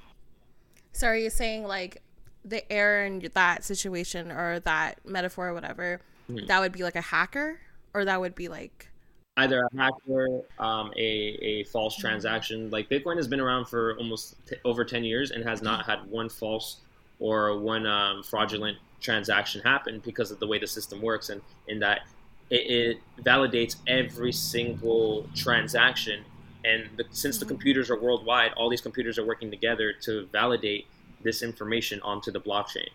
So 0.94 1.08
are 1.08 1.18
you 1.18 1.30
saying 1.30 1.64
like 1.64 2.02
the 2.46 2.72
error 2.72 3.06
in 3.06 3.28
that 3.34 3.64
situation 3.64 4.32
or 4.32 4.60
that 4.62 5.00
metaphor 5.06 5.50
or 5.50 5.54
whatever, 5.54 6.02
that 6.48 6.60
would 6.60 6.72
be 6.72 6.84
like 6.84 6.96
a 6.96 7.02
hacker? 7.02 7.60
Or 7.94 8.06
that 8.06 8.20
would 8.20 8.34
be 8.34 8.48
like 8.48 8.90
either 9.38 9.68
a 9.72 9.78
hacker, 9.78 10.42
um, 10.60 10.92
a, 10.96 11.00
a 11.00 11.64
false 11.66 11.96
transaction. 11.98 12.70
Like 12.70 12.90
Bitcoin 12.90 13.18
has 13.18 13.28
been 13.28 13.40
around 13.40 13.66
for 13.66 13.96
almost 13.98 14.36
t- 14.48 14.56
over 14.64 14.86
10 14.86 15.04
years 15.04 15.32
and 15.32 15.44
has 15.44 15.62
not 15.62 15.86
had 15.86 16.06
one 16.10 16.30
false 16.30 16.78
or 17.20 17.58
one 17.60 17.86
um, 17.88 18.24
fraudulent 18.24 18.78
transaction 19.00 19.62
happen 19.62 20.02
because 20.06 20.32
of 20.32 20.40
the 20.40 20.48
way 20.48 20.60
the 20.60 20.68
system 20.68 21.02
works. 21.02 21.30
And 21.30 21.42
in 21.68 21.80
that 21.80 22.02
it, 22.50 23.00
it 23.18 23.24
validates 23.24 23.76
every 23.88 24.32
single 24.32 25.28
transaction. 25.36 26.24
And 26.64 26.90
the, 26.98 27.06
since 27.12 27.40
the 27.40 27.46
computers 27.46 27.90
are 27.90 28.00
worldwide, 28.00 28.54
all 28.54 28.70
these 28.70 28.82
computers 28.82 29.18
are 29.18 29.26
working 29.26 29.52
together 29.52 29.94
to 30.04 30.28
validate 30.32 30.86
this 31.24 31.42
information 31.42 32.02
onto 32.02 32.32
the 32.32 32.40
blockchain. 32.40 32.90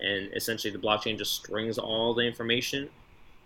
And 0.00 0.30
essentially, 0.34 0.72
the 0.72 0.78
blockchain 0.78 1.18
just 1.18 1.34
strings 1.34 1.78
all 1.78 2.14
the 2.14 2.22
information 2.22 2.88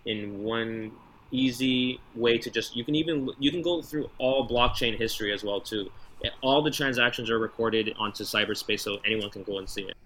in 0.05 0.43
one 0.43 0.93
easy 1.31 1.99
way 2.15 2.39
to 2.39 2.51
just 2.51 2.77
you 2.77 2.85
can 2.85 2.95
even 2.95 3.29
you 3.41 3.51
can 3.51 3.63
go 3.63 3.83
through 3.83 4.09
all 4.19 4.47
blockchain 4.47 4.97
history 4.97 5.33
as 5.33 5.43
well 5.43 5.61
too 5.61 5.91
all 6.43 6.63
the 6.63 6.71
transactions 6.71 7.29
are 7.29 7.41
recorded 7.41 7.93
onto 7.99 8.23
cyberspace 8.23 8.81
so 8.81 8.99
anyone 9.05 9.29
can 9.31 9.43
go 9.43 9.59
and 9.59 9.69
see 9.69 9.83
it 9.83 9.97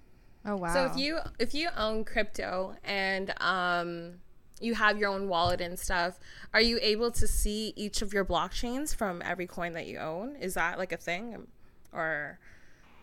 Oh 0.45 0.57
wow. 0.57 0.73
So 0.73 0.85
if 0.87 0.97
you 0.97 1.19
if 1.39 1.55
you 1.55 1.69
own 1.77 2.05
crypto 2.05 2.75
and 2.83 3.35
um 3.41 4.15
you 4.61 4.75
have 4.75 4.99
your 4.99 5.11
own 5.11 5.29
wallet 5.29 5.61
and 5.61 5.79
stuff, 5.79 6.19
are 6.53 6.61
you 6.61 6.81
able 6.83 7.13
to 7.13 7.29
see 7.29 7.73
each 7.77 8.03
of 8.03 8.13
your 8.13 8.25
blockchains 8.25 8.93
from 8.95 9.23
every 9.23 9.47
coin 9.47 9.75
that 9.75 9.87
you 9.87 9.99
own? 9.99 10.35
Is 10.37 10.55
that 10.55 10.79
like 10.79 10.91
a 10.91 10.97
thing 10.97 11.47
or 11.93 12.41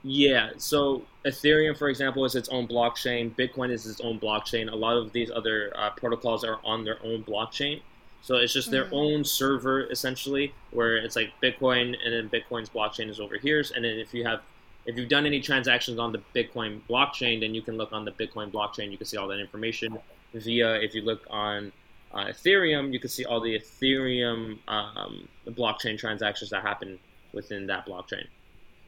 yeah 0.08 0.52
so 0.58 1.02
ethereum 1.26 1.76
for 1.76 1.90
example 1.90 2.24
is 2.26 2.36
its 2.36 2.50
own 2.50 2.68
blockchain 2.68 3.34
bitcoin 3.36 3.72
is 3.72 3.86
its 3.88 4.00
own 4.02 4.20
blockchain 4.20 4.72
a 4.72 4.76
lot 4.76 4.96
of 4.96 5.12
these 5.14 5.32
other 5.32 5.74
uh, 5.76 5.90
protocols 5.92 6.44
are 6.44 6.60
on 6.64 6.84
their 6.84 6.98
own 7.04 7.24
blockchain 7.24 7.82
so 8.22 8.36
it's 8.36 8.54
just 8.54 8.70
their 8.72 8.88
own 8.92 9.24
server 9.24 9.90
essentially 9.90 10.54
where 10.72 10.96
it's 10.98 11.16
like 11.16 11.32
bitcoin 11.42 11.96
and 12.06 12.14
then 12.14 12.30
bitcoin's 12.30 12.70
blockchain 12.70 13.10
is 13.10 13.20
over 13.20 13.38
here 13.38 13.64
and 13.76 13.84
then 13.84 13.98
if 13.98 14.14
you 14.14 14.24
have 14.24 14.42
if 14.86 14.98
you've 14.98 15.10
done 15.10 15.26
any 15.26 15.42
transactions 15.42 15.98
on 16.00 16.12
the 16.12 16.22
Bitcoin 16.36 16.80
blockchain, 16.90 17.40
then 17.40 17.56
you 17.56 17.62
can 17.62 17.76
look 17.76 17.92
on 17.92 18.06
the 18.06 18.12
Bitcoin 18.12 18.52
blockchain. 18.52 18.92
You 18.92 18.98
can 18.98 19.08
see 19.08 19.18
all 19.18 19.28
that 19.28 19.40
information. 19.40 19.98
Via, 20.34 20.76
if 20.76 20.94
you 20.94 21.02
look 21.02 21.26
on 21.30 21.72
uh, 22.14 22.26
Ethereum, 22.26 22.94
you 22.94 23.00
can 23.00 23.10
see 23.10 23.26
all 23.26 23.40
the 23.40 23.58
Ethereum 23.58 24.60
um, 24.68 25.28
blockchain 25.48 25.98
transactions 25.98 26.52
that 26.52 26.62
happen 26.62 27.00
within 27.34 27.68
that 27.68 27.88
blockchain. 27.88 28.26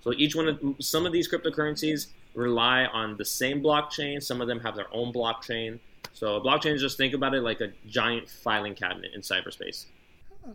So 0.08 0.14
each 0.16 0.38
one 0.38 0.48
of 0.48 0.58
some 0.80 1.06
of 1.06 1.12
these 1.12 1.30
cryptocurrencies 1.30 2.08
rely 2.34 2.86
on 2.86 3.18
the 3.18 3.26
same 3.26 3.62
blockchain. 3.62 4.24
Some 4.24 4.40
of 4.40 4.48
them 4.48 4.62
have 4.62 4.74
their 4.74 4.88
own 4.94 5.12
blockchain. 5.12 5.80
So 6.14 6.40
blockchains, 6.40 6.80
just 6.80 6.96
think 6.96 7.14
about 7.14 7.34
it 7.34 7.42
like 7.42 7.60
a 7.60 7.74
giant 7.90 8.30
filing 8.30 8.74
cabinet 8.74 9.12
in 9.14 9.20
cyberspace. 9.20 9.88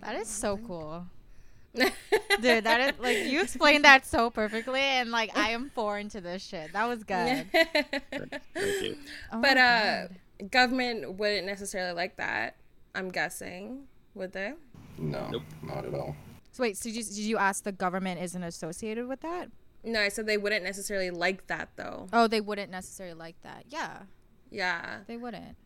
That 0.00 0.16
is 0.16 0.26
so 0.26 0.56
cool. 0.56 1.04
Dude, 1.74 2.64
that 2.64 2.80
is 2.80 2.92
like 2.98 3.18
you 3.26 3.42
explained 3.42 3.84
that 3.84 4.06
so 4.06 4.30
perfectly, 4.30 4.80
and 4.80 5.10
like 5.10 5.36
I 5.36 5.50
am 5.50 5.68
foreign 5.74 6.08
to 6.10 6.22
this 6.22 6.42
shit. 6.42 6.72
That 6.72 6.88
was 6.88 7.04
good. 7.04 7.44
Thank 7.52 8.82
you. 8.82 8.96
Oh 9.34 9.42
but 9.42 9.58
uh, 9.58 10.08
government 10.50 11.18
wouldn't 11.18 11.46
necessarily 11.46 11.92
like 11.92 12.16
that. 12.16 12.56
I'm 12.94 13.10
guessing, 13.10 13.82
would 14.14 14.32
they? 14.32 14.54
No, 14.96 15.28
Nope. 15.30 15.42
not 15.62 15.84
at 15.84 15.92
all. 15.92 16.16
So 16.52 16.62
wait, 16.62 16.76
so 16.76 16.84
did 16.84 16.96
you, 16.96 17.02
did 17.04 17.18
you 17.18 17.38
ask 17.38 17.64
the 17.64 17.72
government 17.72 18.20
isn't 18.22 18.42
associated 18.42 19.08
with 19.08 19.20
that? 19.22 19.48
No, 19.84 20.00
I 20.00 20.08
said 20.08 20.26
they 20.26 20.36
wouldn't 20.36 20.62
necessarily 20.64 21.10
like 21.10 21.46
that 21.48 21.70
though. 21.76 22.06
Oh, 22.12 22.28
they 22.28 22.40
wouldn't 22.40 22.70
necessarily 22.70 23.14
like 23.16 23.34
that. 23.42 23.64
Yeah, 23.68 24.02
Yeah, 24.50 24.98
they 25.08 25.16
wouldn't. 25.16 25.56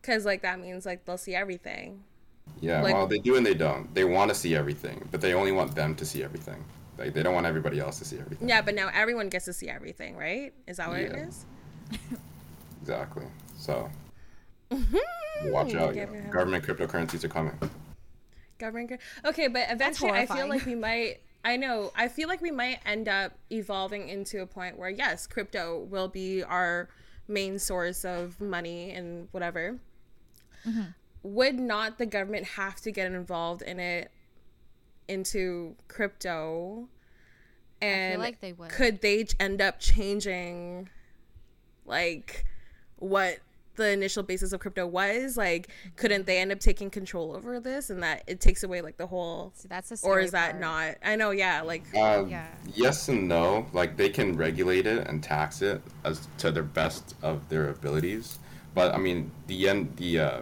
because 0.00 0.24
like 0.24 0.42
that 0.42 0.58
means 0.60 0.84
like 0.86 1.04
they'll 1.04 1.18
see 1.18 1.34
everything. 1.36 2.02
Yeah, 2.60 2.82
Like- 2.82 2.94
well, 2.94 3.06
they 3.06 3.18
do 3.20 3.36
and 3.36 3.46
they 3.46 3.54
don't. 3.54 3.94
They 3.94 4.02
want 4.04 4.30
to 4.30 4.34
see 4.34 4.56
everything, 4.56 5.06
but 5.12 5.20
they 5.20 5.34
only 5.34 5.52
want 5.52 5.74
them 5.76 5.94
to 5.94 6.04
see 6.04 6.24
everything. 6.24 6.64
Like 6.98 7.14
they 7.14 7.22
don't 7.22 7.32
want 7.34 7.46
everybody 7.46 7.78
else 7.78 7.98
to 8.00 8.04
see 8.04 8.18
everything. 8.18 8.48
Yeah, 8.48 8.60
but 8.60 8.74
now 8.74 8.90
everyone 8.92 9.28
gets 9.28 9.44
to 9.44 9.52
see 9.52 9.68
everything, 9.68 10.16
right? 10.16 10.52
Is 10.66 10.78
that 10.78 10.88
what 10.88 10.98
it 11.00 11.12
Yeah. 11.12 11.26
is? 11.28 11.46
Exactly. 12.82 13.26
So 13.56 13.88
watch 15.44 15.74
out. 15.74 15.94
Yeah. 15.94 16.06
Government- 16.06 16.30
Government 16.32 16.64
cryptocurrencies 16.64 17.24
are 17.24 17.28
coming. 17.28 17.56
Government. 18.60 19.00
Okay, 19.24 19.48
but 19.48 19.66
eventually, 19.70 20.12
I 20.12 20.26
feel 20.26 20.48
like 20.48 20.64
we 20.64 20.74
might. 20.74 21.16
I 21.42 21.56
know. 21.56 21.90
I 21.96 22.08
feel 22.08 22.28
like 22.28 22.42
we 22.42 22.50
might 22.50 22.80
end 22.84 23.08
up 23.08 23.32
evolving 23.50 24.08
into 24.08 24.42
a 24.42 24.46
point 24.46 24.78
where 24.78 24.90
yes, 24.90 25.26
crypto 25.26 25.78
will 25.90 26.08
be 26.08 26.42
our 26.42 26.88
main 27.26 27.58
source 27.58 28.04
of 28.04 28.40
money 28.40 28.90
and 28.90 29.28
whatever. 29.32 29.78
Mm-hmm. 30.66 30.82
Would 31.22 31.58
not 31.58 31.98
the 31.98 32.06
government 32.06 32.44
have 32.44 32.76
to 32.82 32.92
get 32.92 33.10
involved 33.10 33.62
in 33.62 33.80
it 33.80 34.10
into 35.08 35.76
crypto? 35.88 36.88
And 37.80 38.20
like 38.20 38.40
they 38.40 38.52
would. 38.52 38.68
could 38.68 39.00
they 39.00 39.26
end 39.38 39.62
up 39.62 39.80
changing 39.80 40.90
like 41.86 42.44
what 42.96 43.38
the 43.76 43.90
initial 43.90 44.22
basis 44.22 44.52
of 44.52 44.60
crypto 44.60 44.86
was 44.86 45.36
like 45.36 45.68
couldn't 45.96 46.26
they 46.26 46.38
end 46.38 46.52
up 46.52 46.60
taking 46.60 46.90
control 46.90 47.34
over 47.34 47.58
this 47.60 47.88
and 47.90 48.02
that 48.02 48.22
it 48.26 48.40
takes 48.40 48.62
away 48.62 48.80
like 48.82 48.96
the 48.98 49.06
whole 49.06 49.52
See, 49.54 49.68
that's 49.68 49.88
the 49.88 50.00
or 50.06 50.20
is 50.20 50.32
that 50.32 50.50
part. 50.52 50.60
not 50.60 50.94
i 51.04 51.16
know 51.16 51.30
yeah 51.30 51.62
like 51.62 51.84
Uh, 51.94 52.24
Yeah. 52.28 52.46
Yes 52.74 53.08
and 53.08 53.28
no. 53.28 53.66
Like 53.72 53.96
they 53.96 54.08
can 54.10 54.36
regulate 54.36 54.86
it 54.86 55.06
and 55.08 55.22
tax 55.22 55.62
it 55.62 55.80
as 56.04 56.28
to 56.38 56.50
their 56.50 56.62
best 56.62 57.14
of 57.22 57.48
their 57.48 57.68
abilities, 57.68 58.38
but 58.74 58.94
I 58.94 58.98
mean 58.98 59.30
the 59.46 59.68
end 59.68 59.96
the 59.96 60.18
uh, 60.20 60.40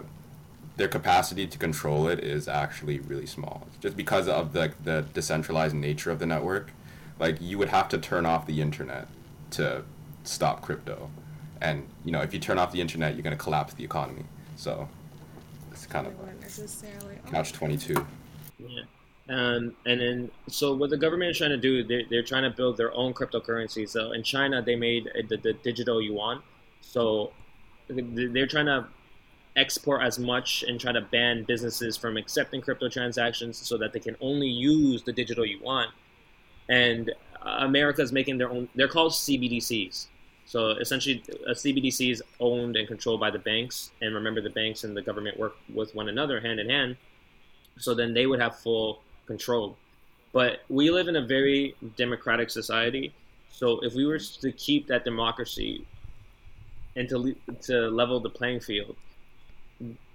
their 0.77 0.87
capacity 0.87 1.45
to 1.47 1.57
control 1.57 2.07
it 2.07 2.19
is 2.19 2.47
actually 2.47 2.99
really 2.99 3.25
small, 3.25 3.67
just 3.81 3.95
because 3.97 4.27
of 4.27 4.53
the 4.53 4.73
the 4.83 5.05
decentralized 5.13 5.75
nature 5.75 6.11
of 6.11 6.19
the 6.19 6.25
network. 6.25 6.71
Like 7.19 7.37
you 7.41 7.57
would 7.57 7.69
have 7.69 7.89
to 7.89 7.97
turn 7.97 8.25
off 8.25 8.45
the 8.45 8.61
internet 8.61 9.07
to 9.51 9.83
stop 10.23 10.61
crypto, 10.61 11.09
and 11.61 11.87
you 12.05 12.11
know 12.11 12.21
if 12.21 12.33
you 12.33 12.39
turn 12.39 12.57
off 12.57 12.71
the 12.71 12.81
internet, 12.81 13.15
you're 13.15 13.23
gonna 13.23 13.35
collapse 13.35 13.73
the 13.73 13.83
economy. 13.83 14.23
So 14.55 14.87
it's 15.71 15.85
kind 15.85 16.07
of 16.07 16.13
they 16.13 16.19
wouldn't 16.19 16.41
necessarily 16.41 17.17
catch 17.29 17.53
twenty 17.53 17.77
two. 17.77 18.05
Yeah. 18.57 18.81
Um, 19.29 19.75
and 19.85 20.01
then, 20.01 20.31
so 20.47 20.73
what 20.73 20.89
the 20.89 20.97
government 20.97 21.29
is 21.29 21.37
trying 21.37 21.51
to 21.51 21.57
do, 21.57 21.83
they're, 21.83 22.01
they're 22.09 22.23
trying 22.23 22.43
to 22.43 22.49
build 22.49 22.77
their 22.77 22.91
own 22.95 23.13
cryptocurrency. 23.13 23.87
So 23.87 24.11
in 24.11 24.23
China, 24.23 24.59
they 24.61 24.75
made 24.75 25.07
uh, 25.07 25.21
the, 25.29 25.37
the 25.37 25.53
digital 25.53 26.01
yuan. 26.01 26.41
So 26.81 27.31
they're 27.87 28.47
trying 28.47 28.65
to 28.65 28.87
export 29.55 30.01
as 30.01 30.17
much 30.17 30.63
and 30.67 30.79
try 30.79 30.91
to 30.91 31.01
ban 31.01 31.43
businesses 31.43 31.95
from 31.95 32.17
accepting 32.17 32.59
crypto 32.61 32.89
transactions 32.89 33.57
so 33.57 33.77
that 33.77 33.93
they 33.93 33.99
can 33.99 34.15
only 34.19 34.47
use 34.47 35.03
the 35.03 35.13
digital 35.13 35.45
yuan. 35.45 35.89
And 36.67 37.11
uh, 37.41 37.57
America 37.59 38.01
is 38.01 38.11
making 38.11 38.39
their 38.39 38.49
own, 38.49 38.67
they're 38.73 38.87
called 38.87 39.11
CBDCs. 39.11 40.07
So 40.49 40.71
essentially, 40.71 41.23
uh, 41.29 41.51
a 41.51 41.53
CBDC 41.53 42.11
is 42.11 42.23
owned 42.39 42.75
and 42.75 42.87
controlled 42.87 43.19
by 43.19 43.31
the 43.31 43.39
banks. 43.39 43.91
And 44.01 44.15
remember, 44.15 44.41
the 44.41 44.49
banks 44.49 44.83
and 44.83 44.97
the 44.97 45.01
government 45.01 45.39
work 45.39 45.55
with 45.73 45.93
one 45.93 46.09
another 46.09 46.41
hand 46.41 46.59
in 46.59 46.69
hand 46.69 46.97
so 47.79 47.95
then 47.95 48.13
they 48.13 48.27
would 48.27 48.39
have 48.39 48.57
full 48.57 49.01
control. 49.25 49.77
But 50.31 50.59
we 50.69 50.91
live 50.91 51.07
in 51.07 51.15
a 51.15 51.25
very 51.25 51.75
democratic 51.97 52.49
society, 52.51 53.13
so 53.51 53.79
if 53.79 53.93
we 53.95 54.05
were 54.05 54.19
to 54.19 54.51
keep 54.51 54.87
that 54.87 55.03
democracy 55.03 55.85
and 56.95 57.09
to 57.09 57.35
to 57.63 57.89
level 57.89 58.19
the 58.19 58.29
playing 58.29 58.59
field, 58.59 58.95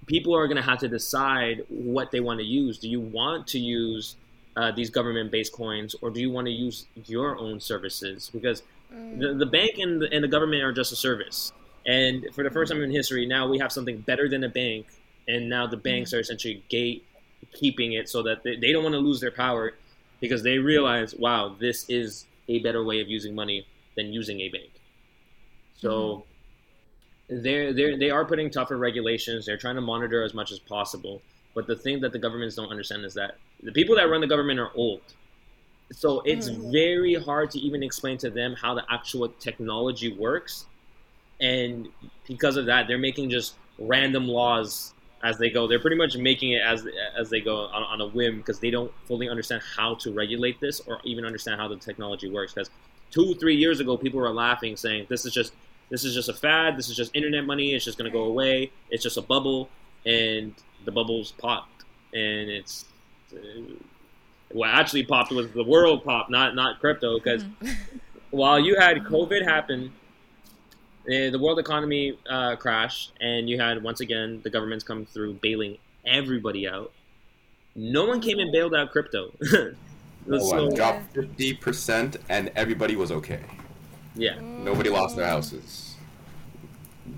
people 0.06 0.36
are 0.36 0.46
going 0.46 0.56
to 0.56 0.62
have 0.62 0.78
to 0.80 0.88
decide 0.88 1.64
what 1.68 2.10
they 2.12 2.20
want 2.20 2.38
to 2.38 2.46
use. 2.46 2.78
Do 2.78 2.88
you 2.88 3.00
want 3.00 3.48
to 3.48 3.58
use 3.58 4.16
uh, 4.56 4.72
these 4.72 4.90
government-based 4.90 5.52
coins, 5.52 5.94
or 6.00 6.10
do 6.10 6.20
you 6.20 6.30
want 6.30 6.46
to 6.46 6.52
use 6.52 6.86
your 7.06 7.38
own 7.38 7.60
services? 7.60 8.30
Because 8.32 8.62
mm. 8.92 9.18
the, 9.18 9.34
the 9.34 9.46
bank 9.46 9.78
and 9.78 10.00
the, 10.02 10.12
and 10.12 10.22
the 10.22 10.28
government 10.28 10.62
are 10.62 10.72
just 10.72 10.92
a 10.92 10.96
service. 10.96 11.52
And 11.86 12.26
for 12.32 12.44
the 12.44 12.50
first 12.50 12.72
time 12.72 12.82
in 12.82 12.90
history, 12.90 13.26
now 13.26 13.48
we 13.48 13.58
have 13.58 13.72
something 13.72 13.98
better 13.98 14.28
than 14.28 14.44
a 14.44 14.48
bank, 14.48 14.86
and 15.26 15.48
now 15.48 15.66
the 15.66 15.76
banks 15.76 16.10
mm. 16.10 16.16
are 16.16 16.20
essentially 16.20 16.62
gatekeeping 16.70 17.98
it 17.98 18.08
so 18.08 18.22
that 18.22 18.42
they, 18.44 18.56
they 18.56 18.72
don't 18.72 18.82
want 18.82 18.94
to 18.94 19.00
lose 19.00 19.20
their 19.20 19.30
power 19.30 19.74
because 20.20 20.42
they 20.42 20.58
realize, 20.58 21.14
wow, 21.14 21.54
this 21.58 21.84
is 21.88 22.26
a 22.48 22.60
better 22.60 22.84
way 22.84 23.00
of 23.00 23.08
using 23.08 23.34
money 23.34 23.66
than 23.96 24.12
using 24.12 24.40
a 24.40 24.48
bank. 24.48 24.70
So 25.76 26.24
mm-hmm. 27.30 27.42
they're, 27.42 27.72
they're, 27.72 27.98
they 27.98 28.10
are 28.10 28.24
putting 28.24 28.50
tougher 28.50 28.76
regulations. 28.76 29.46
They're 29.46 29.58
trying 29.58 29.74
to 29.74 29.80
monitor 29.80 30.22
as 30.22 30.32
much 30.32 30.52
as 30.52 30.58
possible. 30.58 31.20
But 31.54 31.66
the 31.66 31.76
thing 31.76 32.00
that 32.00 32.12
the 32.12 32.18
governments 32.18 32.56
don't 32.56 32.68
understand 32.68 33.04
is 33.04 33.14
that 33.14 33.36
the 33.62 33.72
people 33.72 33.94
that 33.96 34.08
run 34.10 34.20
the 34.20 34.26
government 34.26 34.58
are 34.58 34.70
old. 34.74 35.02
So 35.92 36.20
it's 36.22 36.50
mm. 36.50 36.72
very 36.72 37.14
hard 37.14 37.50
to 37.52 37.60
even 37.60 37.82
explain 37.82 38.18
to 38.18 38.30
them 38.30 38.54
how 38.54 38.74
the 38.74 38.84
actual 38.90 39.28
technology 39.38 40.12
works. 40.12 40.66
And 41.40 41.88
because 42.26 42.56
of 42.56 42.66
that, 42.66 42.88
they're 42.88 42.98
making 42.98 43.30
just 43.30 43.54
random 43.78 44.26
laws 44.26 44.94
as 45.22 45.38
they 45.38 45.50
go. 45.50 45.66
They're 45.66 45.80
pretty 45.80 45.96
much 45.96 46.16
making 46.16 46.52
it 46.52 46.62
as 46.62 46.86
as 47.16 47.30
they 47.30 47.40
go 47.40 47.66
on, 47.66 47.82
on 47.82 48.00
a 48.00 48.06
whim 48.06 48.38
because 48.38 48.60
they 48.60 48.70
don't 48.70 48.92
fully 49.06 49.28
understand 49.28 49.62
how 49.76 49.94
to 49.96 50.12
regulate 50.12 50.60
this 50.60 50.80
or 50.80 51.00
even 51.04 51.24
understand 51.24 51.60
how 51.60 51.68
the 51.68 51.76
technology 51.76 52.30
works. 52.30 52.52
Because 52.52 52.70
two, 53.10 53.34
three 53.34 53.56
years 53.56 53.80
ago, 53.80 53.96
people 53.96 54.20
were 54.20 54.30
laughing, 54.30 54.76
saying 54.76 55.06
this 55.08 55.24
is 55.24 55.32
just 55.32 55.52
this 55.90 56.04
is 56.04 56.14
just 56.14 56.28
a 56.28 56.34
fad. 56.34 56.76
This 56.76 56.88
is 56.88 56.96
just 56.96 57.14
internet 57.14 57.44
money. 57.44 57.74
It's 57.74 57.84
just 57.84 57.98
going 57.98 58.10
to 58.10 58.16
go 58.16 58.24
away. 58.24 58.70
It's 58.90 59.02
just 59.02 59.16
a 59.16 59.22
bubble, 59.22 59.68
and 60.04 60.54
the 60.84 60.92
bubble's 60.92 61.32
popped, 61.32 61.84
and 62.12 62.50
it's 62.50 62.84
uh, 63.32 63.38
what 64.52 64.68
actually 64.70 65.04
popped 65.04 65.32
was 65.32 65.50
the 65.52 65.64
world 65.64 66.04
pop, 66.04 66.30
not 66.30 66.54
not 66.54 66.80
crypto. 66.80 67.18
Because 67.18 67.44
while 68.30 68.58
you 68.60 68.76
had 68.78 68.98
COVID 69.04 69.42
happen, 69.44 69.92
the 71.06 71.36
world 71.40 71.58
economy 71.58 72.18
uh, 72.28 72.56
crashed, 72.56 73.12
and 73.20 73.48
you 73.48 73.60
had 73.60 73.82
once 73.82 74.00
again 74.00 74.40
the 74.42 74.50
governments 74.50 74.84
come 74.84 75.04
through 75.06 75.34
bailing 75.34 75.78
everybody 76.06 76.68
out. 76.68 76.92
No 77.74 78.04
one 78.06 78.20
came 78.20 78.38
and 78.38 78.52
bailed 78.52 78.74
out 78.74 78.90
crypto. 78.92 79.32
No 80.26 80.38
So- 80.38 80.64
one 80.68 80.74
dropped 80.74 81.12
fifty 81.14 81.52
percent, 81.52 82.16
and 82.30 82.50
everybody 82.56 82.96
was 82.96 83.12
okay. 83.12 83.40
yeah, 84.14 84.40
Nobody 84.40 84.88
lost 84.88 85.16
their 85.16 85.26
houses. 85.26 85.96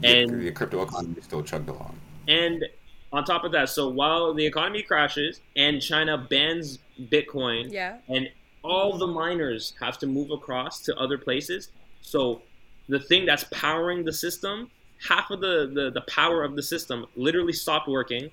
And- 0.02 0.28
the, 0.28 0.36
the 0.36 0.50
crypto 0.50 0.82
economy 0.82 1.20
still 1.22 1.44
chugged 1.44 1.68
along. 1.68 1.94
And 2.26 2.64
on 3.12 3.24
top 3.24 3.44
of 3.44 3.52
that, 3.52 3.68
so 3.68 3.88
while 3.88 4.34
the 4.34 4.44
economy 4.44 4.82
crashes 4.82 5.40
and 5.56 5.80
China 5.80 6.18
bans 6.18 6.78
Bitcoin, 7.00 7.72
yeah 7.72 7.98
and 8.08 8.28
all 8.62 8.98
the 8.98 9.06
miners 9.06 9.74
have 9.80 9.96
to 9.98 10.06
move 10.06 10.30
across 10.30 10.80
to 10.82 10.96
other 10.96 11.16
places, 11.16 11.70
so 12.00 12.42
the 12.88 13.00
thing 13.00 13.26
that's 13.26 13.44
powering 13.44 14.04
the 14.04 14.12
system, 14.12 14.70
half 15.08 15.30
of 15.30 15.40
the, 15.40 15.70
the, 15.72 15.90
the 15.90 16.00
power 16.02 16.44
of 16.44 16.56
the 16.56 16.62
system 16.62 17.06
literally 17.16 17.52
stopped 17.52 17.88
working. 17.88 18.30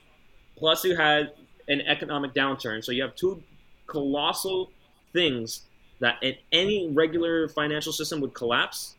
Plus, 0.57 0.83
you 0.83 0.95
had 0.95 1.33
an 1.67 1.81
economic 1.81 2.33
downturn. 2.33 2.83
So 2.83 2.91
you 2.91 3.01
have 3.01 3.15
two 3.15 3.41
colossal 3.88 4.71
things 5.12 5.62
that 5.99 6.21
in 6.21 6.36
any 6.51 6.89
regular 6.91 7.47
financial 7.47 7.93
system 7.93 8.21
would 8.21 8.33
collapse, 8.33 8.95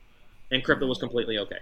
and 0.50 0.64
crypto 0.64 0.86
was 0.86 0.98
completely 0.98 1.38
okay. 1.38 1.58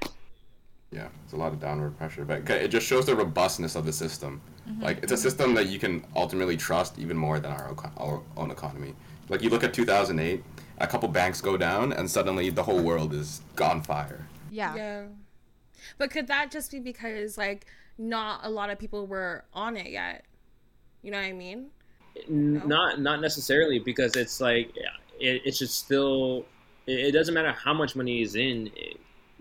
Yeah, 0.93 1.09
it's 1.25 1.33
a 1.33 1.37
lot 1.37 1.53
of 1.53 1.61
downward 1.61 1.97
pressure, 1.97 2.25
but 2.25 2.49
it 2.51 2.69
just 2.69 2.87
shows 2.87 3.07
the 3.07 3.17
robustness 3.17 3.77
of 3.77 3.87
the 3.87 3.93
system. 3.93 4.43
Mm-hmm. 4.69 4.83
Like 4.83 5.03
it's 5.03 5.13
a 5.13 5.17
system 5.17 5.55
that 5.55 5.69
you 5.69 5.79
can 5.79 6.05
ultimately 6.15 6.57
trust 6.57 6.99
even 6.99 7.17
more 7.17 7.41
than 7.41 7.51
our, 7.51 7.75
our 7.97 8.23
own 8.37 8.51
economy. 8.51 8.95
Like 9.31 9.43
you 9.43 9.49
look 9.49 9.65
at 9.65 9.73
2008, 9.73 10.45
a 10.79 10.87
couple 10.87 11.09
banks 11.09 11.41
go 11.41 11.57
down, 11.57 11.93
and 11.93 12.11
suddenly 12.11 12.51
the 12.51 12.63
whole 12.63 12.81
world 12.83 13.15
is 13.15 13.41
gone 13.57 13.83
fire. 13.83 14.27
Yeah. 14.51 14.77
Yeah. 14.77 15.05
But 15.97 16.11
could 16.11 16.27
that 16.27 16.51
just 16.51 16.71
be 16.71 16.79
because 16.79 17.39
like 17.39 17.67
not 17.97 18.41
a 18.43 18.51
lot 18.51 18.69
of 18.69 18.79
people 18.79 19.07
were 19.07 19.45
on 19.55 19.77
it 19.77 19.91
yet? 19.91 20.25
You 21.03 21.11
know 21.11 21.19
what 21.19 21.27
I 21.27 21.33
mean? 21.33 21.71
N- 22.29 22.63
Not 22.67 23.01
not 23.01 23.21
necessarily 23.21 23.79
because 23.79 24.15
it's 24.17 24.41
like 24.41 24.77
it, 25.19 25.43
it 25.47 25.57
should 25.57 25.71
still. 25.71 26.45
It, 26.87 26.99
it 27.07 27.13
doesn't 27.13 27.33
matter 27.33 27.53
how 27.53 27.73
much 27.73 27.97
money 27.97 28.21
is 28.23 28.35
in. 28.37 28.71
It, 28.77 28.99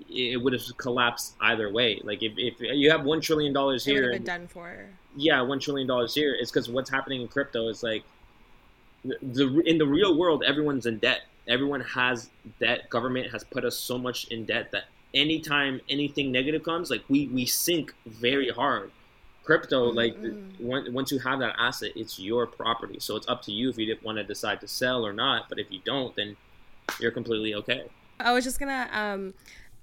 it 0.09 0.41
would 0.41 0.53
have 0.53 0.63
collapsed 0.77 1.35
either 1.41 1.71
way. 1.71 1.99
Like 2.03 2.23
if, 2.23 2.33
if 2.37 2.59
you 2.59 2.89
have 2.91 3.03
one 3.03 3.21
trillion 3.21 3.53
dollars 3.53 3.85
It 3.87 3.91
would 3.91 3.95
here, 3.95 4.11
have 4.13 4.19
been 4.19 4.23
done 4.41 4.47
for. 4.47 4.85
yeah, 5.15 5.41
one 5.41 5.59
trillion 5.59 5.87
dollars 5.87 6.13
here. 6.15 6.35
It's 6.39 6.51
because 6.51 6.69
what's 6.69 6.89
happening 6.89 7.21
in 7.21 7.27
crypto 7.27 7.67
is 7.67 7.83
like 7.83 8.03
the, 9.03 9.17
the 9.21 9.59
in 9.65 9.77
the 9.77 9.85
real 9.85 10.17
world, 10.17 10.43
everyone's 10.45 10.85
in 10.85 10.97
debt. 10.99 11.21
Everyone 11.47 11.81
has 11.81 12.29
debt. 12.59 12.89
Government 12.89 13.31
has 13.31 13.43
put 13.43 13.65
us 13.65 13.75
so 13.77 13.97
much 13.97 14.25
in 14.27 14.45
debt 14.45 14.71
that 14.71 14.85
anytime 15.13 15.81
anything 15.89 16.31
negative 16.31 16.63
comes, 16.63 16.89
like 16.89 17.03
we 17.09 17.27
we 17.27 17.45
sink 17.45 17.93
very 18.05 18.49
hard. 18.49 18.91
Crypto, 19.43 19.91
like 19.91 20.15
once 20.59 20.87
once 20.89 21.11
you 21.11 21.17
have 21.19 21.39
that 21.39 21.55
asset, 21.57 21.91
it's 21.95 22.19
your 22.19 22.45
property. 22.45 22.97
So 22.99 23.15
it's 23.15 23.27
up 23.27 23.41
to 23.43 23.51
you 23.51 23.69
if 23.69 23.77
you 23.77 23.95
want 24.03 24.17
to 24.19 24.23
decide 24.23 24.61
to 24.61 24.67
sell 24.67 25.05
or 25.05 25.13
not. 25.13 25.49
But 25.49 25.57
if 25.57 25.71
you 25.71 25.79
don't, 25.83 26.15
then 26.15 26.37
you're 26.99 27.11
completely 27.11 27.55
okay. 27.55 27.85
I 28.19 28.33
was 28.33 28.43
just 28.43 28.59
gonna 28.59 28.87
um 28.93 29.33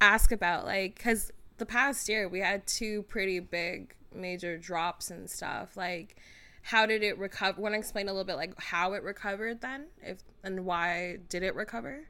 ask 0.00 0.32
about 0.32 0.64
like 0.64 0.94
because 0.96 1.32
the 1.58 1.66
past 1.66 2.08
year 2.08 2.28
we 2.28 2.40
had 2.40 2.66
two 2.66 3.02
pretty 3.04 3.40
big 3.40 3.94
major 4.14 4.56
drops 4.56 5.10
and 5.10 5.28
stuff. 5.28 5.76
Like, 5.76 6.16
how 6.62 6.86
did 6.86 7.02
it 7.02 7.18
recover? 7.18 7.60
Want 7.60 7.74
to 7.74 7.78
explain 7.78 8.08
a 8.08 8.12
little 8.12 8.24
bit 8.24 8.36
like 8.36 8.58
how 8.60 8.92
it 8.92 9.02
recovered 9.02 9.60
then, 9.60 9.86
if 10.02 10.22
and 10.42 10.64
why 10.64 11.18
did 11.28 11.42
it 11.42 11.54
recover? 11.54 12.08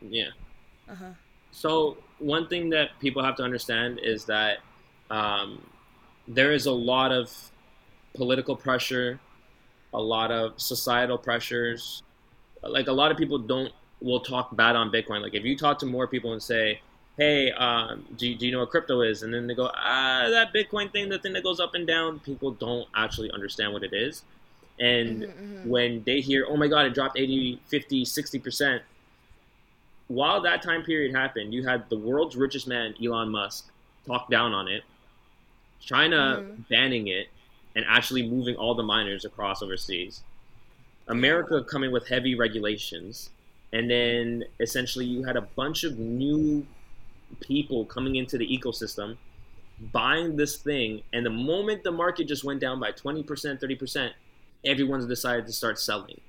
Yeah. 0.00 0.30
Uh-huh. 0.88 1.12
So 1.50 1.98
one 2.18 2.48
thing 2.48 2.70
that 2.70 2.90
people 3.00 3.22
have 3.22 3.36
to 3.36 3.42
understand 3.42 4.00
is 4.02 4.24
that 4.26 4.58
um, 5.10 5.64
there 6.26 6.52
is 6.52 6.66
a 6.66 6.72
lot 6.72 7.12
of 7.12 7.32
political 8.14 8.56
pressure, 8.56 9.20
a 9.92 10.00
lot 10.00 10.30
of 10.30 10.60
societal 10.60 11.18
pressures. 11.18 12.02
Like 12.62 12.88
a 12.88 12.92
lot 12.92 13.10
of 13.10 13.16
people 13.16 13.38
don't 13.38 13.72
will 14.00 14.20
talk 14.20 14.54
bad 14.56 14.76
on 14.76 14.90
Bitcoin. 14.90 15.22
Like 15.22 15.34
if 15.34 15.44
you 15.44 15.56
talk 15.56 15.78
to 15.78 15.86
more 15.86 16.08
people 16.08 16.32
and 16.32 16.42
say, 16.42 16.80
"Hey, 17.16 17.50
um, 17.52 18.04
do, 18.16 18.28
you- 18.28 18.34
do 18.36 18.46
you 18.46 18.52
know 18.52 18.60
what 18.60 18.70
crypto 18.70 19.00
is?" 19.02 19.22
and 19.22 19.32
then 19.32 19.46
they 19.46 19.54
go, 19.54 19.70
"Ah, 19.74 20.26
that 20.30 20.52
Bitcoin 20.52 20.90
thing, 20.92 21.08
the 21.08 21.18
thing 21.18 21.32
that 21.34 21.42
goes 21.44 21.60
up 21.60 21.74
and 21.74 21.86
down." 21.86 22.18
People 22.20 22.50
don't 22.52 22.88
actually 22.94 23.30
understand 23.30 23.72
what 23.72 23.82
it 23.84 23.92
is. 23.92 24.22
And 24.80 25.22
when 25.70 26.02
they 26.04 26.20
hear, 26.20 26.46
"Oh 26.48 26.56
my 26.56 26.66
God, 26.66 26.86
it 26.86 26.94
dropped 26.94 27.16
80, 27.18 27.60
50, 27.68 28.04
60 28.04 28.38
percent," 28.40 28.82
while 30.08 30.40
that 30.42 30.62
time 30.62 30.82
period 30.82 31.14
happened, 31.14 31.54
you 31.54 31.66
had 31.66 31.88
the 31.88 31.96
world's 31.96 32.36
richest 32.36 32.66
man, 32.66 32.94
Elon 33.02 33.30
Musk, 33.30 33.70
talk 34.06 34.28
down 34.30 34.52
on 34.52 34.68
it, 34.68 34.82
China 35.80 36.38
banning 36.68 37.08
it, 37.08 37.28
and 37.76 37.84
actually 37.88 38.28
moving 38.28 38.56
all 38.56 38.74
the 38.74 38.82
miners 38.82 39.24
across 39.24 39.62
overseas. 39.62 40.22
America 41.08 41.62
coming 41.62 41.92
with 41.92 42.08
heavy 42.08 42.34
regulations, 42.34 43.30
and 43.72 43.90
then 43.90 44.44
essentially 44.60 45.04
you 45.04 45.24
had 45.24 45.36
a 45.36 45.42
bunch 45.42 45.84
of 45.84 45.98
new 45.98 46.66
people 47.40 47.84
coming 47.84 48.16
into 48.16 48.38
the 48.38 48.46
ecosystem, 48.46 49.16
buying 49.92 50.36
this 50.36 50.56
thing, 50.56 51.02
and 51.12 51.24
the 51.24 51.30
moment 51.30 51.84
the 51.84 51.92
market 51.92 52.26
just 52.28 52.44
went 52.44 52.60
down 52.60 52.80
by 52.80 52.92
20%, 52.92 53.24
30%, 53.24 54.10
everyone's 54.64 55.06
decided 55.06 55.46
to 55.46 55.52
start 55.52 55.78
selling. 55.78 56.20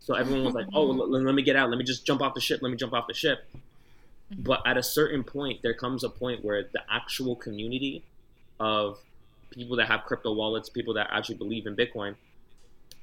So 0.00 0.14
everyone 0.14 0.44
was 0.44 0.54
like, 0.54 0.66
"Oh, 0.72 0.84
let 0.84 1.34
me 1.34 1.42
get 1.42 1.56
out. 1.56 1.68
Let 1.68 1.78
me 1.78 1.84
just 1.84 2.06
jump 2.06 2.22
off 2.22 2.34
the 2.34 2.40
ship. 2.40 2.60
Let 2.62 2.70
me 2.70 2.76
jump 2.76 2.94
off 2.94 3.06
the 3.06 3.14
ship." 3.14 3.44
Mm-hmm. 4.32 4.42
But 4.42 4.66
at 4.66 4.76
a 4.76 4.82
certain 4.82 5.22
point, 5.22 5.60
there 5.62 5.74
comes 5.74 6.04
a 6.04 6.08
point 6.08 6.44
where 6.44 6.62
the 6.62 6.80
actual 6.90 7.36
community 7.36 8.02
of 8.60 8.98
people 9.50 9.76
that 9.76 9.86
have 9.86 10.04
crypto 10.04 10.32
wallets, 10.32 10.68
people 10.68 10.94
that 10.94 11.08
actually 11.10 11.36
believe 11.36 11.66
in 11.66 11.76
Bitcoin, 11.76 12.14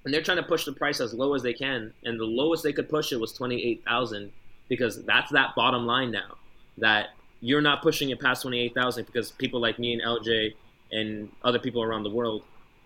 and 0.03 0.13
they're 0.13 0.21
trying 0.21 0.37
to 0.37 0.43
push 0.43 0.65
the 0.65 0.71
price 0.71 0.99
as 0.99 1.13
low 1.13 1.33
as 1.33 1.43
they 1.43 1.53
can. 1.53 1.93
And 2.03 2.19
the 2.19 2.25
lowest 2.25 2.63
they 2.63 2.73
could 2.73 2.89
push 2.89 3.11
it 3.11 3.19
was 3.19 3.33
twenty 3.33 3.63
eight 3.63 3.83
thousand 3.85 4.31
because 4.67 5.03
that's 5.03 5.31
that 5.31 5.55
bottom 5.55 5.85
line 5.85 6.11
now. 6.11 6.37
That 6.77 7.09
you're 7.41 7.61
not 7.61 7.81
pushing 7.81 8.09
it 8.09 8.19
past 8.19 8.41
twenty 8.41 8.59
eight 8.59 8.73
thousand 8.73 9.05
because 9.05 9.31
people 9.31 9.59
like 9.59 9.79
me 9.79 9.93
and 9.93 10.01
LJ 10.01 10.53
and 10.91 11.29
other 11.43 11.59
people 11.59 11.81
around 11.83 12.03
the 12.03 12.09
world 12.09 12.43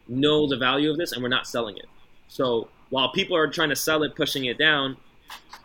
know 0.08 0.48
the 0.48 0.58
value 0.58 0.90
of 0.90 0.98
this, 0.98 1.12
and 1.12 1.22
we're 1.22 1.30
not 1.30 1.48
selling 1.48 1.78
it. 1.78 1.86
So 2.28 2.68
while 2.90 3.12
people 3.12 3.36
are 3.36 3.48
trying 3.48 3.70
to 3.70 3.76
sell 3.76 4.04
it, 4.04 4.16
pushing 4.16 4.46
it 4.46 4.58
down, 4.58 4.98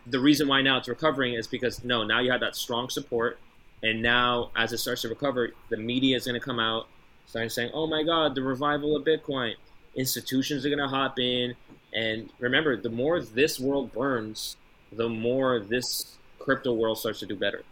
the 0.07 0.21
reason 0.21 0.49
why 0.49 0.63
now 0.63 0.79
it's 0.79 0.89
recovering 0.89 1.35
is 1.35 1.47
because 1.47 1.83
no, 1.85 2.05
now 2.05 2.21
you 2.21 2.31
have 2.31 2.41
that 2.41 2.57
strong 2.57 2.91
support, 2.91 3.39
and 3.83 4.03
now 4.03 4.51
as 4.57 4.73
it 4.73 4.79
starts 4.79 5.03
to 5.03 5.09
recover, 5.09 5.51
the 5.71 5.77
media 5.77 6.17
is 6.17 6.27
going 6.27 6.39
to 6.39 6.45
come 6.45 6.61
out, 6.61 6.87
starting 7.27 7.51
saying, 7.51 7.71
"Oh 7.73 7.87
my 7.87 8.03
God, 8.03 8.35
the 8.35 8.43
revival 8.43 8.97
of 8.97 9.05
Bitcoin." 9.05 9.55
Institutions 9.97 10.67
are 10.67 10.69
going 10.69 10.81
to 10.81 10.89
hop 10.89 11.21
in, 11.21 11.55
and 11.95 12.29
remember, 12.41 12.77
the 12.77 12.91
more 12.91 13.21
this 13.21 13.61
world 13.61 13.93
burns, 13.93 14.57
the 14.93 15.09
more 15.09 15.61
this 15.61 16.17
crypto 16.39 16.75
world 16.75 16.99
starts 16.99 17.21
to 17.21 17.27
do 17.27 17.37
better. 17.37 17.63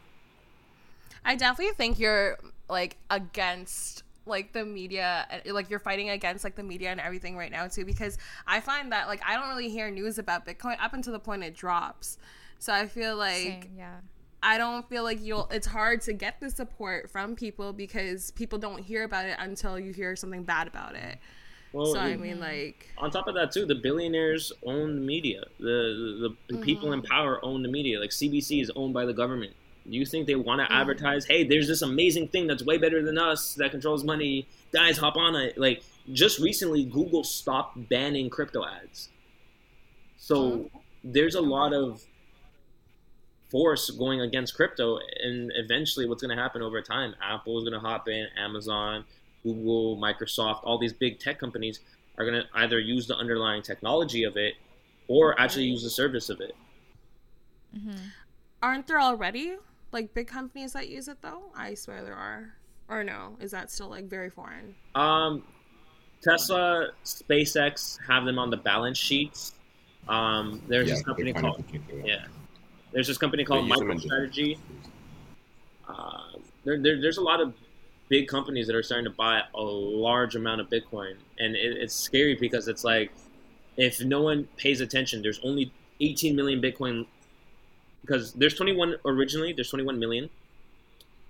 I 1.24 1.36
definitely 1.36 1.74
think 1.74 1.98
you're 1.98 2.38
like 2.68 2.96
against 3.10 4.02
like 4.26 4.52
the 4.52 4.64
media 4.64 5.26
uh, 5.30 5.52
like 5.52 5.68
you're 5.68 5.78
fighting 5.78 6.10
against 6.10 6.44
like 6.44 6.54
the 6.54 6.62
media 6.62 6.90
and 6.90 7.00
everything 7.00 7.36
right 7.36 7.50
now 7.50 7.66
too 7.66 7.84
because 7.84 8.18
I 8.46 8.60
find 8.60 8.92
that 8.92 9.08
like 9.08 9.20
I 9.26 9.34
don't 9.36 9.48
really 9.48 9.68
hear 9.68 9.90
news 9.90 10.18
about 10.18 10.46
Bitcoin 10.46 10.76
up 10.80 10.94
until 10.94 11.12
the 11.12 11.18
point 11.18 11.42
it 11.42 11.54
drops. 11.54 12.18
So 12.58 12.72
I 12.72 12.86
feel 12.86 13.16
like 13.16 13.64
Same, 13.64 13.72
yeah. 13.76 13.96
I 14.42 14.58
don't 14.58 14.88
feel 14.88 15.02
like 15.02 15.22
you'll 15.22 15.48
it's 15.50 15.66
hard 15.66 16.02
to 16.02 16.12
get 16.12 16.40
the 16.40 16.50
support 16.50 17.10
from 17.10 17.34
people 17.34 17.72
because 17.72 18.30
people 18.32 18.58
don't 18.58 18.80
hear 18.80 19.04
about 19.04 19.26
it 19.26 19.36
until 19.38 19.78
you 19.78 19.92
hear 19.92 20.16
something 20.16 20.44
bad 20.44 20.66
about 20.66 20.94
it. 20.94 21.18
Well, 21.72 21.86
so 21.86 21.98
I 21.98 22.16
mean 22.16 22.38
like 22.38 22.90
on 22.98 23.10
top 23.10 23.28
of 23.28 23.34
that 23.34 23.50
too 23.50 23.64
the 23.64 23.74
billionaires 23.74 24.52
own 24.64 24.94
the 24.94 25.00
media 25.00 25.42
the 25.58 26.36
the, 26.48 26.56
the 26.56 26.58
people 26.62 26.92
in 26.92 27.00
power 27.02 27.42
own 27.42 27.62
the 27.62 27.70
media 27.70 27.98
like 27.98 28.10
cbc 28.10 28.60
is 28.60 28.70
owned 28.76 28.92
by 28.92 29.06
the 29.06 29.14
government 29.14 29.54
do 29.88 29.96
you 29.96 30.06
think 30.06 30.26
they 30.26 30.34
want 30.34 30.60
to 30.60 30.72
advertise 30.72 31.24
hey 31.26 31.44
there's 31.44 31.68
this 31.68 31.82
amazing 31.82 32.28
thing 32.28 32.46
that's 32.46 32.62
way 32.62 32.78
better 32.78 33.02
than 33.02 33.18
us 33.18 33.54
that 33.54 33.70
controls 33.70 34.04
money. 34.04 34.46
Guys 34.72 34.96
hop 34.96 35.16
on 35.16 35.34
it. 35.34 35.58
Like 35.58 35.82
just 36.12 36.38
recently 36.38 36.84
google 36.84 37.24
stopped 37.24 37.88
banning 37.88 38.30
crypto 38.30 38.64
ads. 38.64 39.08
So 40.16 40.70
there's 41.04 41.34
a 41.34 41.40
lot 41.40 41.72
of 41.72 42.02
force 43.50 43.90
going 43.90 44.20
against 44.20 44.54
crypto 44.54 44.98
and 45.22 45.52
eventually 45.56 46.08
what's 46.08 46.22
going 46.22 46.34
to 46.34 46.42
happen 46.42 46.62
over 46.62 46.80
time 46.80 47.14
apple 47.22 47.58
is 47.58 47.68
going 47.68 47.78
to 47.78 47.86
hop 47.86 48.08
in 48.08 48.26
amazon 48.38 49.04
google 49.42 50.00
microsoft 50.00 50.60
all 50.62 50.78
these 50.78 50.94
big 50.94 51.18
tech 51.18 51.38
companies 51.38 51.80
are 52.18 52.24
going 52.24 52.40
to 52.40 52.48
either 52.54 52.78
use 52.78 53.06
the 53.06 53.16
underlying 53.16 53.62
technology 53.62 54.24
of 54.24 54.36
it 54.36 54.54
or 55.08 55.38
actually 55.40 55.64
use 55.64 55.82
the 55.82 55.90
service 55.90 56.28
of 56.28 56.40
it. 56.40 56.54
Mm-hmm. 57.76 57.96
aren't 58.62 58.86
there 58.86 59.00
already 59.00 59.54
like 59.92 60.14
big 60.14 60.26
companies 60.28 60.72
that 60.72 60.88
use 60.88 61.08
it 61.08 61.18
though? 61.22 61.42
I 61.56 61.74
swear 61.74 62.02
there 62.02 62.14
are. 62.16 62.54
Or 62.88 63.04
no, 63.04 63.36
is 63.40 63.50
that 63.52 63.70
still 63.70 63.88
like 63.88 64.04
very 64.06 64.28
foreign? 64.30 64.74
um, 64.94 65.42
tesla 66.22 66.88
spacex 67.04 67.98
have 68.06 68.24
them 68.24 68.38
on 68.38 68.48
the 68.50 68.56
balance 68.56 68.96
sheets 68.98 69.54
um, 70.08 70.62
there's 70.68 70.88
Yeah, 70.88 70.94
this 70.94 71.02
company 71.02 71.32
called 71.32 71.64
yeah 72.04 72.26
there's 72.92 73.08
this 73.08 73.18
company 73.18 73.44
called 73.44 73.66
use 73.66 73.78
them 73.78 73.90
in 73.90 73.98
different- 73.98 74.32
microstrategy 74.32 74.58
uh, 75.88 76.38
there, 76.64 76.80
there, 76.80 77.00
there's 77.00 77.16
a 77.18 77.22
lot 77.22 77.40
of 77.40 77.54
big 78.08 78.28
companies 78.28 78.66
that 78.68 78.76
are 78.76 78.82
starting 78.84 79.04
to 79.04 79.10
buy 79.16 79.40
a 79.54 79.60
large 79.60 80.36
amount 80.36 80.60
of 80.60 80.68
Bitcoin, 80.68 81.14
and 81.38 81.56
it, 81.56 81.76
it's 81.78 81.94
scary 81.94 82.36
because 82.38 82.68
it's 82.68 82.84
like 82.84 83.10
if 83.76 84.00
no 84.04 84.22
one 84.22 84.46
pays 84.56 84.80
attention, 84.80 85.22
there's 85.22 85.40
only 85.42 85.72
18 86.00 86.36
million 86.36 86.60
Bitcoin 86.60 87.06
because 88.02 88.32
there's 88.34 88.54
21 88.54 88.96
originally. 89.04 89.52
There's 89.52 89.70
21 89.70 89.98
million, 89.98 90.30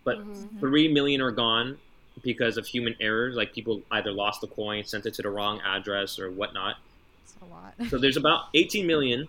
but 0.05 0.25
three 0.61 0.89
million 0.93 1.21
are 1.21 1.31
gone 1.33 1.79
because 2.23 2.57
of 2.57 2.67
human 2.67 2.95
errors. 3.01 3.37
Like 3.37 3.53
people 3.53 3.83
either 3.91 4.13
lost 4.13 4.41
the 4.41 4.49
coin, 4.49 4.85
sent 4.85 5.07
it 5.07 5.15
to 5.15 5.23
the 5.23 5.31
wrong 5.31 5.61
address, 5.65 6.19
or 6.19 6.31
whatnot. 6.31 6.77
It's 7.25 7.37
a 7.41 7.45
lot. 7.47 7.75
So 7.89 7.99
there's 7.99 8.17
about 8.17 8.45
18 8.55 8.87
million, 8.87 9.29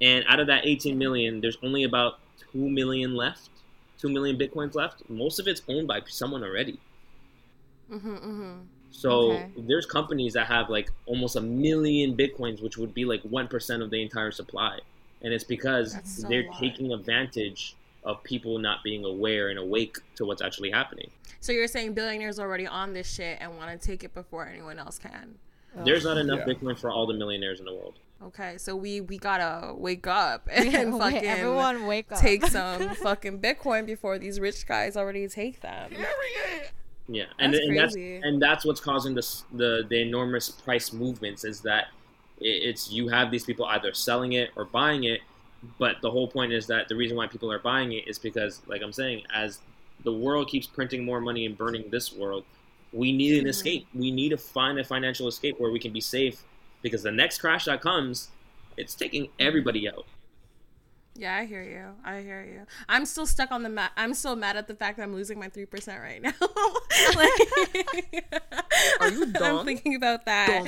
and 0.00 0.24
out 0.28 0.40
of 0.40 0.46
that 0.48 0.66
18 0.66 0.98
million, 0.98 1.40
there's 1.40 1.58
only 1.62 1.84
about 1.84 2.20
2 2.52 2.68
million 2.70 3.14
left. 3.14 3.50
2 3.98 4.08
million 4.10 4.38
bitcoins 4.38 4.74
left. 4.74 5.08
Most 5.08 5.38
of 5.38 5.46
it's 5.48 5.62
owned 5.68 5.88
by 5.88 6.02
someone 6.06 6.42
already. 6.44 6.80
Mm-hmm, 7.90 8.14
mm-hmm. 8.16 8.60
So 8.90 9.10
Okay. 9.10 9.52
there's 9.56 9.86
companies 9.86 10.34
that 10.34 10.46
have 10.46 10.68
like 10.70 10.90
almost 11.06 11.36
a 11.36 11.40
million 11.40 12.16
bitcoins, 12.16 12.62
which 12.62 12.76
would 12.78 12.94
be 12.94 13.04
like 13.04 13.22
1% 13.22 13.82
of 13.82 13.90
the 13.90 14.02
entire 14.02 14.30
supply. 14.30 14.80
And 15.22 15.32
it's 15.32 15.44
because 15.44 15.96
so 16.04 16.28
they're 16.28 16.46
lot. 16.46 16.58
taking 16.60 16.92
advantage 16.92 17.74
of 18.04 18.22
people 18.22 18.58
not 18.58 18.82
being 18.84 19.04
aware 19.04 19.48
and 19.48 19.58
awake 19.58 19.96
to 20.16 20.24
what's 20.24 20.40
actually 20.40 20.70
happening. 20.70 21.10
So 21.40 21.52
you're 21.52 21.66
saying 21.68 21.94
billionaires 21.94 22.38
are 22.38 22.46
already 22.46 22.66
on 22.66 22.92
this 22.92 23.10
shit 23.12 23.38
and 23.40 23.56
want 23.56 23.78
to 23.80 23.86
take 23.86 24.04
it 24.04 24.14
before 24.14 24.46
anyone 24.46 24.78
else 24.78 24.98
can? 24.98 25.34
Oh. 25.76 25.84
There's 25.84 26.04
not 26.04 26.16
enough 26.16 26.40
Yeah. 26.46 26.54
Bitcoin 26.54 26.78
for 26.78 26.90
all 26.90 27.06
the 27.06 27.14
millionaires 27.14 27.58
in 27.60 27.66
the 27.66 27.72
world. 27.74 27.98
Okay, 28.20 28.58
so 28.58 28.74
we 28.74 29.00
we 29.00 29.16
gotta 29.16 29.72
wake 29.74 30.06
up 30.08 30.48
and 30.52 30.92
Wait, 30.94 31.00
fucking 31.00 31.24
everyone 31.28 31.86
wake 31.86 32.10
up. 32.10 32.18
take 32.18 32.44
some 32.46 32.88
fucking 32.96 33.38
Bitcoin 33.40 33.86
before 33.86 34.18
these 34.18 34.40
rich 34.40 34.66
guys 34.66 34.96
already 34.96 35.28
take 35.28 35.60
them. 35.60 35.92
Yeah, 37.10 37.24
and 37.38 37.54
That's 37.54 37.64
and 37.64 37.78
that's 37.78 37.94
and 37.96 38.42
that's 38.42 38.64
what's 38.66 38.80
causing 38.80 39.14
this 39.14 39.44
the 39.52 39.84
the 39.88 40.00
enormous 40.02 40.50
price 40.50 40.92
movements 40.92 41.44
is 41.44 41.60
that 41.62 41.84
i- 41.84 41.97
it's 42.40 42.90
you 42.90 43.08
have 43.08 43.30
these 43.30 43.44
people 43.44 43.64
either 43.66 43.92
selling 43.94 44.32
it 44.32 44.50
or 44.56 44.64
buying 44.64 45.04
it, 45.04 45.20
but 45.78 45.96
the 46.02 46.10
whole 46.10 46.28
point 46.28 46.52
is 46.52 46.66
that 46.68 46.88
the 46.88 46.96
reason 46.96 47.16
why 47.16 47.26
people 47.26 47.50
are 47.50 47.58
buying 47.58 47.92
it 47.92 48.06
is 48.06 48.18
because, 48.18 48.62
like 48.66 48.82
I'm 48.82 48.92
saying, 48.92 49.22
as 49.34 49.58
the 50.04 50.12
world 50.12 50.48
keeps 50.48 50.66
printing 50.66 51.04
more 51.04 51.20
money 51.20 51.46
and 51.46 51.56
burning 51.56 51.84
this 51.90 52.12
world, 52.12 52.44
we 52.92 53.12
need 53.12 53.38
an 53.38 53.44
Mhm. 53.44 53.50
escape. 53.50 53.86
We 53.94 54.10
need 54.10 54.30
to 54.30 54.36
find 54.36 54.78
a 54.78 54.84
financial 54.84 55.26
escape 55.28 55.58
where 55.58 55.70
we 55.70 55.78
can 55.78 55.92
be 55.92 56.00
safe 56.00 56.42
because 56.82 57.02
the 57.02 57.12
next 57.12 57.38
crash 57.40 57.64
that 57.64 57.80
comes, 57.80 58.28
it's 58.76 58.94
taking 58.94 59.28
everybody 59.38 59.88
out. 59.88 60.06
Yeah, 61.18 61.34
I 61.36 61.46
hear 61.46 61.62
you. 61.64 61.84
I 62.04 62.20
hear 62.20 62.44
you. 62.44 62.60
I'm 62.88 63.04
still 63.04 63.26
stuck 63.26 63.50
on 63.50 63.64
the 63.64 63.68
mat. 63.68 63.90
I'm 63.96 64.14
still 64.14 64.36
mad 64.36 64.56
at 64.56 64.68
the 64.68 64.74
fact 64.76 64.98
that 64.98 65.02
I'm 65.02 65.12
losing 65.14 65.36
my 65.40 65.48
three 65.48 65.66
percent 65.66 66.00
right 66.00 66.22
now. 66.22 66.32
like, 67.16 68.24
Are 69.00 69.10
you 69.10 69.26
I'm 69.40 69.64
thinking 69.64 69.96
about 69.96 70.24
that. 70.26 70.64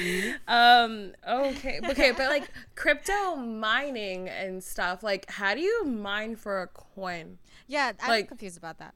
Um. 0.49 1.13
Okay. 1.29 1.79
Okay. 1.89 2.11
But 2.11 2.29
like 2.31 2.51
crypto 2.75 3.37
mining 3.37 4.29
and 4.29 4.63
stuff. 4.63 5.05
Like, 5.05 5.31
how 5.31 5.55
do 5.55 5.61
you 5.61 5.85
mine 5.85 6.35
for 6.35 6.63
a 6.63 6.67
coin? 6.67 7.39
Yeah, 7.69 7.93
I'm 8.03 8.09
Like- 8.09 8.27
confused 8.29 8.59
about 8.59 8.79
that. 8.79 8.95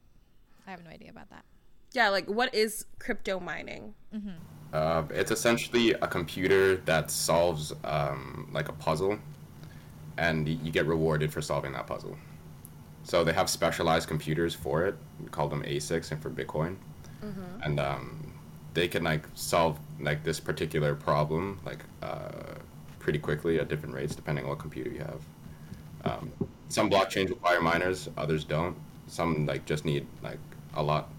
I 0.66 0.72
have 0.72 0.82
no 0.82 0.90
idea 0.90 1.10
about 1.10 1.30
that. 1.30 1.44
Yeah. 1.92 2.08
Like, 2.08 2.26
what 2.28 2.52
is 2.52 2.86
crypto 2.98 3.38
mining? 3.38 3.94
Uh, 4.72 5.04
it's 5.10 5.30
essentially 5.30 5.92
a 5.92 6.08
computer 6.08 6.76
that 6.78 7.12
solves 7.12 7.72
um, 7.84 8.48
like 8.52 8.68
a 8.68 8.72
puzzle, 8.72 9.18
and 10.18 10.48
you 10.48 10.70
get 10.70 10.86
rewarded 10.86 11.32
for 11.32 11.42
solving 11.42 11.72
that 11.72 11.86
puzzle. 11.86 12.16
So 13.02 13.22
they 13.24 13.32
have 13.32 13.50
specialized 13.50 14.08
computers 14.08 14.54
for 14.54 14.86
it. 14.86 14.96
We 15.22 15.28
call 15.28 15.48
them 15.48 15.62
ASICs, 15.62 16.10
and 16.10 16.22
for 16.22 16.30
Bitcoin, 16.30 16.76
and 17.62 17.78
um, 17.80 18.32
they 18.74 18.88
can 18.88 19.04
like 19.04 19.26
solve 19.34 19.78
like 20.00 20.24
this 20.24 20.40
particular 20.40 20.94
problem 20.94 21.58
like 21.64 21.80
uh, 22.02 22.54
pretty 22.98 23.18
quickly 23.18 23.60
at 23.60 23.68
different 23.68 23.94
rates 23.94 24.14
depending 24.14 24.44
on 24.44 24.50
what 24.50 24.58
computer 24.58 24.90
you 24.90 25.00
have. 25.00 25.20
Um, 26.04 26.32
some 26.68 26.90
blockchains 26.90 27.28
require 27.30 27.60
miners, 27.60 28.08
others 28.16 28.44
don't. 28.44 28.76
Some 29.06 29.46
like 29.46 29.64
just 29.66 29.84
need 29.84 30.06
like 30.22 30.38
a 30.74 30.82
lot 30.82 31.10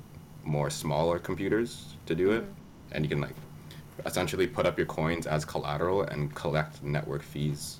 more 0.43 0.69
smaller 0.69 1.19
computers 1.19 1.95
to 2.07 2.15
do 2.15 2.31
it, 2.31 2.45
and 2.91 3.05
you 3.05 3.09
can 3.09 3.21
like 3.21 3.35
essentially 4.05 4.47
put 4.47 4.65
up 4.65 4.77
your 4.77 4.87
coins 4.87 5.27
as 5.27 5.45
collateral 5.45 6.03
and 6.03 6.33
collect 6.35 6.83
network 6.83 7.23
fees 7.23 7.79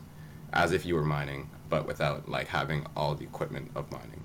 as 0.56 0.72
if 0.72 0.86
you 0.86 0.96
were 0.96 1.04
mining, 1.04 1.50
but 1.70 1.86
without 1.86 2.28
like 2.30 2.48
having 2.48 2.86
all 2.96 3.14
the 3.14 3.24
equipment 3.24 3.70
of 3.76 3.92
mining. 3.92 4.24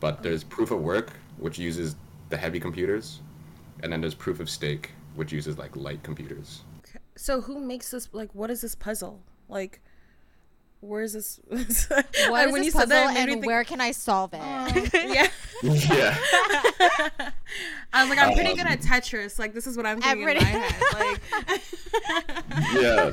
But 0.00 0.22
there's 0.22 0.44
proof 0.44 0.70
of 0.70 0.80
work, 0.82 1.12
which 1.38 1.58
uses 1.58 1.96
the 2.28 2.36
heavy 2.36 2.60
computers, 2.60 3.20
and 3.82 3.92
then 3.92 4.00
there's 4.00 4.14
proof 4.14 4.40
of 4.40 4.50
stake, 4.50 4.90
which 5.14 5.32
uses 5.32 5.56
like 5.58 5.74
light 5.76 6.02
computers. 6.02 6.62
So 7.16 7.40
who 7.40 7.60
makes 7.60 7.90
this? 7.90 8.08
Like, 8.12 8.34
what 8.34 8.50
is 8.50 8.60
this 8.60 8.74
puzzle? 8.74 9.22
Like, 9.48 9.80
where's 10.80 11.12
this? 11.14 11.40
What 12.28 12.46
is 12.46 12.52
when 12.52 12.60
this 12.60 12.64
you 12.66 12.70
said 12.72 12.80
puzzle 12.80 12.88
that, 12.88 13.16
and 13.16 13.30
think- 13.30 13.46
where 13.46 13.64
can 13.64 13.80
I 13.80 13.92
solve 13.92 14.34
it? 14.34 14.92
yeah. 14.94 15.28
Yeah. 15.62 16.16
I 17.92 18.02
was 18.02 18.10
like, 18.10 18.18
I'm 18.18 18.34
pretty 18.34 18.50
Um, 18.50 18.56
good 18.56 18.66
at 18.66 18.80
Tetris. 18.80 19.38
Like, 19.38 19.54
this 19.54 19.66
is 19.66 19.76
what 19.76 19.86
I'm 19.86 20.00
thinking 20.00 20.24
pretty- 20.24 20.40
in 20.40 20.44
my 20.52 20.58
head. 20.58 21.20
Like, 21.48 21.62
yeah. 22.74 23.12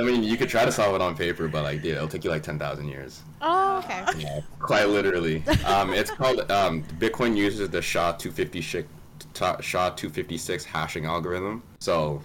I 0.00 0.02
mean, 0.04 0.22
you 0.22 0.36
could 0.36 0.48
try 0.48 0.64
to 0.64 0.72
solve 0.72 0.94
it 0.94 1.00
on 1.00 1.16
paper, 1.16 1.48
but 1.48 1.62
like, 1.64 1.82
yeah, 1.84 1.94
it'll 1.94 2.08
take 2.08 2.24
you 2.24 2.30
like 2.30 2.42
ten 2.42 2.58
thousand 2.58 2.88
years. 2.88 3.20
oh, 3.40 3.78
okay. 3.78 4.04
Yeah, 4.18 4.40
quite 4.58 4.88
literally. 4.88 5.42
Um, 5.66 5.92
it's 5.92 6.10
called 6.10 6.50
um, 6.50 6.82
Bitcoin 6.98 7.36
uses 7.36 7.68
the 7.68 7.82
SHA 7.82 8.12
256 8.12 8.88
SHA 9.34 9.90
256 9.90 10.64
hashing 10.64 11.04
algorithm. 11.04 11.62
So, 11.80 12.22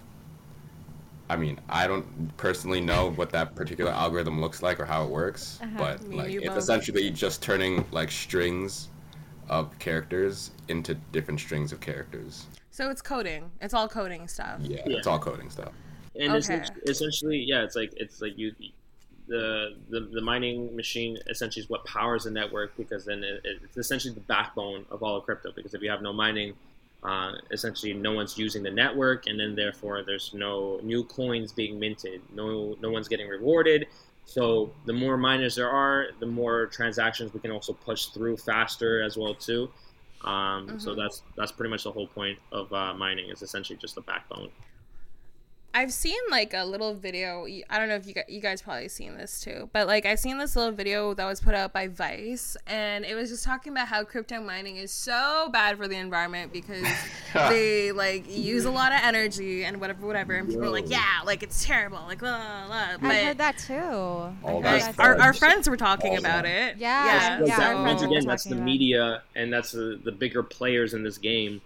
I 1.28 1.36
mean, 1.36 1.58
I 1.68 1.86
don't 1.86 2.36
personally 2.36 2.80
know 2.80 3.10
what 3.12 3.30
that 3.30 3.54
particular 3.54 3.90
algorithm 3.92 4.40
looks 4.40 4.62
like 4.62 4.80
or 4.80 4.84
how 4.86 5.04
it 5.04 5.10
works, 5.10 5.60
but 5.76 6.02
Me 6.04 6.16
like 6.16 6.30
it's 6.34 6.46
both. 6.48 6.56
essentially 6.58 7.10
just 7.10 7.42
turning 7.42 7.84
like 7.92 8.10
strings 8.10 8.88
of 9.48 9.76
characters 9.78 10.50
into 10.68 10.94
different 11.12 11.40
strings 11.40 11.72
of 11.72 11.80
characters. 11.80 12.46
so 12.70 12.90
it's 12.90 13.02
coding. 13.02 13.50
It's 13.60 13.74
all 13.74 13.88
coding 13.88 14.28
stuff. 14.28 14.60
Yeah, 14.62 14.82
Yeah. 14.86 14.98
it's 14.98 15.06
all 15.06 15.18
coding 15.18 15.50
stuff. 15.50 15.72
and 16.14 16.30
Okay. 16.30 16.38
essentially, 16.38 16.80
essentially, 16.86 17.38
yeah, 17.38 17.62
it's 17.64 17.74
like 17.76 17.92
it's 17.96 18.20
like 18.20 18.36
you, 18.38 18.54
the 19.26 19.76
the 19.90 20.00
the 20.12 20.20
mining 20.20 20.74
machine 20.76 21.18
essentially 21.28 21.62
is 21.62 21.68
what 21.68 21.84
powers 21.84 22.24
the 22.24 22.30
network 22.30 22.76
because 22.76 23.04
then 23.04 23.22
it, 23.24 23.40
it's 23.44 23.76
essentially 23.76 24.14
the 24.14 24.20
backbone 24.20 24.84
of 24.90 25.02
all 25.02 25.16
of 25.16 25.24
crypto. 25.24 25.50
Because 25.52 25.74
if 25.74 25.82
you 25.82 25.90
have 25.90 26.02
no 26.02 26.12
mining, 26.12 26.54
uh, 27.02 27.32
essentially 27.50 27.92
no 27.94 28.12
one's 28.12 28.38
using 28.38 28.62
the 28.62 28.70
network, 28.70 29.26
and 29.26 29.38
then 29.38 29.54
therefore 29.54 30.02
there's 30.02 30.32
no 30.34 30.80
new 30.82 31.04
coins 31.04 31.52
being 31.52 31.78
minted. 31.78 32.20
No 32.34 32.76
no 32.80 32.90
one's 32.90 33.08
getting 33.08 33.28
rewarded. 33.28 33.86
So 34.28 34.74
the 34.84 34.92
more 34.92 35.16
miners 35.16 35.54
there 35.56 35.70
are, 35.70 36.08
the 36.20 36.26
more 36.26 36.66
transactions 36.66 37.32
we 37.32 37.40
can 37.40 37.50
also 37.50 37.72
push 37.72 38.06
through 38.08 38.36
faster 38.38 39.02
as 39.02 39.16
well 39.16 39.34
too. 39.34 39.72
Um, 40.22 40.78
So 40.78 40.94
Mhm. 40.94 40.96
that's 40.96 41.22
that's 41.36 41.52
pretty 41.52 41.70
much 41.70 41.84
the 41.84 41.92
whole 41.92 42.08
point 42.08 42.38
of 42.52 42.72
uh, 42.72 42.94
mining 42.94 43.30
is 43.30 43.42
essentially 43.42 43.78
just 43.78 43.94
the 43.94 44.02
backbone. 44.02 44.50
I've 45.78 45.92
seen 45.92 46.18
like 46.28 46.54
a 46.54 46.64
little 46.64 46.92
video. 46.92 47.46
I 47.70 47.78
don't 47.78 47.88
know 47.88 47.94
if 47.94 48.04
you 48.04 48.12
guys, 48.12 48.24
you 48.26 48.40
guys 48.40 48.60
probably 48.60 48.88
seen 48.88 49.16
this 49.16 49.40
too, 49.40 49.70
but 49.72 49.86
like 49.86 50.06
I've 50.06 50.18
seen 50.18 50.36
this 50.36 50.56
little 50.56 50.72
video 50.72 51.14
that 51.14 51.24
was 51.24 51.40
put 51.40 51.54
out 51.54 51.72
by 51.72 51.86
Vice, 51.86 52.56
and 52.66 53.04
it 53.04 53.14
was 53.14 53.30
just 53.30 53.44
talking 53.44 53.70
about 53.72 53.86
how 53.86 54.02
crypto 54.02 54.40
mining 54.42 54.76
is 54.76 54.90
so 54.90 55.48
bad 55.52 55.76
for 55.76 55.86
the 55.86 55.94
environment 55.94 56.52
because 56.52 56.84
they 57.32 57.92
like 57.92 58.24
use 58.28 58.64
a 58.64 58.72
lot 58.72 58.90
of 58.90 58.98
energy 59.04 59.64
and 59.64 59.80
whatever, 59.80 60.04
whatever. 60.04 60.34
And 60.34 60.48
people 60.48 60.64
are 60.64 60.70
like, 60.70 60.90
yeah, 60.90 61.20
like 61.24 61.44
it's 61.44 61.64
terrible, 61.64 61.98
like 62.08 62.18
blah 62.18 62.66
blah. 62.66 62.96
blah. 62.98 62.98
But 63.00 63.10
I 63.12 63.24
heard 63.26 63.38
that 63.38 63.58
too. 63.58 63.74
All 63.74 64.34
I 64.44 64.52
heard 64.52 64.64
that 64.64 64.96
that 64.96 65.00
our, 65.00 65.16
our 65.20 65.32
friends 65.32 65.68
were 65.68 65.76
talking 65.76 66.10
All 66.14 66.18
about 66.18 66.44
it. 66.44 66.76
Yeah, 66.78 67.04
yeah. 67.06 67.38
Like 67.38 67.48
yeah, 67.50 67.56
that, 67.56 67.74
once 67.76 68.00
friends 68.00 68.02
again, 68.02 68.26
that's 68.26 68.42
the 68.42 68.48
talking 68.50 68.58
about- 68.62 68.64
media 68.66 69.22
and 69.36 69.52
that's 69.52 69.70
the, 69.70 70.00
the 70.02 70.10
bigger 70.10 70.42
players 70.42 70.92
in 70.92 71.04
this 71.04 71.18
game 71.18 71.60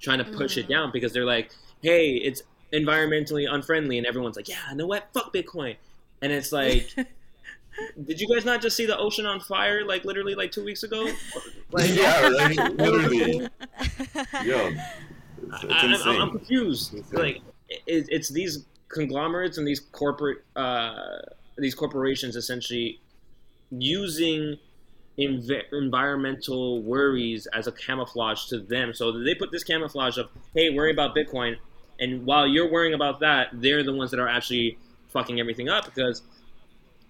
trying 0.00 0.18
to 0.18 0.24
push 0.24 0.54
Mm. 0.56 0.60
it 0.60 0.68
down 0.68 0.92
because 0.92 1.12
they're 1.12 1.24
like, 1.24 1.50
hey, 1.82 2.10
it's 2.14 2.42
environmentally 2.72 3.46
unfriendly. 3.52 3.98
And 3.98 4.06
everyone's 4.06 4.36
like, 4.36 4.48
yeah, 4.48 4.56
you 4.70 4.76
know 4.76 4.86
what? 4.86 5.08
Fuck 5.12 5.32
Bitcoin. 5.32 5.76
And 6.22 6.32
it's 6.32 6.52
like, 6.52 6.94
did 8.06 8.20
you 8.20 8.28
guys 8.28 8.44
not 8.44 8.60
just 8.60 8.76
see 8.76 8.86
the 8.86 8.96
ocean 8.98 9.26
on 9.26 9.40
fire 9.40 9.84
like 9.86 10.04
literally 10.04 10.34
like 10.34 10.52
two 10.52 10.64
weeks 10.64 10.82
ago? 10.82 11.08
Like, 11.72 11.94
yeah, 11.94 12.28
right, 12.30 12.76
literally. 12.76 13.32
Yo, 14.44 14.72
it's, 15.52 15.62
it's 15.62 15.72
I, 15.72 15.76
I'm- 15.76 15.94
I'm, 16.04 16.20
I'm 16.22 16.30
confused. 16.32 16.94
Insane. 16.94 17.18
Like, 17.20 17.36
it, 17.68 18.08
it's 18.10 18.28
these 18.28 18.64
conglomerates 18.88 19.56
and 19.56 19.64
these 19.64 19.78
corporate, 19.78 20.38
uh, 20.56 21.18
these 21.58 21.76
corporations 21.76 22.34
essentially 22.34 22.98
using 23.70 24.56
env- 25.18 25.62
environmental 25.72 26.82
worries 26.82 27.46
as 27.54 27.66
a 27.68 27.72
camouflage 27.72 28.46
to 28.46 28.58
them. 28.58 28.92
So 28.92 29.12
they 29.12 29.34
put 29.36 29.52
this 29.52 29.62
camouflage 29.64 30.18
of, 30.18 30.28
hey, 30.54 30.70
worry 30.70 30.90
about 30.90 31.14
Bitcoin, 31.14 31.56
and 32.00 32.24
while 32.24 32.46
you're 32.46 32.70
worrying 32.70 32.94
about 32.94 33.20
that, 33.20 33.48
they're 33.52 33.82
the 33.82 33.92
ones 33.92 34.10
that 34.10 34.18
are 34.20 34.28
actually 34.28 34.78
fucking 35.10 35.38
everything 35.38 35.68
up 35.68 35.84
because 35.84 36.22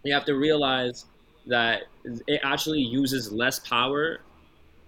you 0.05 0.13
have 0.13 0.25
to 0.25 0.35
realize 0.35 1.07
that 1.47 1.83
it 2.27 2.41
actually 2.43 2.81
uses 2.81 3.31
less 3.33 3.59
power 3.61 4.21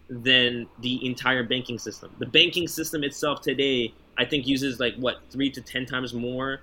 than 0.09 0.67
the 0.81 1.05
entire 1.07 1.43
banking 1.43 1.79
system. 1.79 2.15
The 2.19 2.27
banking 2.27 2.69
system 2.69 3.05
itself 3.05 3.41
today, 3.41 3.95
I 4.19 4.25
think, 4.25 4.47
uses 4.47 4.81
like 4.81 4.95
what 4.97 5.21
three 5.31 5.51
to 5.51 5.61
ten 5.61 5.87
times 5.87 6.13
more 6.13 6.61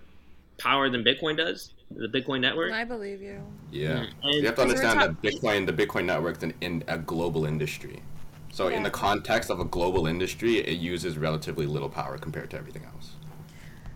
power 0.57 0.89
than 0.89 1.03
Bitcoin 1.03 1.37
does. 1.37 1.73
The 1.91 2.07
Bitcoin 2.07 2.41
network. 2.41 2.71
I 2.71 2.83
believe 2.83 3.21
you. 3.21 3.41
Yeah, 3.71 4.05
And- 4.21 4.33
you 4.35 4.45
have 4.45 4.55
to 4.55 4.61
understand 4.61 4.99
talk- 4.99 5.21
that 5.21 5.21
Bitcoin, 5.21 5.65
the 5.65 5.73
Bitcoin 5.73 6.05
network, 6.05 6.43
is 6.43 6.51
in 6.61 6.83
a 6.87 6.97
global 6.97 7.45
industry. 7.45 8.03
So 8.51 8.67
in 8.67 8.83
the 8.83 8.89
context 8.89 9.49
of 9.49 9.59
a 9.59 9.65
global 9.65 10.05
industry, 10.07 10.57
it 10.57 10.79
uses 10.79 11.17
relatively 11.17 11.65
little 11.65 11.89
power 11.89 12.17
compared 12.17 12.49
to 12.51 12.57
everything 12.57 12.83
else. 12.83 13.11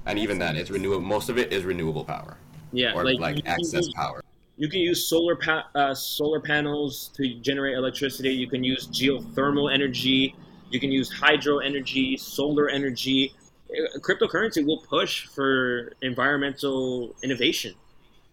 And 0.05 0.19
even 0.19 0.37
then, 0.37 0.55
it's 0.55 0.69
renewable. 0.69 1.01
Most 1.01 1.29
of 1.29 1.37
it 1.37 1.53
is 1.53 1.63
renewable 1.63 2.03
power 2.03 2.37
Yeah, 2.71 2.93
or 2.93 3.05
like, 3.05 3.19
like, 3.19 3.37
you, 3.37 3.43
can 3.43 3.51
excess 3.53 3.85
use, 3.85 3.93
power. 3.93 4.23
you 4.57 4.67
can 4.67 4.79
use 4.81 5.07
solar 5.07 5.35
pa- 5.35 5.67
uh, 5.75 5.93
solar 5.93 6.39
panels 6.39 7.09
to 7.15 7.35
generate 7.35 7.77
electricity. 7.77 8.31
You 8.31 8.47
can 8.47 8.63
use 8.63 8.87
geothermal 8.87 9.73
energy. 9.73 10.35
You 10.71 10.79
can 10.79 10.91
use 10.91 11.11
hydro 11.11 11.59
energy, 11.59 12.17
solar 12.17 12.69
energy. 12.69 13.33
Uh, 13.69 13.97
Cryptocurrency 13.99 14.65
will 14.65 14.81
push 14.81 15.27
for 15.27 15.93
environmental 16.01 17.15
innovation. 17.23 17.73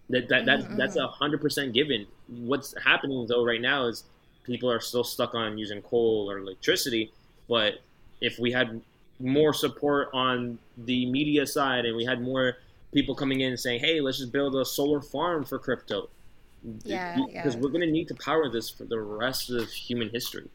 That 0.09 0.29
that, 0.29 0.45
that 0.47 0.77
that's 0.77 0.97
a 0.97 1.07
hundred 1.07 1.41
percent 1.41 1.73
given. 1.73 2.07
What's 2.27 2.75
happening 2.83 3.27
though 3.29 3.45
right 3.45 3.61
now 3.61 3.87
is 3.87 4.05
people 4.43 4.69
are 4.69 4.81
still 4.81 5.05
stuck 5.05 5.37
on 5.37 5.57
using 5.57 5.83
coal 5.83 6.29
or 6.29 6.39
electricity. 6.39 7.13
But 7.49 7.75
if 8.21 8.39
we 8.41 8.51
had 8.51 8.81
more 9.21 9.53
support 9.53 10.09
on 10.13 10.59
the 10.79 11.07
media 11.07 11.47
side 11.47 11.85
and 11.85 11.97
we 11.97 12.05
had 12.05 12.21
more 12.21 12.57
people 12.93 13.15
coming 13.15 13.41
in 13.41 13.51
and 13.51 13.61
saying, 13.61 13.81
"Hey, 13.81 14.01
let's 14.01 14.19
just 14.19 14.33
build 14.33 14.55
a 14.57 14.65
solar 14.65 15.01
farm 15.01 15.45
for 15.45 15.59
crypto." 15.59 16.09
Yeah, 16.85 17.17
because 17.27 17.55
yeah. 17.55 17.61
we're 17.61 17.71
gonna 17.71 17.87
need 17.87 18.09
to 18.09 18.15
power 18.15 18.49
this 18.49 18.69
for 18.69 18.85
the 18.85 19.01
rest 19.01 19.51
of 19.51 19.69
human 19.71 20.11
history. 20.11 20.49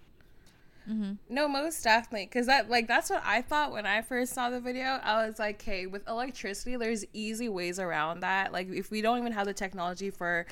Mm-hmm. 0.89 1.13
No, 1.29 1.47
most 1.47 1.83
definitely. 1.83 2.27
Because 2.27 2.45
that, 2.45 2.69
like, 2.69 2.87
that's 2.87 3.09
what 3.09 3.23
I 3.25 3.41
thought 3.41 3.71
when 3.71 3.85
I 3.85 4.01
first 4.01 4.33
saw 4.33 4.49
the 4.49 4.59
video. 4.59 4.99
I 5.03 5.25
was 5.25 5.39
like, 5.39 5.61
okay, 5.61 5.87
with 5.87 6.07
electricity, 6.07 6.75
there's 6.75 7.05
easy 7.13 7.49
ways 7.49 7.79
around 7.79 8.19
that. 8.19 8.53
Like, 8.53 8.69
if 8.71 8.91
we 8.91 9.01
don't 9.01 9.17
even 9.17 9.31
have 9.31 9.47
the 9.47 9.53
technology 9.53 10.11
for 10.11 10.45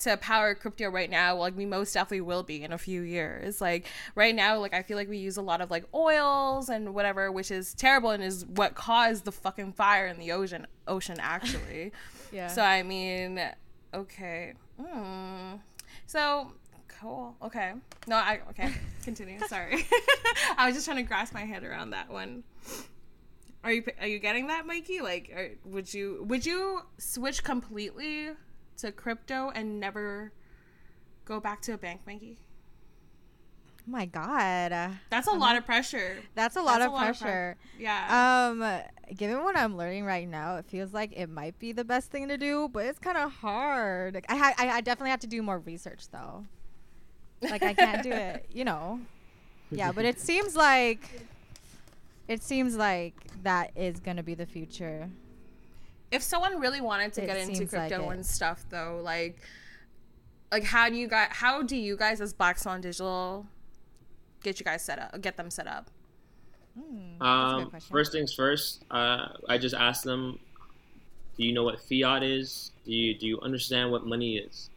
to 0.00 0.16
power 0.16 0.54
crypto 0.54 0.88
right 0.90 1.10
now, 1.10 1.36
like 1.36 1.56
we 1.56 1.66
most 1.66 1.92
definitely 1.94 2.20
will 2.22 2.42
be 2.42 2.62
in 2.62 2.72
a 2.72 2.78
few 2.78 3.02
years. 3.02 3.60
Like 3.60 3.86
right 4.14 4.34
now, 4.34 4.58
like 4.58 4.74
I 4.74 4.82
feel 4.82 4.96
like 4.96 5.08
we 5.08 5.18
use 5.18 5.36
a 5.36 5.42
lot 5.42 5.60
of 5.60 5.70
like 5.70 5.84
oils 5.94 6.68
and 6.68 6.94
whatever, 6.94 7.30
which 7.30 7.50
is 7.50 7.74
terrible 7.74 8.10
and 8.10 8.22
is 8.22 8.44
what 8.46 8.74
caused 8.74 9.24
the 9.24 9.32
fucking 9.32 9.72
fire 9.72 10.06
in 10.06 10.18
the 10.18 10.32
ocean. 10.32 10.66
Ocean 10.86 11.16
actually. 11.20 11.92
Yeah. 12.32 12.48
So 12.48 12.62
I 12.62 12.82
mean, 12.82 13.40
okay. 13.94 14.54
Hmm. 14.76 15.54
So 16.06 16.50
cool. 17.00 17.36
Okay. 17.42 17.72
No, 18.08 18.16
I 18.16 18.40
okay. 18.50 18.72
Continue. 19.04 19.38
Sorry. 19.46 19.86
I 20.58 20.66
was 20.66 20.74
just 20.74 20.84
trying 20.84 20.96
to 20.96 21.04
grasp 21.04 21.32
my 21.32 21.44
head 21.44 21.62
around 21.62 21.90
that 21.90 22.10
one. 22.10 22.42
Are 23.62 23.72
you 23.72 23.84
are 24.00 24.06
you 24.08 24.18
getting 24.18 24.48
that, 24.48 24.66
Mikey? 24.66 25.00
Like, 25.00 25.32
are, 25.34 25.50
would 25.64 25.94
you 25.94 26.24
would 26.28 26.44
you 26.44 26.82
switch 26.98 27.44
completely 27.44 28.30
to 28.78 28.92
crypto 28.92 29.50
and 29.54 29.80
never 29.80 30.32
go 31.24 31.40
back 31.40 31.62
to 31.62 31.72
a 31.72 31.78
bank, 31.78 32.02
Mikey? 32.06 32.38
oh 33.86 33.90
my 33.90 34.06
god. 34.06 34.98
That's 35.10 35.26
a 35.26 35.32
lot 35.32 35.56
of 35.56 35.66
pressure. 35.66 36.16
That's 36.34 36.56
a 36.56 36.62
lot, 36.62 36.78
That's 36.78 36.86
of, 36.86 36.92
a 36.92 36.94
lot 36.94 37.10
of 37.10 37.18
pressure. 37.18 37.56
Yeah. 37.78 38.48
Um, 38.50 39.14
given 39.14 39.42
what 39.42 39.56
I'm 39.56 39.76
learning 39.76 40.04
right 40.04 40.28
now, 40.28 40.56
it 40.56 40.64
feels 40.66 40.92
like 40.92 41.12
it 41.14 41.28
might 41.28 41.58
be 41.58 41.72
the 41.72 41.84
best 41.84 42.10
thing 42.10 42.28
to 42.28 42.38
do, 42.38 42.68
but 42.72 42.86
it's 42.86 42.98
kind 42.98 43.16
of 43.18 43.30
hard. 43.30 44.14
Like, 44.14 44.26
I, 44.28 44.36
ha- 44.36 44.54
I 44.58 44.70
I 44.70 44.80
definitely 44.80 45.10
have 45.10 45.20
to 45.20 45.26
do 45.26 45.42
more 45.42 45.58
research 45.58 46.08
though. 46.10 46.46
Like 47.42 47.62
I 47.62 47.74
can't 47.74 48.02
do 48.02 48.10
it, 48.10 48.46
you 48.52 48.64
know. 48.64 49.00
Yeah, 49.70 49.92
but 49.92 50.04
it 50.04 50.18
seems 50.28 50.56
like 50.56 51.26
it 52.26 52.42
seems 52.42 52.76
like 52.76 53.14
that 53.42 53.72
is 53.76 54.00
gonna 54.00 54.22
be 54.22 54.34
the 54.34 54.46
future. 54.46 55.10
If 56.14 56.22
someone 56.22 56.60
really 56.60 56.80
wanted 56.80 57.12
to 57.12 57.22
It 57.22 57.26
get 57.26 57.36
into 57.36 57.56
seems 57.56 57.72
like 57.72 57.88
crypto 57.90 58.10
and 58.10 58.24
stuff 58.24 58.64
though 58.70 59.00
like 59.02 59.36
like 60.52 60.64
how 60.64 60.88
do 60.88 60.96
you 60.96 61.08
guys 61.08 61.28
how 61.30 61.62
do 61.62 61.76
you 61.76 61.96
guys 61.96 62.20
as 62.20 62.32
black 62.32 62.58
swan 62.58 62.80
digital 62.80 63.46
get 64.42 64.60
you 64.60 64.64
guys 64.64 64.82
set 64.82 64.98
up 64.98 65.20
get 65.20 65.36
them 65.36 65.50
set 65.50 65.66
up 65.66 65.90
Hmm, 66.76 67.18
that's 67.20 67.52
a 67.52 67.56
good 67.56 67.74
Um, 67.74 67.80
first 67.80 68.12
things 68.12 68.34
first, 68.34 68.84
uh, 68.90 69.28
I 69.48 69.58
just 69.58 69.74
asked 69.74 70.04
them, 70.04 70.38
"Do 71.36 71.44
you 71.44 71.52
know 71.52 71.62
what 71.62 71.80
fiat 71.80 72.22
is? 72.24 72.72
Do 72.84 72.92
you 72.92 73.14
do 73.16 73.26
you 73.26 73.40
understand 73.42 73.92
what 73.92 74.06
money 74.06 74.38
is?" 74.38 74.70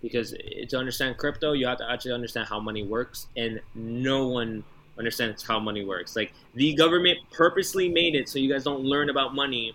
Because 0.00 0.32
to 0.68 0.78
understand 0.78 1.18
crypto, 1.18 1.52
you 1.52 1.66
have 1.66 1.78
to 1.78 1.90
actually 1.90 2.12
understand 2.12 2.46
how 2.46 2.60
money 2.60 2.84
works, 2.84 3.26
and 3.36 3.60
no 3.74 4.28
one 4.28 4.62
understands 4.96 5.42
how 5.42 5.58
money 5.58 5.84
works. 5.84 6.14
Like 6.14 6.32
the 6.54 6.72
government 6.74 7.18
purposely 7.32 7.88
made 7.88 8.14
it 8.14 8.28
so 8.28 8.38
you 8.38 8.48
guys 8.48 8.62
don't 8.62 8.82
learn 8.84 9.10
about 9.10 9.34
money, 9.34 9.74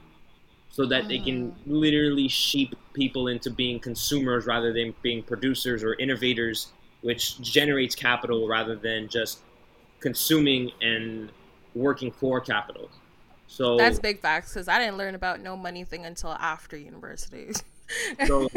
so 0.76 0.86
that 0.86 1.08
they 1.08 1.20
can 1.20 1.56
oh. 1.56 1.72
literally 1.72 2.28
sheep 2.28 2.76
people 2.92 3.30
into 3.30 3.50
being 3.50 3.80
consumers 3.80 4.46
rather 4.46 4.74
than 4.74 4.94
being 5.02 5.24
producers 5.24 5.84
or 5.84 5.94
innovators, 5.96 6.74
which 7.02 7.40
generates 7.40 7.96
capital 7.96 8.46
rather 8.46 8.76
than 8.76 9.08
just 9.08 9.40
consuming 10.02 10.70
and 10.82 11.32
working 11.76 12.12
for 12.12 12.42
capital. 12.42 12.90
So 13.48 13.78
that's 13.78 14.00
big 14.00 14.20
facts 14.20 14.54
because 14.54 14.68
i 14.68 14.80
didn't 14.80 14.98
learn 14.98 15.14
about 15.14 15.40
no 15.40 15.56
money 15.56 15.84
thing 15.84 16.06
until 16.06 16.32
after 16.32 16.76
university 16.76 17.54
So 18.26 18.48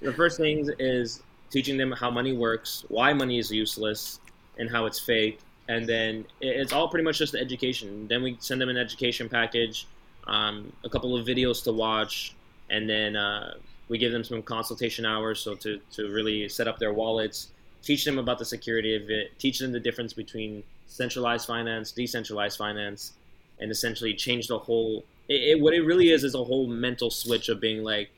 the 0.00 0.12
first 0.16 0.38
thing 0.38 0.68
is 0.78 1.22
teaching 1.50 1.76
them 1.76 1.92
how 1.92 2.10
money 2.10 2.32
works, 2.32 2.84
why 2.88 3.12
money 3.12 3.38
is 3.38 3.52
useless, 3.52 4.18
and 4.58 4.70
how 4.70 4.86
it's 4.86 4.98
fake. 4.98 5.38
And 5.68 5.86
then 5.86 6.24
it's 6.40 6.72
all 6.72 6.88
pretty 6.88 7.04
much 7.04 7.18
just 7.18 7.32
the 7.32 7.40
education. 7.40 8.08
Then 8.08 8.22
we 8.22 8.36
send 8.40 8.60
them 8.60 8.68
an 8.68 8.76
education 8.76 9.28
package, 9.28 9.86
um, 10.26 10.72
a 10.84 10.88
couple 10.88 11.16
of 11.16 11.26
videos 11.26 11.62
to 11.64 11.72
watch, 11.72 12.34
and 12.70 12.88
then 12.88 13.16
uh, 13.16 13.54
we 13.88 13.98
give 13.98 14.12
them 14.12 14.24
some 14.24 14.42
consultation 14.42 15.04
hours 15.04 15.40
so 15.40 15.54
to, 15.54 15.80
to 15.92 16.08
really 16.10 16.48
set 16.48 16.68
up 16.68 16.78
their 16.78 16.92
wallets, 16.92 17.48
teach 17.82 18.04
them 18.04 18.18
about 18.18 18.38
the 18.38 18.44
security 18.44 18.96
of 18.96 19.10
it, 19.10 19.38
teach 19.38 19.58
them 19.58 19.72
the 19.72 19.80
difference 19.80 20.12
between 20.12 20.62
centralized 20.86 21.46
finance, 21.46 21.92
decentralized 21.92 22.56
finance, 22.56 23.12
and 23.60 23.70
essentially 23.70 24.14
change 24.14 24.48
the 24.48 24.58
whole. 24.58 25.04
It, 25.28 25.56
it, 25.56 25.60
what 25.60 25.74
it 25.74 25.82
really 25.82 26.10
is 26.10 26.24
is 26.24 26.34
a 26.34 26.44
whole 26.44 26.66
mental 26.66 27.10
switch 27.10 27.48
of 27.48 27.60
being 27.60 27.82
like, 27.82 28.10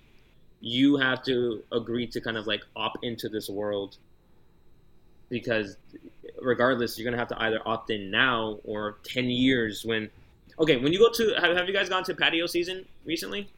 you 0.60 0.96
have 0.96 1.22
to 1.24 1.62
agree 1.72 2.06
to 2.06 2.20
kind 2.20 2.36
of 2.36 2.46
like 2.46 2.62
opt 2.74 3.04
into 3.04 3.28
this 3.28 3.50
world 3.50 3.96
because 5.28 5.76
regardless 6.40 6.98
you're 6.98 7.04
gonna 7.04 7.18
have 7.18 7.28
to 7.28 7.42
either 7.42 7.60
opt 7.66 7.90
in 7.90 8.10
now 8.10 8.58
or 8.64 8.96
10 9.04 9.28
years 9.28 9.84
when 9.84 10.08
okay 10.58 10.76
when 10.76 10.92
you 10.92 10.98
go 10.98 11.10
to 11.10 11.34
have, 11.40 11.56
have 11.56 11.66
you 11.66 11.72
guys 11.74 11.88
gone 11.88 12.04
to 12.04 12.14
patio 12.14 12.46
season 12.46 12.84
recently 13.04 13.48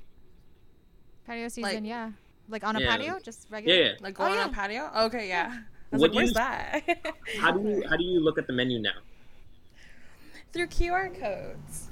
patio 1.27 1.49
season, 1.49 1.63
like- 1.75 1.85
yeah. 1.85 2.11
Like 2.49 2.63
on 2.63 2.77
a 2.77 2.81
Yeah. 2.81 2.91
patio, 2.97 3.19
just 3.25 3.47
yeah, 3.51 3.55
regular. 3.57 3.77
yeah. 3.77 3.85
yeah. 3.87 3.93
like 4.01 4.15
oh, 4.21 4.25
going 4.25 4.39
Oh, 4.39 4.43
on 4.43 4.49
yeah. 4.51 4.55
patio 4.55 4.91
okay 5.07 5.29
yeah 5.29 5.59
i 5.93 5.97
What 5.97 6.11
like 6.11 6.17
where's 6.17 6.29
you- 6.29 6.35
that 6.35 6.83
how 7.41 7.51
do 7.51 7.61
you 7.69 7.83
how 7.89 7.97
do 7.97 8.05
you 8.05 8.21
look 8.21 8.39
at 8.39 8.47
the 8.47 8.53
menu 8.53 8.79
now 8.81 8.99
through 10.53 10.69
qr 10.69 11.13
codes 11.21 11.89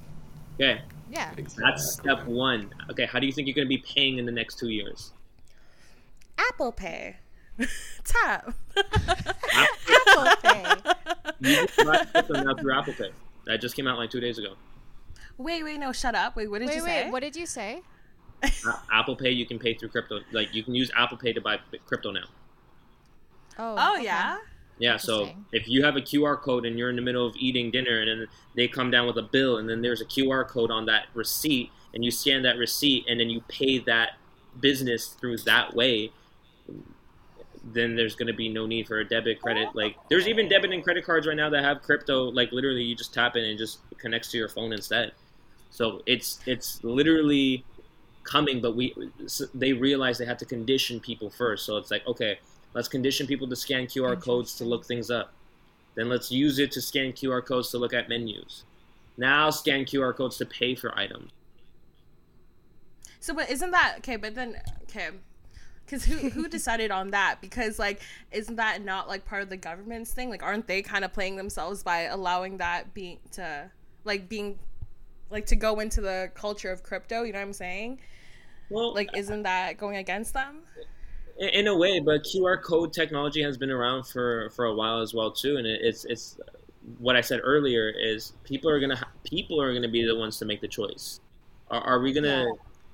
okay 0.54 0.80
Yeah. 1.10 1.32
that's 1.58 1.92
step 1.94 2.24
one 2.26 2.70
okay 2.90 3.04
how 3.06 3.18
do 3.18 3.26
you 3.26 3.32
think 3.32 3.48
you're 3.48 3.54
gonna 3.56 3.66
be 3.68 3.78
paying 3.78 4.18
in 4.18 4.26
the 4.26 4.32
next 4.32 4.58
two 4.60 4.68
years 4.70 5.12
apple 6.38 6.70
pay 6.72 7.16
tap 8.04 8.52
Apple 8.76 10.36
Pay. 10.42 10.64
you 11.40 11.66
can 11.66 11.86
buy 11.86 12.04
crypto 12.04 12.42
now 12.42 12.54
through 12.54 12.74
apple 12.78 12.94
pay 12.94 13.10
that 13.46 13.60
just 13.60 13.74
came 13.76 13.86
out 13.88 13.98
like 13.98 14.10
two 14.10 14.20
days 14.20 14.38
ago 14.38 14.54
wait 15.38 15.62
wait 15.64 15.78
no 15.78 15.92
shut 15.92 16.14
up 16.14 16.36
wait 16.36 16.50
what 16.50 16.60
did 16.60 16.68
Wait, 16.68 16.76
you 16.76 16.84
wait. 16.84 16.88
say 17.04 17.10
What 17.10 17.20
did 17.20 17.34
you 17.36 17.46
say? 17.46 17.82
A- 18.42 18.48
apple 18.92 19.16
pay 19.16 19.30
you 19.30 19.46
can 19.46 19.58
pay 19.58 19.74
through 19.74 19.88
crypto 19.88 20.20
like 20.32 20.54
you 20.54 20.62
can 20.62 20.74
use 20.74 20.90
apple 20.96 21.16
pay 21.16 21.32
to 21.32 21.40
buy 21.40 21.58
crypto 21.86 22.10
now 22.12 22.24
Oh. 23.58 23.76
oh 23.78 23.94
okay. 23.94 24.04
yeah 24.04 24.38
Yeah, 24.78 24.96
so 24.96 25.30
if 25.52 25.68
you 25.68 25.84
have 25.84 25.94
a 25.94 26.00
QR 26.00 26.36
code 26.36 26.66
and 26.66 26.76
you're 26.76 26.90
in 26.90 26.96
the 26.96 27.02
middle 27.02 27.24
of 27.24 27.36
eating 27.36 27.70
dinner 27.70 28.00
and 28.00 28.08
then 28.22 28.26
they 28.56 28.66
come 28.66 28.90
down 28.90 29.06
with 29.06 29.16
a 29.16 29.22
bill 29.22 29.58
and 29.58 29.68
then 29.70 29.80
there's 29.80 30.00
a 30.00 30.04
QR 30.04 30.46
code 30.48 30.72
on 30.72 30.86
that 30.86 31.06
receipt 31.14 31.70
and 31.94 32.04
you 32.04 32.10
scan 32.10 32.42
that 32.42 32.56
receipt 32.58 33.04
and 33.08 33.20
then 33.20 33.30
you 33.30 33.40
pay 33.46 33.78
that 33.78 34.14
business 34.58 35.06
through 35.20 35.36
that 35.38 35.74
way, 35.74 36.10
then 37.72 37.94
there's 37.94 38.16
going 38.16 38.26
to 38.26 38.32
be 38.34 38.48
no 38.48 38.66
need 38.66 38.86
for 38.88 38.98
a 38.98 39.04
debit 39.08 39.40
credit. 39.40 39.68
Oh. 39.68 39.78
Like 39.78 39.96
there's 40.10 40.26
even 40.26 40.48
debit 40.48 40.72
and 40.72 40.82
credit 40.82 41.04
cards 41.04 41.26
right 41.28 41.36
now 41.36 41.48
that 41.50 41.62
have 41.62 41.80
crypto 41.82 42.24
like 42.32 42.50
literally 42.50 42.82
you 42.82 42.96
just 42.96 43.14
tap 43.14 43.36
in 43.36 43.44
and 43.44 43.52
it 43.52 43.58
just 43.58 43.78
connects 43.98 44.30
to 44.32 44.38
your 44.38 44.48
phone 44.48 44.72
instead. 44.72 45.12
So 45.74 46.02
it's 46.06 46.38
it's 46.46 46.82
literally 46.84 47.64
coming 48.22 48.60
but 48.62 48.74
we 48.74 48.94
they 49.52 49.72
realize 49.74 50.16
they 50.16 50.24
have 50.24 50.38
to 50.38 50.46
condition 50.46 51.00
people 51.00 51.30
first. 51.30 51.66
So 51.66 51.76
it's 51.76 51.90
like 51.90 52.06
okay, 52.06 52.38
Let's 52.74 52.88
condition 52.88 53.28
people 53.28 53.48
to 53.48 53.56
scan 53.56 53.86
QR 53.86 54.20
codes 54.20 54.56
to 54.56 54.64
look 54.64 54.84
things 54.84 55.10
up. 55.10 55.32
Then 55.94 56.08
let's 56.08 56.32
use 56.32 56.58
it 56.58 56.72
to 56.72 56.82
scan 56.82 57.12
QR 57.12 57.44
codes 57.44 57.70
to 57.70 57.78
look 57.78 57.94
at 57.94 58.08
menus. 58.08 58.64
Now 59.16 59.50
scan 59.50 59.84
QR 59.84 60.14
codes 60.14 60.36
to 60.38 60.46
pay 60.46 60.74
for 60.74 60.96
items. 60.98 61.30
So, 63.20 63.32
but 63.32 63.48
isn't 63.48 63.70
that 63.70 63.94
okay? 63.98 64.16
But 64.16 64.34
then, 64.34 64.60
okay, 64.82 65.10
because 65.86 66.04
who 66.04 66.30
who 66.30 66.48
decided 66.48 66.90
on 66.90 67.12
that? 67.12 67.36
Because 67.40 67.78
like, 67.78 68.00
isn't 68.32 68.56
that 68.56 68.84
not 68.84 69.06
like 69.06 69.24
part 69.24 69.42
of 69.42 69.50
the 69.50 69.56
government's 69.56 70.10
thing? 70.10 70.28
Like, 70.28 70.42
aren't 70.42 70.66
they 70.66 70.82
kind 70.82 71.04
of 71.04 71.12
playing 71.12 71.36
themselves 71.36 71.84
by 71.84 72.02
allowing 72.02 72.58
that 72.58 72.92
being 72.92 73.20
to 73.32 73.70
like 74.04 74.28
being 74.28 74.58
like 75.34 75.46
to 75.46 75.56
go 75.56 75.80
into 75.80 76.00
the 76.00 76.30
culture 76.34 76.70
of 76.70 76.82
crypto? 76.82 77.22
You 77.24 77.32
know 77.32 77.40
what 77.40 77.46
I'm 77.46 77.52
saying? 77.52 78.00
Well, 78.70 78.94
Like, 78.94 79.10
isn't 79.14 79.42
that 79.42 79.76
going 79.76 79.96
against 79.96 80.32
them? 80.32 80.62
in, 81.38 81.66
a 81.66 81.76
way, 81.76 82.00
but 82.00 82.22
QR 82.24 82.62
code 82.62 82.92
technology 82.92 83.42
has 83.42 83.58
been 83.58 83.70
around 83.70 84.04
for 84.06 84.50
for 84.50 84.66
a 84.66 84.74
while 84.74 85.00
as 85.00 85.12
well 85.12 85.32
too, 85.32 85.56
and 85.56 85.66
it's 85.66 86.04
it's 86.04 86.38
what 86.98 87.16
I 87.16 87.20
said 87.22 87.40
earlier 87.42 87.88
is 87.88 88.34
people 88.44 88.70
are 88.70 88.78
gonna 88.78 88.96
ha- 88.96 89.10
people 89.24 89.60
are 89.60 89.74
gonna 89.74 89.88
be 89.88 90.06
the 90.06 90.16
ones 90.16 90.38
to 90.38 90.44
make 90.44 90.60
the 90.60 90.68
choice. 90.68 91.20
Are, 91.70 91.80
are 91.80 92.00
we 92.00 92.12
gonna 92.12 92.46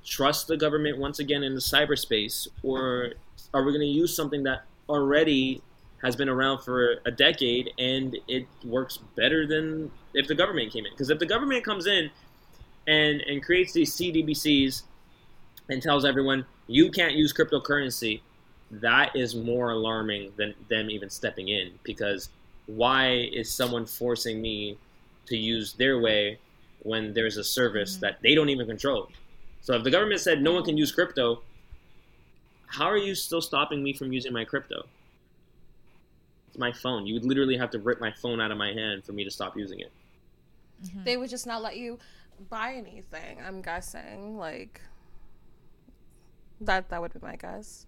trust 0.05 0.49
the 0.49 0.57
government 0.57 0.99
once 0.99 1.19
again 1.19 1.43
in 1.43 1.55
the 1.55 1.61
cyberspace, 1.61 2.49
or 2.63 3.13
are 3.53 3.63
we 3.63 3.73
gonna 3.73 3.85
use 3.85 4.15
something 4.15 4.43
that 4.45 4.65
already 4.89 5.63
has 6.03 6.17
been 6.17 6.31
around 6.31 6.63
for 6.63 6.97
a 7.05 7.11
decade 7.11 7.71
and 7.79 8.17
it 8.27 8.47
works 8.65 8.99
better 9.17 9.47
than 9.47 9.91
if 10.15 10.27
the 10.29 10.35
government 10.35 10.73
came 10.73 10.87
in? 10.87 10.93
Because 10.93 11.11
if 11.11 11.19
the 11.19 11.27
government 11.27 11.63
comes 11.63 11.87
in 11.87 12.11
and 12.87 13.21
and 13.23 13.43
creates 13.43 13.73
these 13.73 13.95
CBDCs 13.95 14.83
and 15.69 15.83
tells 15.83 16.05
everyone 16.05 16.45
you 16.67 16.91
can't 16.91 17.15
use 17.15 17.33
cryptocurrency, 17.33 18.21
that 18.71 19.15
is 19.17 19.35
more 19.35 19.71
alarming 19.71 20.33
than 20.37 20.55
them 20.69 20.91
even 20.91 21.11
stepping 21.11 21.49
in. 21.49 21.73
Because 21.83 22.29
why 22.67 23.29
is 23.33 23.53
someone 23.53 23.87
forcing 23.87 24.41
me 24.41 24.79
to 25.27 25.37
use 25.37 25.73
their 25.75 25.99
way 26.01 26.39
when 26.83 27.13
there's 27.13 27.37
a 27.37 27.45
service 27.45 27.95
mm-hmm. 27.95 28.01
that 28.03 28.23
they 28.23 28.35
don't 28.35 28.49
even 28.49 28.67
control? 28.67 29.09
So 29.63 29.75
if 29.75 29.85
the 29.85 29.91
government 29.91 30.21
said 30.21 30.43
no 30.43 30.53
one 30.53 30.65
can 30.65 30.77
use 30.77 30.93
crypto, 30.93 31.43
how 32.67 32.87
are 32.87 32.97
you 32.97 33.15
still 33.15 33.43
stopping 33.43 33.83
me 33.83 33.93
from 33.93 34.13
using 34.13 34.33
my 34.33 34.45
crypto? 34.45 34.87
It's 36.49 36.59
my 36.59 36.73
phone. 36.73 37.07
You 37.07 37.15
would 37.15 37.25
literally 37.25 37.57
have 37.57 37.71
to 37.71 37.79
rip 37.79 38.01
my 38.01 38.13
phone 38.13 38.41
out 38.41 38.51
of 38.51 38.59
my 38.59 38.73
hand 38.73 39.05
for 39.05 39.13
me 39.13 39.25
to 39.25 39.31
stop 39.31 39.57
using 39.57 39.81
it. 39.81 39.93
Mm-hmm. 40.85 41.05
They 41.05 41.17
would 41.17 41.31
just 41.31 41.47
not 41.47 41.63
let 41.63 41.77
you 41.77 41.99
buy 42.49 42.75
anything. 42.75 43.39
I'm 43.45 43.63
guessing 43.63 44.37
like 44.37 44.81
that. 46.61 46.89
That 46.89 47.01
would 47.01 47.13
be 47.13 47.21
my 47.23 47.37
guess. 47.37 47.87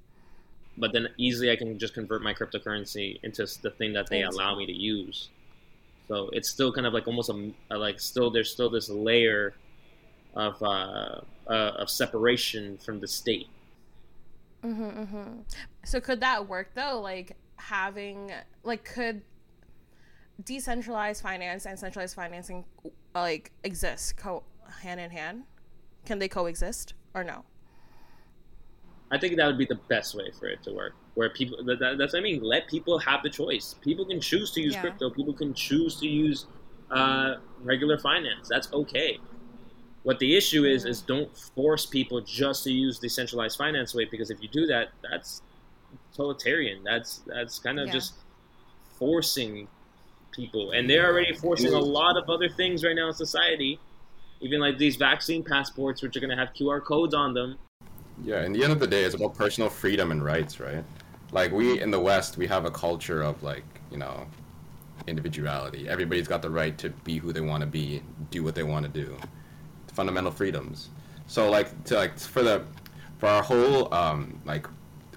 But 0.78 0.92
then 0.92 1.08
easily 1.18 1.50
I 1.50 1.56
can 1.56 1.78
just 1.78 1.94
convert 1.94 2.22
my 2.22 2.32
cryptocurrency 2.32 3.20
into 3.22 3.46
the 3.60 3.70
thing 3.70 3.92
that 3.92 4.08
they 4.08 4.22
allow 4.22 4.56
me 4.56 4.66
to 4.66 4.72
use. 4.72 5.28
So 6.08 6.30
it's 6.32 6.48
still 6.48 6.72
kind 6.72 6.86
of 6.86 6.92
like 6.92 7.06
almost 7.06 7.30
a, 7.30 7.52
a 7.70 7.76
like 7.78 8.00
still 8.00 8.30
there's 8.30 8.50
still 8.50 8.70
this 8.70 8.88
layer 8.88 9.54
of 10.34 10.62
uh, 10.62 11.20
uh, 11.46 11.52
of 11.52 11.90
separation 11.90 12.78
from 12.78 13.00
the 13.00 13.08
state. 13.08 13.48
Mm-hmm, 14.64 14.82
mm-hmm. 14.82 15.40
So 15.84 16.00
could 16.00 16.20
that 16.20 16.48
work 16.48 16.70
though? 16.74 17.00
Like 17.00 17.36
having 17.56 18.32
like 18.62 18.84
could 18.84 19.22
decentralized 20.44 21.22
finance 21.22 21.66
and 21.66 21.78
centralized 21.78 22.14
financing 22.14 22.64
like 23.14 23.52
exist 23.64 24.16
co 24.16 24.42
hand 24.82 25.00
in 25.00 25.10
hand? 25.10 25.44
Can 26.04 26.18
they 26.18 26.28
coexist 26.28 26.94
or 27.14 27.22
no? 27.24 27.44
I 29.10 29.18
think 29.18 29.36
that 29.36 29.46
would 29.46 29.58
be 29.58 29.66
the 29.66 29.78
best 29.88 30.14
way 30.14 30.30
for 30.38 30.46
it 30.46 30.62
to 30.62 30.72
work. 30.72 30.94
Where 31.14 31.28
people, 31.28 31.62
that, 31.64 31.78
that, 31.80 31.98
that's 31.98 32.14
what 32.14 32.20
I 32.20 32.22
mean. 32.22 32.42
Let 32.42 32.66
people 32.66 32.98
have 32.98 33.22
the 33.22 33.28
choice. 33.28 33.74
People 33.82 34.06
can 34.06 34.20
choose 34.20 34.52
to 34.52 34.60
use 34.62 34.72
Yeah. 34.72 34.80
crypto. 34.80 35.10
People 35.10 35.34
can 35.34 35.52
choose 35.52 36.00
to 36.00 36.08
use 36.08 36.46
uh, 36.90 37.36
regular 37.62 37.98
finance. 37.98 38.48
That's 38.48 38.72
okay. 38.72 39.18
What 40.02 40.18
the 40.18 40.34
issue 40.36 40.64
is 40.64 40.84
is 40.84 41.00
don't 41.02 41.34
force 41.36 41.86
people 41.86 42.20
just 42.22 42.64
to 42.64 42.72
use 42.72 42.98
decentralized 42.98 43.56
finance 43.56 43.94
way 43.94 44.06
because 44.10 44.30
if 44.30 44.42
you 44.42 44.48
do 44.48 44.66
that, 44.66 44.88
that's 45.08 45.42
totalitarian. 46.14 46.82
That's 46.82 47.22
that's 47.26 47.58
kind 47.58 47.78
of 47.78 47.86
Yeah. 47.86 47.92
just 47.92 48.14
forcing 48.98 49.68
people, 50.32 50.72
and 50.72 50.88
they're 50.88 51.06
already 51.06 51.34
forcing 51.34 51.72
a 51.72 51.78
lot 51.78 52.16
of 52.16 52.28
other 52.28 52.48
things 52.48 52.84
right 52.84 52.96
now 52.96 53.08
in 53.08 53.14
society. 53.14 53.78
Even 54.40 54.58
like 54.58 54.76
these 54.76 54.96
vaccine 54.96 55.44
passports, 55.44 56.02
which 56.02 56.16
are 56.16 56.20
going 56.20 56.30
to 56.30 56.36
have 56.36 56.48
QR 56.52 56.82
codes 56.82 57.14
on 57.14 57.32
them. 57.32 57.56
Yeah, 58.24 58.44
in 58.44 58.52
the 58.52 58.64
end 58.64 58.72
of 58.72 58.80
the 58.80 58.86
day, 58.86 59.04
it's 59.04 59.14
about 59.14 59.34
personal 59.34 59.70
freedom 59.70 60.10
and 60.10 60.24
rights, 60.24 60.58
right? 60.58 60.84
Like 61.30 61.52
we 61.52 61.80
in 61.80 61.90
the 61.90 62.00
West, 62.00 62.36
we 62.36 62.46
have 62.48 62.64
a 62.64 62.70
culture 62.70 63.22
of 63.22 63.40
like 63.42 63.64
you 63.92 63.98
know, 63.98 64.26
individuality. 65.06 65.88
Everybody's 65.88 66.26
got 66.26 66.42
the 66.42 66.50
right 66.50 66.76
to 66.78 66.88
be 66.90 67.18
who 67.18 67.32
they 67.32 67.42
want 67.42 67.60
to 67.60 67.66
be, 67.66 68.02
do 68.30 68.42
what 68.42 68.54
they 68.54 68.62
want 68.62 68.86
to 68.86 68.90
do. 68.90 69.16
Fundamental 69.92 70.32
freedoms. 70.32 70.88
So 71.26 71.50
like 71.50 71.84
to 71.84 71.96
like 71.96 72.18
for 72.18 72.42
the 72.42 72.64
for 73.18 73.28
our 73.28 73.42
whole 73.42 73.92
um, 73.94 74.40
like 74.44 74.66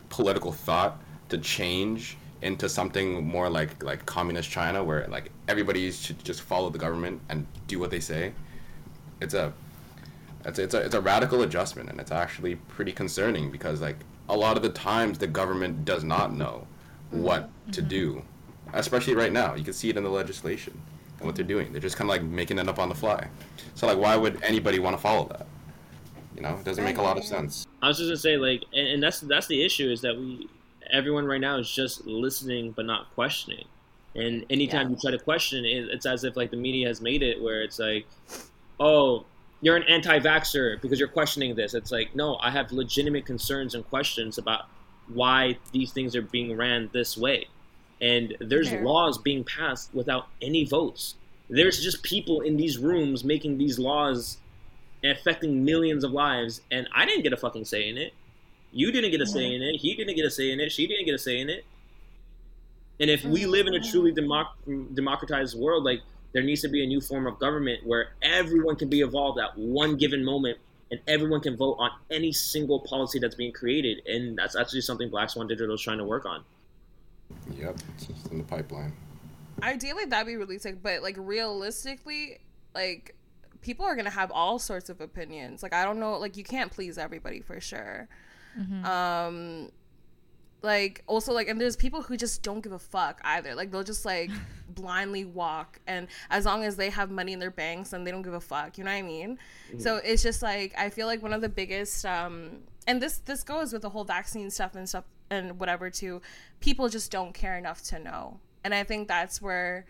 political 0.09 0.51
thought 0.51 1.01
to 1.29 1.37
change 1.37 2.17
into 2.45 2.69
something 2.69 3.27
more 3.27 3.49
like 3.49 3.83
like 3.83 4.05
communist 4.05 4.49
China, 4.49 4.83
where 4.83 5.07
like 5.07 5.31
everybody 5.47 5.91
should 5.91 6.23
just 6.23 6.41
follow 6.41 6.69
the 6.69 6.77
government 6.77 7.19
and 7.29 7.45
do 7.67 7.79
what 7.79 7.89
they 7.89 7.99
say. 7.99 8.33
It's 9.19 9.33
a 9.33 9.51
it's, 10.45 10.59
it's 10.59 10.75
a 10.75 10.81
it's 10.85 10.93
a 10.93 11.01
radical 11.01 11.41
adjustment, 11.41 11.89
and 11.89 11.99
it's 11.99 12.11
actually 12.11 12.55
pretty 12.55 12.91
concerning 12.91 13.51
because 13.51 13.81
like 13.81 13.97
a 14.29 14.37
lot 14.37 14.57
of 14.57 14.63
the 14.63 14.69
times 14.69 15.17
the 15.17 15.27
government 15.27 15.85
does 15.85 16.03
not 16.03 16.33
know 16.33 16.67
mm-hmm. 17.11 17.23
what 17.23 17.49
to 17.71 17.81
mm-hmm. 17.81 17.89
do, 17.89 18.23
especially 18.73 19.15
right 19.15 19.33
now. 19.33 19.55
You 19.55 19.63
can 19.63 19.73
see 19.73 19.89
it 19.89 19.97
in 19.97 20.03
the 20.03 20.09
legislation 20.09 20.79
and 21.17 21.25
what 21.25 21.35
they're 21.35 21.43
doing. 21.43 21.71
They're 21.71 21.81
just 21.81 21.97
kind 21.97 22.07
of 22.07 22.15
like 22.15 22.23
making 22.23 22.59
it 22.59 22.69
up 22.69 22.77
on 22.77 22.89
the 22.89 22.95
fly. 22.95 23.27
So 23.73 23.87
like, 23.87 23.97
why 23.97 24.15
would 24.15 24.41
anybody 24.43 24.77
want 24.77 24.95
to 24.95 25.01
follow 25.01 25.27
that? 25.29 25.47
You 26.35 26.43
know, 26.43 26.55
it 26.55 26.63
doesn't 26.63 26.83
make 26.83 26.99
a 26.99 27.01
lot 27.01 27.17
of 27.17 27.23
sense. 27.23 27.65
I 27.81 27.87
was 27.87 27.97
just 27.97 28.09
gonna 28.09 28.17
say 28.17 28.37
like, 28.37 28.63
and, 28.71 28.87
and 28.87 29.03
that's 29.03 29.21
that's 29.21 29.47
the 29.47 29.65
issue 29.65 29.89
is 29.89 30.01
that 30.01 30.15
we 30.15 30.47
everyone 30.91 31.25
right 31.25 31.41
now 31.41 31.57
is 31.57 31.69
just 31.69 32.05
listening 32.05 32.71
but 32.71 32.85
not 32.85 33.13
questioning. 33.15 33.65
And 34.15 34.45
anytime 34.49 34.89
you 34.89 34.95
try 34.95 35.11
to 35.11 35.19
question 35.19 35.65
it, 35.65 35.89
it's 35.89 36.05
as 36.05 36.23
if 36.23 36.37
like 36.37 36.51
the 36.51 36.57
media 36.57 36.87
has 36.87 37.01
made 37.01 37.21
it 37.21 37.41
where 37.41 37.61
it's 37.61 37.79
like, 37.79 38.05
oh, 38.79 39.25
you're 39.61 39.75
an 39.75 39.83
anti-vaxxer 39.83 40.81
because 40.81 40.99
you're 40.99 41.09
questioning 41.09 41.55
this. 41.55 41.73
It's 41.73 41.91
like, 41.91 42.15
no, 42.15 42.37
I 42.41 42.51
have 42.51 42.71
legitimate 42.71 43.25
concerns 43.25 43.75
and 43.75 43.87
questions 43.89 44.37
about 44.37 44.65
why 45.13 45.57
these 45.71 45.91
things 45.91 46.15
are 46.15 46.21
being 46.21 46.55
ran 46.55 46.89
this 46.93 47.17
way. 47.17 47.47
And 48.01 48.35
there's 48.39 48.69
Fair. 48.69 48.83
laws 48.83 49.17
being 49.17 49.43
passed 49.43 49.93
without 49.93 50.27
any 50.41 50.65
votes. 50.65 51.15
There's 51.49 51.81
just 51.83 52.03
people 52.03 52.41
in 52.41 52.57
these 52.57 52.77
rooms 52.77 53.23
making 53.23 53.57
these 53.57 53.79
laws 53.79 54.37
affecting 55.03 55.63
millions 55.63 56.03
of 56.03 56.11
lives, 56.11 56.61
and 56.71 56.87
I 56.93 57.05
didn't 57.05 57.23
get 57.23 57.33
a 57.33 57.37
fucking 57.37 57.65
say 57.65 57.87
in 57.87 57.97
it. 57.97 58.13
You 58.75 58.91
didn't 58.91 59.11
get 59.11 59.21
a 59.21 59.25
say 59.25 59.55
in 59.55 59.61
it. 59.61 59.77
He 59.77 59.95
didn't 59.95 60.17
get 60.17 60.25
a 60.25 60.29
say 60.29 60.51
in 60.51 60.59
it. 60.59 60.69
She 60.69 60.85
didn't 60.85 61.05
get 61.05 61.15
a 61.15 61.17
say 61.17 61.39
in 61.39 61.49
it. 61.49 61.63
And 62.99 63.09
if 63.09 63.23
we 63.23 63.45
live 63.45 63.67
in 63.67 63.73
a 63.73 63.79
truly 63.79 64.11
mm-hmm. 64.11 64.29
democ- 64.29 64.93
democratized 64.93 65.57
world, 65.57 65.85
like 65.85 66.01
there 66.33 66.43
needs 66.43 66.59
to 66.61 66.67
be 66.67 66.83
a 66.83 66.85
new 66.85 66.99
form 66.99 67.25
of 67.25 67.39
government 67.39 67.87
where 67.87 68.09
everyone 68.21 68.75
can 68.75 68.89
be 68.89 68.99
involved 68.99 69.39
at 69.39 69.57
one 69.57 69.95
given 69.95 70.25
moment, 70.25 70.57
and 70.91 70.99
everyone 71.07 71.39
can 71.39 71.55
vote 71.55 71.77
on 71.79 71.89
any 72.11 72.33
single 72.33 72.81
policy 72.81 73.17
that's 73.17 73.33
being 73.33 73.53
created. 73.53 74.05
And 74.07 74.37
that's 74.37 74.57
actually 74.57 74.81
something 74.81 75.09
Black 75.09 75.29
Swan 75.29 75.47
Digital 75.47 75.75
is 75.75 75.81
trying 75.81 75.99
to 75.99 76.03
work 76.03 76.25
on. 76.25 76.43
Yep, 77.57 77.77
it's 77.95 78.07
just 78.07 78.27
in 78.29 78.39
the 78.39 78.43
pipeline. 78.43 78.91
Ideally, 79.63 80.03
that'd 80.03 80.27
be 80.27 80.35
really 80.35 80.59
sick, 80.59 80.83
but 80.83 81.01
like 81.01 81.15
realistically, 81.17 82.39
like 82.73 83.15
people 83.61 83.85
are 83.85 83.95
gonna 83.95 84.09
have 84.09 84.31
all 84.31 84.59
sorts 84.59 84.89
of 84.89 84.99
opinions. 84.99 85.63
Like 85.63 85.73
I 85.73 85.85
don't 85.85 85.97
know, 85.97 86.17
like 86.17 86.35
you 86.35 86.43
can't 86.43 86.73
please 86.73 86.97
everybody 86.97 87.39
for 87.39 87.61
sure. 87.61 88.09
Um, 88.85 89.71
like 90.65 91.03
also 91.07 91.31
like, 91.31 91.47
and 91.47 91.61
there's 91.61 91.75
people 91.75 92.01
who 92.01 92.17
just 92.17 92.43
don't 92.43 92.61
give 92.61 92.71
a 92.73 92.79
fuck 92.79 93.21
either. 93.23 93.55
Like 93.55 93.71
they'll 93.71 93.83
just 93.83 94.03
like 94.03 94.31
blindly 94.69 95.23
walk, 95.23 95.79
and 95.87 96.07
as 96.29 96.45
long 96.45 96.63
as 96.63 96.75
they 96.75 96.89
have 96.89 97.11
money 97.11 97.33
in 97.33 97.39
their 97.39 97.51
banks, 97.51 97.93
and 97.93 98.05
they 98.05 98.11
don't 98.11 98.23
give 98.23 98.33
a 98.33 98.41
fuck. 98.41 98.77
You 98.77 98.83
know 98.83 98.91
what 98.91 98.97
I 98.97 99.01
mean? 99.03 99.37
So 99.77 99.97
it's 99.97 100.23
just 100.23 100.41
like 100.41 100.73
I 100.77 100.89
feel 100.89 101.07
like 101.07 101.21
one 101.21 101.33
of 101.33 101.41
the 101.41 101.49
biggest, 101.49 102.05
um, 102.05 102.63
and 102.87 103.01
this 103.01 103.19
this 103.19 103.43
goes 103.43 103.71
with 103.71 103.83
the 103.83 103.89
whole 103.89 104.03
vaccine 104.03 104.49
stuff 104.49 104.75
and 104.75 104.89
stuff 104.89 105.05
and 105.29 105.59
whatever 105.59 105.89
too. 105.89 106.21
People 106.59 106.89
just 106.89 107.11
don't 107.11 107.33
care 107.33 107.57
enough 107.57 107.83
to 107.83 107.99
know, 107.99 108.39
and 108.63 108.73
I 108.73 108.83
think 108.83 109.07
that's 109.07 109.41
where 109.41 109.85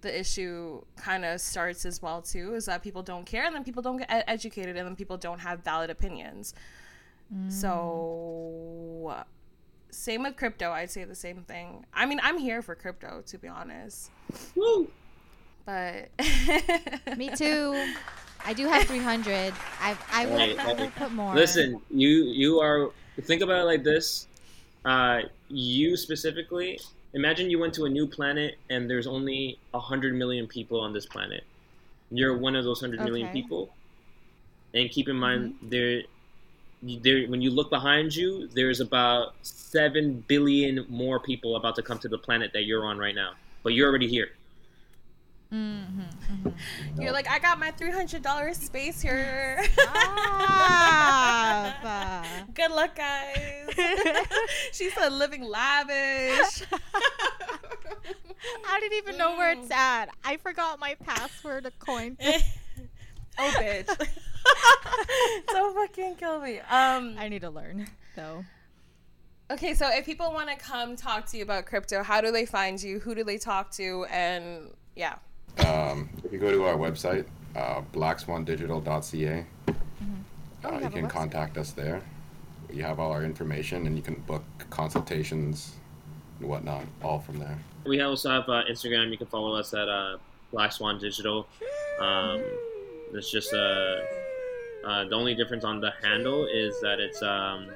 the 0.00 0.20
issue 0.20 0.82
kind 0.96 1.24
of 1.24 1.40
starts 1.40 1.86
as 1.86 2.02
well 2.02 2.20
too 2.20 2.54
is 2.54 2.66
that 2.66 2.82
people 2.82 3.02
don't 3.02 3.24
care 3.24 3.46
and 3.46 3.54
then 3.54 3.64
people 3.64 3.82
don't 3.82 3.96
get 3.96 4.24
educated 4.28 4.76
and 4.76 4.86
then 4.86 4.94
people 4.94 5.16
don't 5.16 5.38
have 5.38 5.64
valid 5.64 5.88
opinions 5.88 6.52
so 7.48 9.24
same 9.90 10.22
with 10.22 10.36
crypto 10.36 10.70
i'd 10.72 10.90
say 10.90 11.04
the 11.04 11.14
same 11.14 11.42
thing 11.42 11.84
i 11.94 12.04
mean 12.06 12.20
i'm 12.22 12.38
here 12.38 12.62
for 12.62 12.74
crypto 12.74 13.22
to 13.26 13.38
be 13.38 13.48
honest 13.48 14.10
Woo! 14.56 14.88
but 15.66 16.08
Me 17.16 17.30
too. 17.30 17.74
I 18.44 18.52
do 18.52 18.66
have 18.66 18.86
300. 18.86 19.54
I 19.80 19.96
I 20.12 20.26
will, 20.26 20.36
Hey, 20.38 20.56
I 20.58 20.66
will 20.74 20.76
hey, 20.76 20.90
put 20.90 21.12
more. 21.12 21.34
Listen, 21.34 21.80
you 21.90 22.24
you 22.26 22.60
are 22.60 22.90
think 23.22 23.40
about 23.42 23.60
it 23.62 23.64
like 23.64 23.82
this. 23.84 24.26
Uh, 24.84 25.20
you 25.48 25.96
specifically, 25.96 26.78
imagine 27.14 27.48
you 27.48 27.58
went 27.58 27.72
to 27.74 27.84
a 27.86 27.88
new 27.88 28.06
planet 28.06 28.56
and 28.68 28.90
there's 28.90 29.06
only 29.06 29.58
a 29.72 29.80
hundred 29.80 30.14
million 30.14 30.46
people 30.46 30.80
on 30.80 30.92
this 30.92 31.06
planet. 31.06 31.44
You're 32.10 32.36
one 32.36 32.54
of 32.56 32.64
those 32.64 32.80
hundred 32.80 33.00
million 33.02 33.28
Okay. 33.28 33.32
people, 33.32 33.72
and 34.74 34.90
keep 34.90 35.08
in 35.08 35.16
mind 35.16 35.54
there, 35.62 36.02
there 37.02 37.26
when 37.26 37.40
you 37.40 37.50
look 37.50 37.70
behind 37.70 38.14
you, 38.14 38.48
there's 38.48 38.80
about 38.80 39.34
seven 39.42 40.24
billion 40.26 40.84
more 40.88 41.20
people 41.20 41.56
about 41.56 41.76
to 41.76 41.82
come 41.82 41.98
to 41.98 42.08
the 42.08 42.18
planet 42.18 42.52
that 42.52 42.64
you're 42.64 42.84
on 42.84 42.98
right 42.98 43.14
now. 43.14 43.32
But 43.62 43.74
you're 43.74 43.88
already 43.88 44.08
here. 44.08 44.30
Mm-hmm, 45.52 46.48
mm-hmm. 46.48 47.00
you're 47.00 47.12
like 47.12 47.28
i 47.28 47.38
got 47.38 47.60
my 47.60 47.70
$300 47.70 48.54
space 48.56 49.00
here 49.00 49.62
Stop. 49.74 49.94
good 52.54 52.72
luck 52.72 52.96
guys 52.96 53.68
she 54.72 54.90
said 54.90 55.12
living 55.12 55.44
lavish 55.44 56.64
I 58.68 58.80
didn't 58.80 58.98
even 58.98 59.16
know 59.16 59.36
where 59.36 59.52
it's 59.52 59.70
at. 59.70 60.06
I 60.24 60.36
forgot 60.36 60.78
my 60.78 60.96
password 61.04 61.64
to 61.64 61.70
coin. 61.78 62.16
oh 63.38 63.52
bitch 63.56 64.08
so 65.50 65.72
fucking 65.74 66.16
kill 66.16 66.40
me 66.40 66.58
um 66.58 67.16
I 67.18 67.28
need 67.28 67.42
to 67.42 67.50
learn 67.50 67.88
though. 68.16 68.44
Okay, 69.50 69.74
so 69.74 69.88
if 69.90 70.06
people 70.06 70.32
want 70.32 70.48
to 70.48 70.56
come 70.56 70.96
talk 70.96 71.26
to 71.26 71.36
you 71.36 71.42
about 71.42 71.66
crypto, 71.66 72.02
how 72.02 72.22
do 72.22 72.32
they 72.32 72.46
find 72.46 72.82
you? 72.82 72.98
Who 73.00 73.14
do 73.14 73.24
they 73.24 73.36
talk 73.36 73.70
to? 73.72 74.06
And 74.10 74.70
yeah. 74.96 75.16
Um, 75.66 76.08
if 76.24 76.32
you 76.32 76.38
go 76.38 76.50
to 76.50 76.64
our 76.64 76.76
website, 76.76 77.26
uh, 77.54 77.82
blackswandigital.ca, 77.92 79.44
Oh, 80.64 80.68
uh, 80.68 80.72
you 80.72 80.76
you 80.78 80.82
have 80.84 80.94
a 80.94 80.96
can 80.96 81.08
contact 81.08 81.58
us 81.58 81.72
there. 81.72 82.00
You 82.72 82.82
have 82.82 82.98
all 82.98 83.12
our 83.12 83.22
information, 83.22 83.86
and 83.86 83.96
you 83.96 84.02
can 84.02 84.14
book 84.26 84.42
consultations 84.70 85.74
and 86.40 86.48
whatnot, 86.48 86.84
all 87.02 87.20
from 87.20 87.38
there. 87.38 87.58
We 87.84 88.00
also 88.00 88.30
have 88.30 88.48
uh, 88.48 88.62
Instagram. 88.70 89.10
You 89.10 89.18
can 89.18 89.26
follow 89.26 89.54
us 89.54 89.74
at 89.74 89.88
uh, 89.88 90.16
Black 90.52 90.72
Swan 90.72 90.98
Digital. 90.98 91.46
Um, 92.00 92.42
it's 93.12 93.30
just 93.30 93.52
a, 93.52 94.02
Uh, 94.84 95.04
the 95.04 95.14
only 95.14 95.34
difference 95.34 95.64
on 95.64 95.80
the 95.80 95.92
handle 96.02 96.46
is 96.46 96.80
that 96.80 97.00
it's 97.00 97.22
um, 97.22 97.68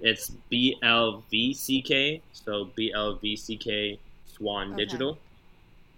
it's 0.00 0.32
BLVCK, 0.50 2.20
so 2.32 2.68
BLVCK 2.78 3.98
Swan 4.26 4.72
Okay. 4.72 4.84
Digital. 4.84 5.18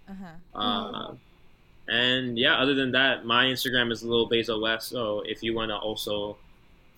Uh-huh. 0.07 0.59
Uh, 0.59 1.13
and 1.87 2.37
yeah, 2.37 2.55
other 2.57 2.73
than 2.75 2.91
that, 2.91 3.25
my 3.25 3.45
Instagram 3.45 3.91
is 3.91 4.03
Lil 4.03 4.29
Bezo 4.29 4.61
West. 4.61 4.89
So 4.89 5.21
if 5.25 5.43
you 5.43 5.53
want 5.55 5.69
to 5.69 5.77
also 5.77 6.37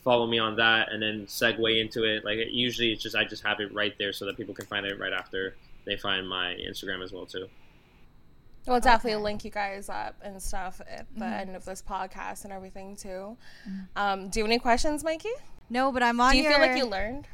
follow 0.04 0.26
me 0.26 0.40
on 0.40 0.56
that 0.56 0.92
and 0.92 1.02
then 1.02 1.26
segue 1.26 1.80
into 1.82 2.04
it, 2.04 2.24
like 2.24 2.40
usually 2.50 2.92
it's 2.92 3.04
just 3.04 3.16
I 3.16 3.26
just 3.26 3.44
have 3.44 3.60
it 3.60 3.74
right 3.74 3.94
there 3.98 4.14
so 4.14 4.26
that 4.26 4.38
people 4.38 4.54
can 4.54 4.66
find 4.66 4.86
it 4.86 5.00
right 5.00 5.14
after 5.14 5.56
they 5.86 5.98
find 5.98 6.28
my 6.28 6.56
Instagram 6.56 7.04
as 7.04 7.12
well 7.12 7.26
too. 7.26 7.48
We'll 8.68 8.80
definitely 8.80 9.16
Okay. 9.16 9.24
link 9.24 9.46
you 9.46 9.52
guys 9.52 9.90
up 9.90 10.16
and 10.22 10.42
stuff 10.42 10.82
at 10.90 11.06
the 11.16 11.26
Mhm. 11.26 11.40
end 11.40 11.56
of 11.56 11.66
this 11.66 11.82
podcast 11.82 12.44
and 12.44 12.52
everything 12.54 12.96
too. 12.96 13.38
Um, 13.96 14.30
do 14.30 14.40
you 14.40 14.44
have 14.46 14.52
any 14.52 14.60
questions, 14.60 15.04
Mikey? 15.04 15.30
No, 15.70 15.92
but 15.92 16.04
I'm 16.04 16.20
on 16.20 16.32
Do 16.32 16.38
you 16.38 16.44
your... 16.44 16.54
feel 16.54 16.62
like 16.62 16.78
you 16.78 16.86
learned? 16.86 17.28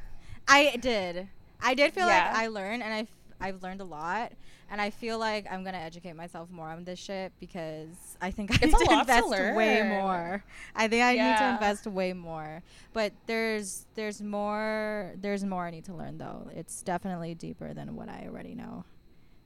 I 0.48 0.76
did. 0.78 1.28
I 1.62 1.74
did 1.74 1.94
feel 1.94 2.08
Yeah. 2.08 2.28
like 2.28 2.36
I 2.44 2.48
learned, 2.48 2.84
and 2.84 2.94
I've 2.94 3.10
I've 3.42 3.62
learned 3.62 3.82
a 3.82 3.84
lot, 3.84 4.32
and 4.72 4.80
I 4.80 4.90
feel 4.90 5.20
like 5.20 5.52
I'm 5.52 5.66
gonna 5.66 5.78
educate 5.78 6.14
myself 6.14 6.50
more 6.50 6.70
on 6.70 6.86
this 6.86 6.98
shit 6.98 7.34
because 7.42 8.16
I 8.22 8.32
think 8.32 8.52
I 8.52 8.56
It's 8.62 8.66
need 8.66 8.74
a 8.74 8.78
to 8.78 8.84
lot 8.96 9.08
to 9.08 9.14
invest 9.18 9.56
way 9.58 9.82
more. 9.84 10.44
I 10.76 10.88
think 10.88 11.04
I 11.04 11.12
need 11.16 11.38
to 11.38 11.50
invest 11.50 11.86
way 11.88 12.14
more. 12.14 12.62
But 12.94 13.12
there's 13.26 13.86
there's 13.96 14.22
more 14.22 15.12
there's 15.18 15.44
more 15.44 15.66
I 15.66 15.72
need 15.72 15.84
to 15.86 15.94
learn 15.94 16.18
though. 16.20 16.48
It's 16.56 16.82
definitely 16.84 17.36
deeper 17.36 17.74
than 17.74 17.96
what 17.98 18.08
I 18.08 18.28
already 18.28 18.56
know. 18.56 18.86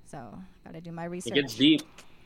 So 0.09 0.39
gotta 0.63 0.81
do 0.81 0.91
my 0.91 1.05
research. 1.05 1.33
It 1.33 1.41
gets 1.41 1.55
deep. 1.55 1.81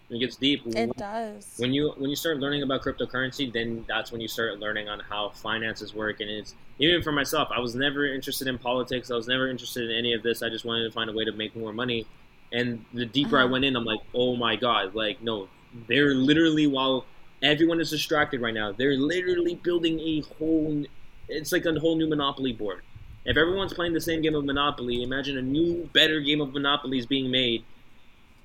It 0.09 0.19
gets 0.19 0.35
deep. 0.35 0.61
It 0.67 0.95
does. 0.97 1.55
when 1.57 1.73
you 1.73 1.93
when 1.97 2.09
you 2.09 2.15
start 2.15 2.37
learning 2.37 2.63
about 2.63 2.81
cryptocurrency, 2.83 3.51
then 3.51 3.85
that's 3.87 4.11
when 4.11 4.21
you 4.21 4.27
start 4.27 4.59
learning 4.59 4.87
on 4.89 4.99
how 4.99 5.29
finances 5.29 5.93
work. 5.95 6.19
And 6.19 6.29
it's 6.29 6.53
even 6.79 7.01
for 7.01 7.11
myself, 7.11 7.49
I 7.55 7.59
was 7.59 7.75
never 7.75 8.05
interested 8.05 8.47
in 8.47 8.57
politics. 8.57 9.09
I 9.09 9.15
was 9.15 9.27
never 9.27 9.49
interested 9.49 9.89
in 9.89 9.95
any 9.97 10.13
of 10.13 10.21
this. 10.21 10.43
I 10.43 10.49
just 10.49 10.65
wanted 10.65 10.83
to 10.83 10.91
find 10.91 11.09
a 11.09 11.13
way 11.13 11.25
to 11.25 11.31
make 11.31 11.55
more 11.55 11.73
money. 11.73 12.05
And 12.51 12.83
the 12.93 13.05
deeper 13.05 13.37
I 13.37 13.43
Uh-huh. 13.43 13.53
went 13.53 13.65
in, 13.65 13.75
I'm 13.75 13.85
like, 13.85 14.01
oh 14.13 14.35
my 14.35 14.55
god, 14.57 14.93
like 14.93 15.21
no, 15.23 15.47
they're 15.87 16.13
literally 16.13 16.67
while 16.67 17.05
everyone 17.41 17.79
is 17.79 17.89
distracted 17.89 18.41
right 18.41 18.53
now, 18.53 18.71
they're 18.73 18.97
literally 18.97 19.55
building 19.55 19.99
a 20.01 20.21
whole. 20.37 20.83
It's 21.29 21.51
like 21.53 21.65
a 21.65 21.79
whole 21.79 21.95
new 21.95 22.07
Monopoly 22.09 22.51
board. 22.51 22.81
If 23.23 23.37
everyone's 23.37 23.73
playing 23.73 23.93
the 23.93 24.01
same 24.01 24.21
game 24.21 24.35
of 24.35 24.43
Monopoly, 24.43 25.03
imagine 25.03 25.37
a 25.37 25.41
new, 25.41 25.89
better 25.93 26.19
game 26.19 26.41
of 26.41 26.53
Monopoly 26.53 26.97
is 26.97 27.05
being 27.05 27.29
made, 27.31 27.63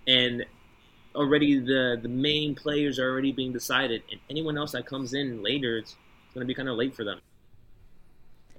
and 0.06 0.44
already 1.14 1.58
the 1.58 1.98
the 2.00 2.08
main 2.08 2.54
players 2.54 2.98
are 2.98 3.10
already 3.10 3.32
being 3.32 3.52
decided, 3.52 4.02
and 4.10 4.20
anyone 4.30 4.56
else 4.58 4.72
that 4.72 4.86
comes 4.86 5.14
in 5.14 5.42
later, 5.42 5.78
it's 5.78 5.96
going 6.34 6.44
to 6.44 6.46
be 6.46 6.54
kind 6.54 6.68
of 6.68 6.76
late 6.76 6.94
for 6.94 7.04
them. 7.04 7.20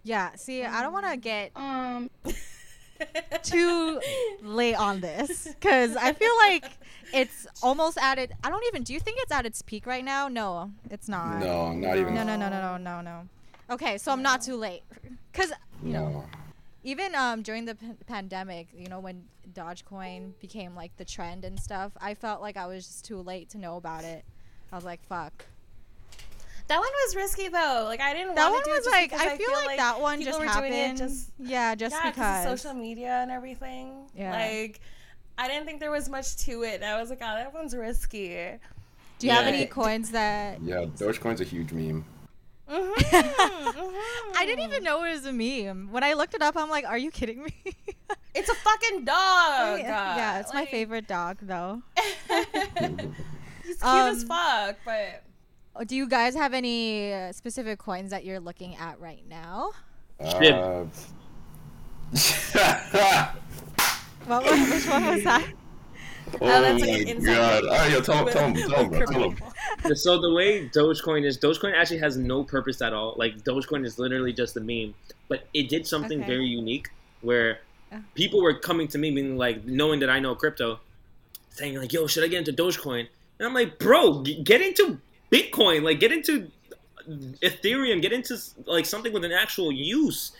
yeah. 0.03 0.35
See, 0.35 0.63
I 0.63 0.81
don't 0.81 0.93
want 0.93 1.05
to 1.07 1.17
get 1.17 1.51
um. 1.55 2.09
too 3.43 4.01
late 4.41 4.73
on 4.73 4.99
this 5.01 5.47
because 5.47 5.95
I 5.95 6.13
feel 6.13 6.35
like 6.37 6.65
it's 7.13 7.45
almost 7.61 7.99
at 8.01 8.17
it. 8.17 8.31
I 8.43 8.49
don't 8.49 8.63
even. 8.69 8.81
Do 8.81 8.91
you 8.93 8.99
think 8.99 9.19
it's 9.21 9.31
at 9.31 9.45
its 9.45 9.61
peak 9.61 9.85
right 9.85 10.03
now? 10.03 10.27
No, 10.27 10.71
it's 10.89 11.07
not. 11.07 11.39
No, 11.39 11.71
not 11.73 11.95
even. 11.97 12.15
No, 12.15 12.23
no, 12.23 12.35
no, 12.35 12.49
no, 12.49 12.59
no, 12.59 12.77
no, 12.77 13.01
no. 13.01 13.27
Okay, 13.69 13.99
so 13.99 14.11
I'm 14.11 14.23
not 14.23 14.41
too 14.41 14.55
late, 14.55 14.81
because 15.31 15.51
you 15.83 15.93
know, 15.93 16.09
No. 16.09 16.25
Even 16.87 17.13
um 17.15 17.41
during 17.41 17.65
the 17.65 17.75
p- 17.75 17.85
pandemic, 18.07 18.69
you 18.73 18.87
know, 18.87 18.99
when 19.01 19.25
Dogecoin 19.53 20.31
became 20.39 20.73
like 20.73 20.95
the 20.95 21.03
trend 21.03 21.43
and 21.43 21.59
stuff, 21.59 21.91
I 21.99 22.13
felt 22.13 22.41
like 22.41 22.55
I 22.55 22.65
was 22.65 22.85
just 22.87 23.03
too 23.03 23.21
late 23.21 23.49
to 23.49 23.57
know 23.57 23.75
about 23.75 24.05
it. 24.05 24.23
I 24.71 24.75
was 24.75 24.85
like, 24.85 25.03
fuck. 25.03 25.45
That 26.69 26.79
one 26.79 26.87
was 27.05 27.15
risky 27.17 27.49
though. 27.49 27.83
Like 27.85 27.99
I 27.99 28.13
didn't. 28.13 28.35
That 28.35 28.43
wanna 28.45 28.53
one 28.55 28.63
do 28.63 28.71
was 28.71 28.79
just 28.85 28.89
like, 28.91 29.09
because 29.11 29.25
I 29.27 29.35
feel 29.37 29.51
like, 29.65 29.77
that 29.77 29.99
one 29.99 30.21
just 30.21 30.39
were 30.39 30.45
happened. 30.45 30.73
doing 30.73 30.91
it 30.91 30.97
just 30.97 31.29
yeah, 31.39 31.75
just 31.75 31.93
yeah, 31.93 32.03
'cause 32.03 32.13
because. 32.15 32.45
of 32.45 32.59
social 32.59 32.73
media 32.73 33.19
and 33.21 33.31
everything. 33.31 34.09
Yeah. 34.15 34.31
Like 34.31 34.79
I 35.37 35.49
didn't 35.49 35.65
think 35.65 35.81
there 35.81 35.91
was 35.91 36.07
much 36.07 36.37
to 36.45 36.63
it. 36.63 36.75
And 36.75 36.85
I 36.85 36.99
was 36.99 37.09
like, 37.09 37.19
oh, 37.21 37.35
that 37.35 37.53
one's 37.53 37.75
risky. 37.75 38.59
Do 39.19 39.27
you 39.27 39.33
have 39.33 39.45
any 39.45 39.65
coins 39.65 40.11
that? 40.11 40.61
Yeah, 40.61 40.85
Dogecoin's 40.85 41.41
a 41.41 41.43
huge 41.43 41.73
meme. 41.73 42.05
Mm-hmm, 42.69 44.31
I 44.35 44.45
didn't 44.45 44.65
even 44.65 44.83
know 44.83 45.03
it 45.05 45.13
was 45.13 45.25
a 45.25 45.31
meme. 45.31 45.89
When 45.91 46.03
I 46.03 46.13
looked 46.13 46.33
it 46.33 46.41
up, 46.41 46.57
I'm 46.57 46.69
like, 46.69 46.85
are 46.85 46.97
you 46.97 47.11
kidding 47.11 47.43
me? 47.43 47.53
It's 48.35 48.49
a 48.49 48.53
fucking 48.55 49.03
dog. 49.05 49.79
yeah, 49.79 50.39
it's 50.39 50.53
my 50.53 50.65
favorite 50.65 51.07
dog 51.07 51.37
though. 51.41 51.81
He's 52.77 53.77
cute 53.77 53.83
Um, 53.83 54.09
as 54.15 54.23
fuck, 54.25 54.75
but 54.85 55.23
Do 55.87 55.95
you 55.95 56.07
guys 56.07 56.35
have 56.35 56.53
any 56.53 57.13
uh, 57.13 57.31
specific 57.31 57.79
coins 57.79 58.11
that 58.11 58.25
you're 58.25 58.39
looking 58.39 58.75
at 58.75 58.99
right 58.99 59.23
now? 59.27 59.71
Uh, 60.19 60.85
What 64.25 64.43
was, 64.43 64.69
which 64.71 64.87
one 64.87 65.05
was 65.07 65.23
that? 65.23 65.47
oh 66.41 66.47
that's 66.61 66.81
like 66.81 66.89
my 66.91 66.97
an 66.97 67.07
inside 67.07 67.35
god! 67.35 67.63
joke 67.63 67.71
Oh, 67.73 67.87
yo, 67.87 68.01
tell 68.01 68.17
him, 68.27 68.33
tell 68.33 68.47
him, 68.47 68.55
tell 68.55 68.83
him, 68.83 68.91
tell 69.07 69.29
him. 69.31 69.37
so 69.95 70.19
the 70.19 70.33
way 70.33 70.67
Dogecoin 70.69 71.25
is, 71.25 71.37
Dogecoin 71.37 71.73
actually 71.73 71.99
has 71.99 72.17
no 72.17 72.43
purpose 72.43 72.81
at 72.81 72.93
all. 72.93 73.15
Like 73.17 73.43
Dogecoin 73.43 73.85
is 73.85 73.97
literally 73.99 74.33
just 74.33 74.57
a 74.57 74.59
meme, 74.61 74.93
but 75.27 75.47
it 75.53 75.69
did 75.69 75.85
something 75.87 76.19
Okay. 76.19 76.27
very 76.27 76.45
unique 76.47 76.89
where 77.21 77.59
people 78.15 78.41
were 78.41 78.53
coming 78.53 78.87
to 78.89 78.97
me, 78.97 79.11
being 79.11 79.37
like, 79.37 79.65
knowing 79.65 79.99
that 80.01 80.09
I 80.09 80.19
know 80.19 80.35
crypto, 80.35 80.79
saying 81.51 81.75
like, 81.77 81.93
"Yo, 81.93 82.07
should 82.07 82.23
I 82.23 82.27
get 82.27 82.39
into 82.47 82.53
Dogecoin?" 82.53 83.07
And 83.39 83.47
I'm 83.47 83.53
like, 83.53 83.79
"Bro, 83.79 84.23
g- 84.23 84.41
get 84.43 84.61
into 84.61 84.99
Bitcoin. 85.31 85.83
Like, 85.83 85.99
get 85.99 86.11
into 86.11 86.51
Ethereum. 87.41 88.01
Get 88.01 88.11
into 88.13 88.37
like 88.65 88.85
something 88.85 89.13
with 89.13 89.23
an 89.23 89.31
actual 89.31 89.71
use. 89.71 90.31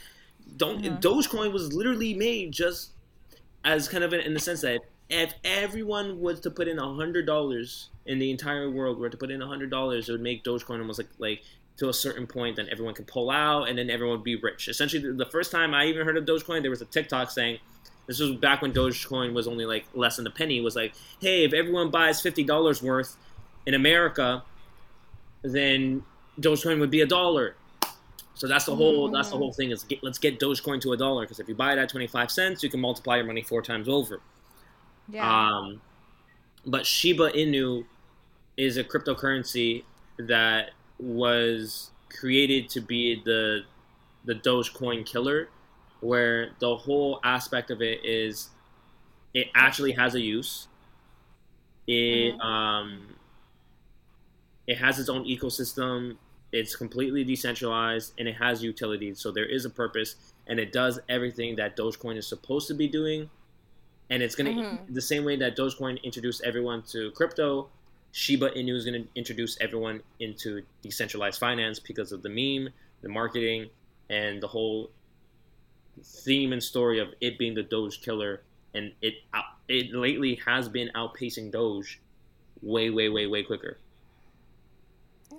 Don't 0.57 0.81
Mhm. 0.83 1.01
Dogecoin 1.01 1.51
was 1.53 1.73
literally 1.73 2.13
made 2.13 2.51
just 2.51 2.91
as 3.63 3.87
kind 3.87 4.03
of 4.03 4.13
in, 4.13 4.21
in 4.21 4.33
the 4.33 4.39
sense 4.39 4.61
that 4.61 4.81
if 5.09 5.33
everyone 5.43 6.19
was 6.19 6.39
to 6.41 6.51
put 6.51 6.67
in 6.67 6.79
a 6.79 6.93
hundred 6.95 7.25
dollars 7.25 7.89
in 8.05 8.19
the 8.19 8.31
entire 8.31 8.69
world 8.69 8.99
were 8.99 9.09
to 9.09 9.17
put 9.17 9.31
in 9.31 9.41
a 9.41 9.47
hundred 9.47 9.69
dollars, 9.69 10.09
it 10.09 10.11
would 10.11 10.21
make 10.21 10.43
Dogecoin 10.43 10.79
almost 10.79 10.99
like 10.99 11.09
like 11.17 11.43
to 11.77 11.89
a 11.89 11.93
certain 11.93 12.25
point, 12.25 12.55
then 12.55 12.67
everyone 12.71 12.93
could 12.93 13.07
pull 13.07 13.29
out, 13.29 13.69
and 13.69 13.77
then 13.77 13.89
everyone 13.89 14.17
would 14.17 14.23
be 14.23 14.35
rich. 14.35 14.67
Essentially, 14.67 15.01
the, 15.01 15.13
the 15.13 15.25
first 15.25 15.51
time 15.51 15.73
I 15.73 15.85
even 15.85 16.05
heard 16.05 16.17
of 16.17 16.25
Dogecoin, 16.25 16.61
there 16.61 16.71
was 16.71 16.81
a 16.81 16.85
TikTok 16.85 17.31
saying. 17.31 17.59
This 18.07 18.21
was 18.21 18.31
back 18.37 18.61
when 18.61 18.71
Dogecoin 18.71 19.33
was 19.33 19.49
only 19.49 19.65
like 19.65 19.85
less 19.93 20.15
than 20.15 20.25
a 20.27 20.31
penny. 20.31 20.61
Was 20.61 20.77
like, 20.77 20.93
hey, 21.19 21.43
if 21.43 21.51
everyone 21.51 21.89
buys 21.89 22.21
fifty 22.21 22.41
dollars 22.41 22.81
worth 22.81 23.17
in 23.65 23.73
America, 23.73 24.43
then 25.41 26.03
Dogecoin 26.39 26.79
would 26.79 26.89
be 26.89 27.01
a 27.01 27.05
dollar. 27.05 27.55
So 28.35 28.47
that's 28.47 28.65
the 28.65 28.75
whole 28.75 29.07
mm-hmm. 29.07 29.15
that's 29.15 29.31
the 29.31 29.37
whole 29.37 29.51
thing 29.51 29.71
is 29.71 29.83
get, 29.83 30.03
let's 30.03 30.19
get 30.19 30.39
Dogecoin 30.39 30.79
to 30.81 30.93
a 30.93 30.97
dollar 30.97 31.23
because 31.23 31.39
if 31.39 31.49
you 31.49 31.55
buy 31.55 31.73
it 31.73 31.79
at 31.79 31.89
twenty 31.89 32.07
five 32.07 32.31
cents, 32.31 32.63
you 32.63 32.69
can 32.69 32.79
multiply 32.79 33.17
your 33.17 33.25
money 33.25 33.41
four 33.41 33.61
times 33.61 33.89
over. 33.89 34.21
Yeah. 35.07 35.31
Um, 35.49 35.81
but 36.65 36.85
Shiba 36.85 37.31
Inu 37.31 37.85
is 38.57 38.77
a 38.77 38.83
cryptocurrency 38.83 39.85
that 40.19 40.71
was 40.99 41.91
created 42.09 42.69
to 42.71 42.81
be 42.81 43.21
the 43.23 43.61
the 44.25 44.35
Dogecoin 44.35 45.05
killer, 45.05 45.49
where 46.01 46.51
the 46.59 46.75
whole 46.77 47.19
aspect 47.23 47.71
of 47.71 47.81
it 47.81 48.05
is 48.05 48.49
it 49.33 49.47
actually 49.55 49.93
has 49.93 50.15
a 50.15 50.21
use. 50.21 50.67
It 51.87 52.35
um 52.41 53.17
it 54.67 54.77
has 54.77 54.99
its 54.99 55.09
own 55.09 55.25
ecosystem. 55.25 56.17
It's 56.51 56.75
completely 56.75 57.23
decentralized 57.23 58.13
and 58.17 58.27
it 58.27 58.35
has 58.35 58.63
utilities. 58.63 59.19
So 59.19 59.31
there 59.31 59.45
is 59.45 59.65
a 59.65 59.69
purpose 59.69 60.15
and 60.47 60.59
it 60.59 60.71
does 60.71 60.99
everything 61.09 61.55
that 61.57 61.75
Dogecoin 61.77 62.17
is 62.17 62.27
supposed 62.27 62.67
to 62.69 62.73
be 62.73 62.87
doing. 62.87 63.29
And 64.09 64.23
it's 64.23 64.35
gonna 64.35 64.51
Mhm. 64.51 64.93
the 64.93 65.01
same 65.01 65.25
way 65.25 65.35
that 65.37 65.57
Dogecoin 65.57 66.01
introduced 66.03 66.41
everyone 66.43 66.83
to 66.83 67.11
crypto, 67.11 67.69
Shiba 68.11 68.51
Inu 68.51 68.73
is 68.75 68.85
gonna 68.85 69.05
introduce 69.15 69.59
everyone 69.59 70.01
into 70.19 70.63
decentralized 70.81 71.39
finance 71.39 71.79
because 71.79 72.11
of 72.11 72.21
the 72.23 72.29
meme, 72.29 72.73
the 73.01 73.09
marketing, 73.09 73.69
and 74.09 74.41
the 74.41 74.47
whole 74.47 74.91
theme 76.01 76.53
and 76.53 76.63
story 76.63 76.99
of 76.99 77.13
it 77.21 77.37
being 77.37 77.53
the 77.53 77.63
Doge 77.63 78.01
killer. 78.01 78.41
And 78.73 78.93
it 79.01 79.15
it 79.67 79.91
lately 79.93 80.35
has 80.35 80.69
been 80.69 80.89
outpacing 80.95 81.51
Doge 81.51 81.99
way, 82.61 82.89
way, 82.89 83.09
way, 83.09 83.27
way 83.27 83.43
quicker. 83.43 83.77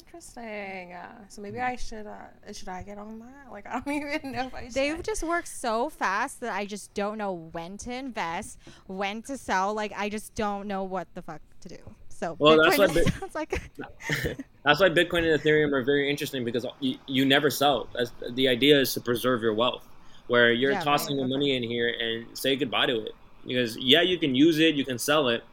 Interesting. 0.09 0.94
Uh, 0.94 1.06
so 1.28 1.42
maybe 1.42 1.61
I 1.61 1.76
should. 1.76 2.06
Uh, 2.06 2.52
should 2.52 2.68
I 2.68 2.82
get 2.82 2.96
on 2.96 3.18
that? 3.18 3.52
Like 3.52 3.66
I 3.66 3.80
don't 3.80 3.88
even 4.14 4.32
know 4.32 4.46
if 4.46 4.54
I 4.54 4.64
should. 4.64 4.72
They've 4.72 5.02
just 5.02 5.22
worked 5.22 5.48
so 5.48 5.90
fast 5.90 6.40
that 6.40 6.54
I 6.54 6.64
just 6.64 6.94
don't 6.94 7.18
know 7.18 7.32
when 7.52 7.76
to 7.78 7.92
invest, 7.92 8.59
when 8.86 9.20
to 9.22 9.36
sell. 9.36 9.74
Like 9.74 9.92
I 9.96 10.09
just 10.09 10.34
don't 10.34 10.66
know 10.66 10.82
what 10.82 11.09
the 11.14 11.20
fuck 11.22 11.42
to 11.61 11.68
do. 11.68 11.76
So 12.09 12.36
Well, 12.38 12.56
that's 12.62 12.76
Bitcoin 12.76 12.78
what 12.78 12.94
Bit- 12.94 13.12
sounds 13.20 13.34
like. 13.34 13.61
That's 14.64 14.80
why 14.80 14.88
Bitcoin 14.90 15.18
and 15.30 15.40
Ethereum 15.40 15.72
are 15.72 15.82
very 15.84 16.11
interesting 16.11 16.44
because 16.44 16.66
you, 16.80 16.98
you 17.06 17.24
never 17.24 17.48
sell. 17.48 17.88
That's, 17.96 18.11
the 18.32 18.48
idea 18.48 18.78
is 18.80 18.92
to 18.94 19.00
preserve 19.00 19.40
your 19.40 19.54
wealth, 19.54 19.84
where 20.26 20.52
you're 20.52 20.72
Yeah, 20.72 20.80
tossing 20.82 21.16
right, 21.16 21.20
the 21.22 21.24
okay. 21.26 21.32
money 21.32 21.56
in 21.56 21.62
here 21.62 21.88
and 21.88 22.26
say 22.36 22.56
goodbye 22.56 22.86
to 22.86 23.04
it. 23.06 23.12
Because 23.46 23.76
yeah, 23.78 24.02
you 24.02 24.18
can 24.18 24.34
use 24.34 24.59
it, 24.59 24.74
you 24.74 24.84
can 24.84 24.98
sell 24.98 25.28
it, 25.28 25.44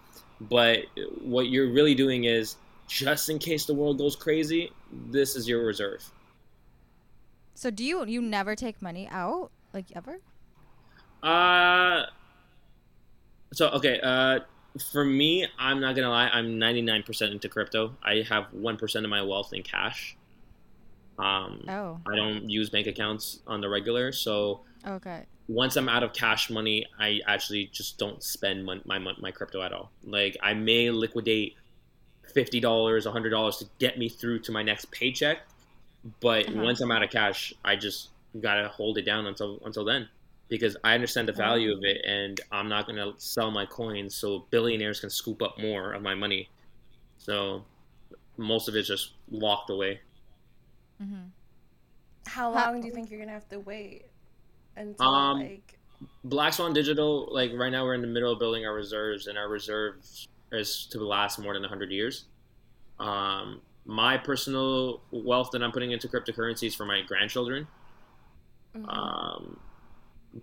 but 0.41 0.79
what 1.21 1.47
you're 1.49 1.71
really 1.71 1.93
doing 1.95 2.23
is 2.25 2.55
just 2.87 3.29
in 3.29 3.39
case 3.39 3.65
the 3.65 3.73
world 3.73 3.97
goes 3.97 4.15
crazy, 4.15 4.71
this 4.91 5.35
is 5.35 5.47
your 5.47 5.65
reserve. 5.65 6.03
So 7.53 7.71
do 7.71 7.83
you 7.83 8.05
you 8.05 8.21
never 8.21 8.55
take 8.55 8.81
money 8.81 9.07
out 9.09 9.51
like 9.73 9.85
ever? 9.95 10.19
Uh, 11.23 12.03
so 13.53 13.69
okay. 13.69 13.99
Uh, 14.01 14.39
for 14.91 15.05
me, 15.05 15.47
I'm 15.57 15.79
not 15.79 15.95
gonna 15.95 16.09
lie. 16.09 16.27
I'm 16.27 16.59
99% 16.59 17.31
into 17.31 17.47
crypto. 17.47 17.95
I 18.03 18.25
have 18.29 18.45
one 18.51 18.77
percent 18.77 19.05
of 19.05 19.09
my 19.09 19.21
wealth 19.21 19.53
in 19.53 19.63
cash. 19.63 20.17
Um, 21.17 21.63
Oh, 21.69 21.99
I 22.05 22.15
don't 22.15 22.49
use 22.49 22.69
bank 22.69 22.87
accounts 22.87 23.39
on 23.47 23.61
the 23.61 23.69
regular, 23.69 24.11
so 24.11 24.61
okay. 24.85 25.23
once 25.47 25.77
I'm 25.77 25.87
out 25.87 26.03
of 26.03 26.11
cash 26.11 26.49
money, 26.49 26.85
I 26.99 27.21
actually 27.25 27.67
just 27.71 27.97
don't 27.97 28.21
spend 28.21 28.65
mon- 28.65 28.81
my 28.85 28.99
my 28.99 29.31
crypto 29.31 29.61
at 29.61 29.71
all. 29.71 29.91
Like 30.03 30.35
I 30.43 30.53
may 30.53 30.91
liquidate 30.91 31.55
fifty 32.35 32.59
dollars, 32.59 33.05
hundred 33.07 33.31
dollars 33.31 33.57
to 33.57 33.65
get 33.79 33.97
me 33.97 34.07
through 34.09 34.37
to 34.41 34.51
my 34.51 34.61
next 34.61 34.91
paycheck, 34.91 35.39
but 36.19 36.47
Uh-huh. 36.47 36.61
once 36.63 36.81
I'm 36.81 36.91
out 36.91 37.01
of 37.01 37.09
cash, 37.09 37.51
I 37.63 37.75
just 37.75 38.09
gotta 38.41 38.67
hold 38.67 38.97
it 38.99 39.03
down 39.05 39.25
until 39.25 39.59
until 39.65 39.83
then 39.85 40.07
because 40.49 40.77
I 40.83 40.93
understand 40.93 41.27
the 41.27 41.33
value 41.33 41.71
of 41.73 41.79
it, 41.83 42.05
and 42.05 42.39
I'm 42.51 42.69
not 42.69 42.85
gonna 42.85 43.13
sell 43.17 43.49
my 43.49 43.65
coins 43.65 44.13
so 44.13 44.45
billionaires 44.51 44.99
can 44.99 45.09
scoop 45.09 45.41
up 45.41 45.57
more 45.57 45.93
of 45.93 46.03
my 46.03 46.13
money. 46.13 46.49
So 47.17 47.65
most 48.37 48.67
of 48.67 48.75
it's 48.75 48.87
just 48.87 49.13
locked 49.31 49.71
away. 49.71 50.01
Mm-hmm. 51.01 51.29
How 52.27 52.51
Ha- 52.53 52.65
long 52.71 52.81
do 52.81 52.87
you 52.87 52.93
think 52.93 53.09
you're 53.09 53.19
gonna 53.19 53.31
have 53.31 53.49
to 53.49 53.59
wait 53.61 54.05
until 54.75 55.07
Um, 55.07 55.39
like? 55.39 55.79
Black 56.25 56.53
Swan 56.53 56.73
Digital, 56.73 57.29
like 57.31 57.51
right 57.53 57.71
now, 57.71 57.85
we're 57.85 57.93
in 57.95 58.01
the 58.01 58.07
middle 58.07 58.31
of 58.31 58.37
building 58.37 58.65
our 58.65 58.73
reserves, 58.75 59.27
and 59.27 59.37
our 59.37 59.47
reserves 59.47 60.27
is 60.51 60.87
to 60.91 60.99
last 60.99 61.39
more 61.39 61.53
than 61.53 61.63
100 61.63 61.91
years. 61.91 62.25
Um, 62.99 63.61
my 63.85 64.17
personal 64.17 65.01
wealth 65.11 65.51
that 65.51 65.61
I'm 65.63 65.71
putting 65.71 65.91
into 65.91 66.07
cryptocurrencies 66.07 66.75
for 66.75 66.85
my 66.85 67.01
grandchildren. 67.01 67.67
mhm. 68.75 68.85
Um, 68.89 69.59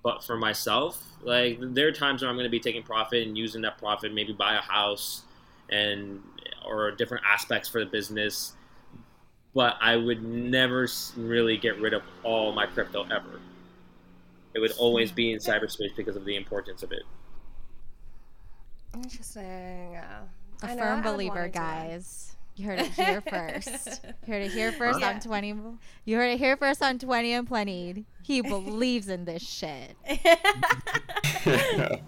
but 0.02 0.24
for 0.24 0.36
myself, 0.36 1.04
like 1.22 1.58
there 1.60 1.88
are 1.88 1.92
times 1.92 2.22
where 2.22 2.30
I'm 2.30 2.36
going 2.36 2.46
to 2.46 2.50
be 2.50 2.60
taking 2.60 2.82
profit 2.82 3.26
and 3.26 3.36
using 3.36 3.62
that 3.62 3.78
profit, 3.78 4.12
maybe 4.14 4.32
buy 4.32 4.54
a 4.56 4.60
house 4.62 5.24
and 5.70 6.22
or 6.64 6.90
different 6.92 7.24
aspects 7.26 7.68
for 7.68 7.80
the 7.80 7.86
business. 7.90 8.54
But 9.54 9.76
I 9.80 9.96
would 9.96 10.22
never 10.22 10.88
really 11.16 11.56
get 11.58 11.78
rid 11.78 11.94
of 11.94 12.02
all 12.22 12.52
my 12.52 12.66
crypto 12.66 13.04
ever. 13.04 13.40
It 14.54 14.60
would 14.60 14.72
always 14.72 15.12
be 15.12 15.32
in 15.32 15.38
cyberspace 15.38 15.94
because 15.96 16.16
of 16.16 16.24
the 16.24 16.36
importance 16.36 16.82
of 16.82 16.92
it. 16.92 17.02
Interesting. 18.94 19.92
Yeah. 19.92 20.20
A 20.62 20.66
I 20.66 20.76
firm 20.76 21.02
believer, 21.02 21.34
wanna 21.34 21.48
guys. 21.48 22.36
You 22.56 22.66
heard 22.66 22.80
it 22.80 22.92
here 22.92 23.20
first. 23.22 24.04
You 24.26 24.32
heard 24.34 24.42
it 24.42 24.52
here 24.52 24.72
first 24.72 25.00
Yeah. 25.00 25.10
on 25.10 25.20
twenty. 25.20 25.54
You 26.04 26.16
heard 26.16 26.30
it 26.32 26.38
here 26.38 26.56
first 26.56 26.82
on 26.82 26.98
twenty 26.98 27.32
and 27.32 27.46
plenty. 27.48 28.04
He 28.22 28.40
believes 28.42 29.08
in 29.08 29.24
this 29.24 29.42
shit. 29.42 29.96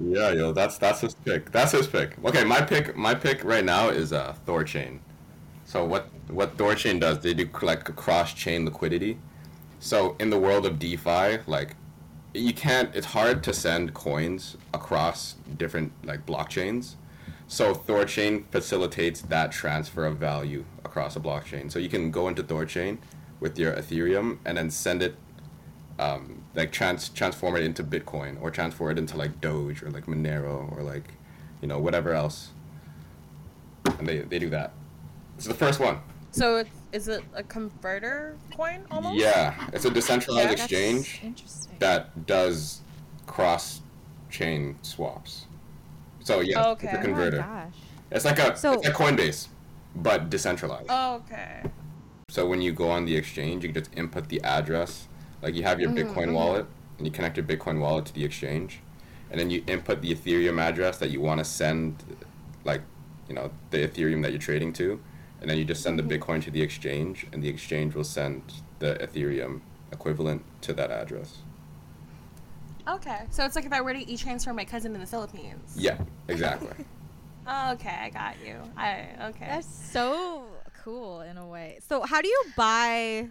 yeah, 0.00 0.32
yo, 0.32 0.52
that's 0.52 0.78
that's 0.78 1.00
his 1.00 1.14
pick. 1.14 1.50
That's 1.50 1.72
his 1.72 1.86
pick. 1.86 2.16
Okay, 2.24 2.44
my 2.44 2.60
pick, 2.60 2.96
my 2.96 3.14
pick 3.14 3.42
right 3.44 3.64
now 3.64 3.88
is 3.88 4.12
uh, 4.12 4.34
Thorchain. 4.46 4.98
So 5.64 5.84
what 5.84 6.08
what 6.28 6.56
Thorchain 6.56 7.00
does? 7.00 7.20
They 7.20 7.34
do 7.34 7.48
like 7.62 7.84
cross 7.96 8.34
chain 8.34 8.64
liquidity. 8.64 9.18
So 9.80 10.16
in 10.20 10.30
the 10.30 10.38
world 10.38 10.66
of 10.66 10.78
DeFi, 10.78 11.38
like 11.46 11.74
you 12.34 12.52
can't. 12.52 12.94
It's 12.94 13.08
hard 13.08 13.42
to 13.44 13.52
send 13.52 13.94
coins 13.94 14.56
across 14.72 15.34
different 15.56 15.92
like 16.04 16.26
blockchains. 16.26 16.94
So 17.46 17.74
Thorchain 17.74 18.44
facilitates 18.50 19.20
that 19.22 19.52
transfer 19.52 20.06
of 20.06 20.16
value 20.16 20.64
across 20.84 21.16
a 21.16 21.20
blockchain. 21.20 21.70
So 21.70 21.78
you 21.78 21.88
can 21.88 22.10
go 22.10 22.28
into 22.28 22.42
Thorchain 22.42 22.98
with 23.40 23.58
your 23.58 23.74
Ethereum 23.74 24.38
and 24.44 24.56
then 24.56 24.70
send 24.70 25.02
it 25.02 25.16
um, 25.98 26.42
like 26.54 26.72
trans 26.72 27.08
transform 27.10 27.56
it 27.56 27.62
into 27.62 27.84
Bitcoin 27.84 28.40
or 28.40 28.50
transform 28.50 28.92
it 28.92 28.98
into 28.98 29.16
like 29.16 29.40
Doge 29.40 29.82
or 29.82 29.90
like 29.90 30.06
Monero 30.06 30.74
or 30.76 30.82
like 30.82 31.14
you 31.60 31.68
know 31.68 31.78
whatever 31.78 32.14
else. 32.14 32.50
And 33.98 34.06
they 34.06 34.20
they 34.20 34.38
do 34.38 34.48
that. 34.50 34.72
It's 35.36 35.46
the 35.46 35.54
first 35.54 35.80
one. 35.80 35.98
So 36.30 36.56
it's, 36.56 36.70
is 36.92 37.08
it 37.08 37.24
a 37.34 37.42
converter 37.42 38.36
coin 38.54 38.84
almost? 38.90 39.16
Yeah, 39.16 39.54
it's 39.72 39.84
a 39.84 39.90
decentralized 39.90 40.46
Yeah, 40.48 40.52
exchange 40.52 41.20
that 41.78 42.26
does 42.26 42.82
cross 43.26 43.80
chain 44.30 44.76
swaps. 44.82 45.46
So 46.20 46.40
yeah, 46.40 46.64
Okay. 46.68 46.86
it's 46.88 46.94
a 46.94 46.96
Oh 46.96 47.00
my 47.00 47.04
converter. 47.06 47.36
gosh. 47.38 47.74
it's 48.10 48.24
like 48.24 48.38
a 48.38 48.56
So- 48.56 48.74
it's 48.74 48.84
like 48.86 48.94
Coinbase, 48.94 49.48
but 49.96 50.28
decentralized. 50.30 50.86
Oh, 50.90 51.14
okay. 51.26 51.62
So 52.28 52.46
when 52.46 52.60
you 52.62 52.72
go 52.72 52.90
on 52.90 53.04
the 53.06 53.16
exchange, 53.16 53.64
you 53.64 53.72
can 53.72 53.82
just 53.82 53.94
input 53.96 54.28
the 54.28 54.40
address. 54.42 55.08
Like 55.42 55.54
you 55.54 55.62
have 55.64 55.80
your 55.80 55.90
Mm-hmm, 55.90 56.12
Bitcoin 56.12 56.32
wallet, 56.34 56.66
and 56.98 57.06
you 57.06 57.10
connect 57.12 57.36
your 57.36 57.44
Bitcoin 57.46 57.80
wallet 57.80 58.06
to 58.06 58.12
the 58.14 58.24
exchange, 58.24 58.80
and 59.30 59.40
then 59.40 59.50
you 59.50 59.64
input 59.66 60.02
the 60.02 60.14
Ethereum 60.14 60.60
address 60.60 60.98
that 60.98 61.10
you 61.10 61.20
want 61.20 61.38
to 61.38 61.44
send, 61.44 62.04
like, 62.64 62.82
you 63.28 63.34
know, 63.34 63.50
the 63.70 63.78
Ethereum 63.88 64.22
that 64.22 64.30
you're 64.30 64.38
trading 64.40 64.72
to, 64.74 65.00
and 65.42 65.50
then 65.50 65.58
you 65.58 65.64
just 65.64 65.82
send 65.82 65.98
the 65.98 66.02
Bitcoin 66.02 66.42
to 66.44 66.50
the 66.50 66.62
exchange, 66.62 67.26
and 67.32 67.42
the 67.42 67.48
exchange 67.48 67.94
will 67.94 68.04
send 68.04 68.42
the 68.78 68.94
Ethereum 68.94 69.60
equivalent 69.92 70.42
to 70.62 70.72
that 70.72 70.90
address. 70.90 71.38
Okay. 72.88 73.26
So 73.30 73.44
it's 73.44 73.54
like 73.54 73.66
if 73.66 73.72
I 73.72 73.80
were 73.80 73.92
to 73.92 74.10
e-transfer 74.10 74.52
my 74.52 74.64
cousin 74.64 74.94
in 74.94 75.00
the 75.00 75.06
Philippines. 75.06 75.74
Yeah, 75.76 75.98
exactly. 76.28 76.70
Okay, 77.44 77.90
I 77.90 78.08
got 78.10 78.36
you. 78.46 78.56
I 78.76 79.08
okay. 79.30 79.46
That's 79.48 79.66
so 79.66 80.44
cool 80.84 81.22
in 81.22 81.36
a 81.36 81.44
way. 81.44 81.80
So 81.88 82.02
how 82.02 82.22
do 82.22 82.28
you 82.28 82.44
buy? 82.56 83.28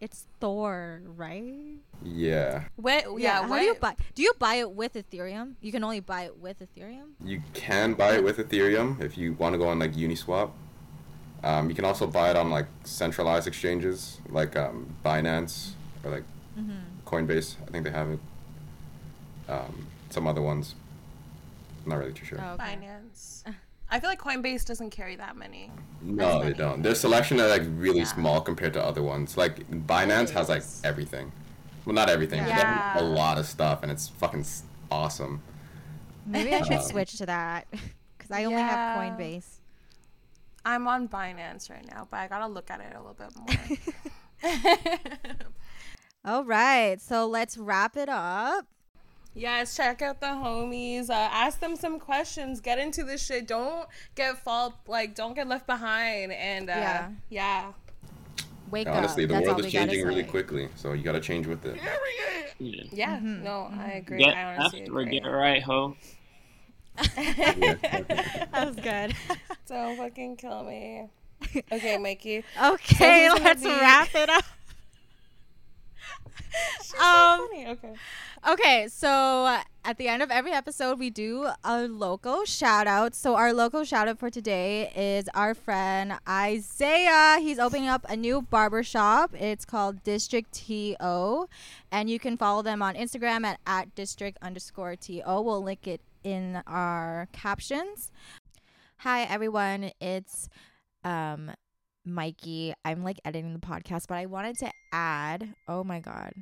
It's 0.00 0.26
Thor, 0.40 1.00
right? 1.16 1.78
yeah, 2.02 2.64
what? 2.74 3.20
Yeah. 3.20 3.42
How 3.42 3.48
what? 3.48 3.60
do 3.60 3.66
you 3.66 3.74
buy? 3.76 3.94
Do 4.16 4.22
you 4.22 4.32
buy 4.40 4.56
it 4.56 4.72
with 4.72 4.94
Ethereum? 4.94 5.54
You 5.60 5.70
can 5.70 5.84
only 5.84 6.00
buy 6.00 6.24
it 6.24 6.36
with 6.38 6.56
Ethereum. 6.58 7.12
you 7.24 7.40
can 7.54 7.94
buy 7.94 8.16
it 8.16 8.24
with 8.24 8.38
Ethereum 8.38 9.00
if 9.00 9.16
you 9.16 9.34
want 9.34 9.52
to 9.54 9.58
go 9.58 9.68
on 9.68 9.78
like 9.78 9.92
Uniswap. 9.92 10.50
Um, 11.46 11.68
you 11.68 11.76
can 11.76 11.84
also 11.84 12.06
buy 12.08 12.30
it 12.30 12.36
on 12.36 12.50
like 12.50 12.66
centralized 12.84 13.46
exchanges 13.46 14.18
like 14.28 14.56
um, 14.56 14.86
Binance 15.04 15.70
or 16.02 16.10
like 16.10 16.24
Coinbase. 17.06 17.54
I 17.66 17.70
think 17.70 17.84
they 17.84 17.90
have 17.90 18.10
it. 18.10 18.18
Um, 19.48 19.86
some 20.10 20.26
other 20.26 20.42
ones. 20.42 20.74
Not 21.84 21.98
really 21.98 22.12
too 22.12 22.24
sure. 22.24 22.40
Oh, 22.42 22.54
okay. 22.54 22.76
Binance. 22.82 23.44
I 23.88 24.00
feel 24.00 24.10
like 24.10 24.20
Coinbase 24.20 24.64
doesn't 24.64 24.90
carry 24.90 25.14
that 25.16 25.36
many. 25.36 25.70
no, 26.02 26.38
they 26.40 26.44
many. 26.46 26.54
don't. 26.56 26.82
Their 26.82 26.96
selection 26.96 27.40
are 27.40 27.46
like 27.46 27.62
really 27.76 28.04
small 28.04 28.40
compared 28.40 28.72
to 28.72 28.82
other 28.84 29.02
ones. 29.02 29.36
Like 29.36 29.70
Binance 29.86 30.30
has 30.30 30.48
like 30.48 30.64
everything. 30.82 31.30
Well, 31.84 31.94
not 31.94 32.08
everything. 32.10 32.40
but 32.40 32.46
they 32.46 32.52
have 32.52 32.96
a 32.96 33.04
lot 33.04 33.38
of 33.38 33.46
stuff, 33.46 33.84
and 33.84 33.92
it's 33.92 34.08
fucking 34.08 34.44
awesome. 34.90 35.40
Maybe 36.26 36.52
I 36.52 36.62
should 36.62 36.72
Um, 36.78 36.82
switch 36.82 37.18
to 37.18 37.26
that 37.26 37.68
because 38.18 38.32
I 38.32 38.42
only 38.44 38.60
have 38.60 38.98
Coinbase. 38.98 39.44
I'm 40.66 40.88
on 40.88 41.06
Binance 41.08 41.70
right 41.70 41.86
now, 41.88 42.08
but 42.10 42.18
I 42.18 42.26
gotta 42.26 42.48
look 42.48 42.70
at 42.72 42.80
it 42.80 42.92
a 42.94 42.98
little 42.98 43.14
bit 43.14 43.30
more. 44.42 45.36
All 46.24 46.44
right, 46.44 47.00
so 47.00 47.26
let's 47.28 47.56
wrap 47.56 47.96
it 47.96 48.08
up. 48.08 48.66
yes, 49.32 49.76
check 49.76 50.02
out 50.02 50.18
the 50.20 50.26
homies. 50.26 51.08
Uh, 51.08 51.12
ask 51.12 51.60
them 51.60 51.76
some 51.76 52.00
questions. 52.00 52.60
Get 52.60 52.78
into 52.80 53.04
this 53.04 53.24
shit. 53.24 53.46
Don't 53.46 53.86
get 54.16 54.38
fall 54.42 54.74
like 54.88 55.14
don't 55.14 55.34
get 55.34 55.46
left 55.46 55.66
behind. 55.68 56.32
And 56.32 56.68
uh, 56.68 56.72
Yeah. 56.72 57.08
yeah, 57.28 57.72
Wake 58.72 58.88
up. 58.88 58.96
Honestly, 58.96 59.22
up. 59.24 59.28
the 59.28 59.34
That's 59.34 59.46
world 59.46 59.64
is 59.64 59.70
changing 59.72 60.04
really 60.04 60.24
quickly, 60.24 60.68
so 60.74 60.92
you 60.94 61.04
gotta 61.04 61.20
change 61.20 61.46
with 61.46 61.64
it. 61.64 61.76
Yeah. 62.58 62.82
yeah. 62.90 63.16
Mm-hmm. 63.18 63.44
No, 63.44 63.70
I 63.78 63.92
agree. 63.92 64.18
Get 64.18 64.34
I 64.36 64.54
honestly 64.56 64.80
left 64.80 64.90
or 64.90 65.00
agree. 65.02 65.20
get 65.20 65.26
right, 65.28 65.62
ho. 65.62 65.96
That 66.96 68.66
was 68.66 68.76
good. 68.76 69.14
Don't 69.68 69.96
fucking 69.96 70.36
kill 70.36 70.64
me. 70.64 71.08
Okay, 71.72 71.98
Mikey. 72.00 72.44
okay, 72.62 73.26
who's 73.26 73.34
gonna 73.34 73.44
let's 73.44 73.62
be- 73.62 73.68
wrap 73.68 74.14
it 74.14 74.28
up. 74.30 74.44
She's 76.78 76.86
so 76.88 76.98
Um, 76.98 77.48
funny. 77.48 77.66
Okay. 77.68 77.92
Okay, 78.48 78.88
so 78.88 79.58
at 79.84 79.98
the 79.98 80.08
end 80.08 80.22
of 80.22 80.30
every 80.30 80.52
episode, 80.52 80.98
we 80.98 81.10
do 81.10 81.48
a 81.64 81.86
local 81.88 82.44
shout 82.44 82.86
out. 82.86 83.14
So, 83.14 83.34
our 83.34 83.52
local 83.52 83.84
shout 83.84 84.06
out 84.08 84.18
for 84.18 84.30
today 84.30 84.90
is 84.96 85.28
our 85.34 85.52
friend 85.52 86.14
Isaiah. 86.28 87.38
He's 87.40 87.58
opening 87.58 87.88
up 87.88 88.06
a 88.08 88.16
new 88.16 88.40
barber 88.40 88.82
shop. 88.84 89.32
It's 89.38 89.64
called 89.64 90.02
District 90.04 90.50
TO. 90.52 91.48
And 91.90 92.08
you 92.08 92.18
can 92.18 92.36
follow 92.38 92.62
them 92.62 92.80
on 92.82 92.94
Instagram 92.94 93.44
at, 93.44 93.58
at 93.66 93.94
district 93.94 94.38
underscore 94.40 94.96
TO. 94.96 95.22
We'll 95.26 95.62
link 95.62 95.86
it 95.88 96.00
in 96.26 96.60
our 96.66 97.28
captions. 97.32 98.10
Hi, 98.98 99.22
everyone. 99.22 99.92
It's 100.00 100.48
um, 101.04 101.52
Mikey. 102.04 102.74
I'm 102.84 103.04
like 103.04 103.20
editing 103.24 103.52
the 103.52 103.60
podcast, 103.60 104.08
but 104.08 104.16
I 104.16 104.26
wanted 104.26 104.58
to 104.58 104.72
add 104.92 105.54
oh 105.68 105.84
my 105.84 106.00
God. 106.00 106.32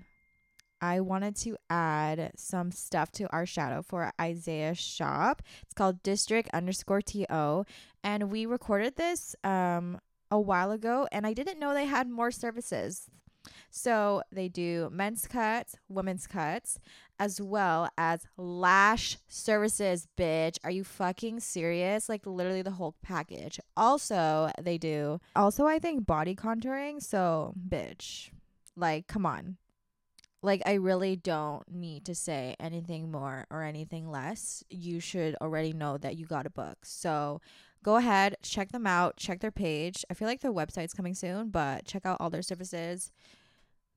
I 0.80 1.00
wanted 1.00 1.36
to 1.36 1.56
add 1.68 2.32
some 2.34 2.70
stuff 2.72 3.12
to 3.12 3.30
our 3.30 3.44
shadow 3.44 3.82
for 3.82 4.10
Isaiah 4.18 4.74
shop. 4.74 5.42
It's 5.62 5.74
called 5.74 6.02
district 6.02 6.48
underscore 6.54 7.02
TO. 7.02 7.64
And 8.02 8.30
we 8.30 8.46
recorded 8.46 8.96
this 8.96 9.36
um, 9.44 9.98
a 10.30 10.40
while 10.40 10.72
ago, 10.72 11.06
and 11.12 11.26
I 11.26 11.34
didn't 11.34 11.58
know 11.58 11.74
they 11.74 11.86
had 11.86 12.08
more 12.08 12.30
services. 12.30 13.10
So 13.70 14.22
they 14.30 14.48
do 14.48 14.88
men's 14.92 15.26
cuts, 15.26 15.76
women's 15.88 16.26
cuts, 16.26 16.78
as 17.18 17.40
well 17.40 17.88
as 17.96 18.26
lash 18.36 19.18
services, 19.28 20.08
bitch. 20.16 20.58
Are 20.64 20.70
you 20.70 20.84
fucking 20.84 21.40
serious? 21.40 22.08
Like 22.08 22.26
literally 22.26 22.62
the 22.62 22.72
whole 22.72 22.94
package. 23.02 23.60
Also, 23.76 24.50
they 24.60 24.78
do 24.78 25.20
also 25.36 25.66
I 25.66 25.78
think 25.78 26.06
body 26.06 26.34
contouring, 26.34 27.02
so 27.02 27.54
bitch. 27.68 28.30
Like 28.76 29.06
come 29.06 29.26
on. 29.26 29.56
Like 30.42 30.62
I 30.66 30.74
really 30.74 31.16
don't 31.16 31.62
need 31.70 32.04
to 32.06 32.14
say 32.14 32.54
anything 32.60 33.10
more 33.10 33.46
or 33.50 33.62
anything 33.62 34.10
less. 34.10 34.62
You 34.68 35.00
should 35.00 35.36
already 35.40 35.72
know 35.72 35.96
that 35.98 36.16
you 36.16 36.26
got 36.26 36.46
a 36.46 36.50
book. 36.50 36.84
So 36.84 37.40
go 37.84 37.96
ahead, 37.96 38.36
check 38.42 38.72
them 38.72 38.86
out, 38.86 39.16
check 39.16 39.38
their 39.38 39.52
page. 39.52 40.04
I 40.10 40.14
feel 40.14 40.26
like 40.26 40.40
their 40.40 40.52
website's 40.52 40.92
coming 40.92 41.14
soon, 41.14 41.50
but 41.50 41.84
check 41.84 42.04
out 42.04 42.16
all 42.18 42.30
their 42.30 42.42
services 42.42 43.12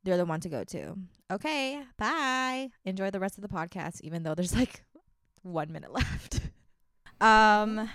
they're 0.08 0.18
the 0.18 0.26
one 0.26 0.40
to 0.40 0.48
go 0.50 0.64
to. 0.64 0.96
Okay, 1.30 1.84
bye. 1.98 2.70
Enjoy 2.86 3.12
the 3.12 3.20
rest 3.20 3.38
of 3.38 3.42
the 3.42 3.50
podcast, 3.50 4.00
even 4.02 4.24
though 4.24 4.36
there's 4.36 4.56
like 4.64 4.84
one 5.44 5.72
minute 5.72 5.92
left. 5.92 6.40
um, 7.22 7.90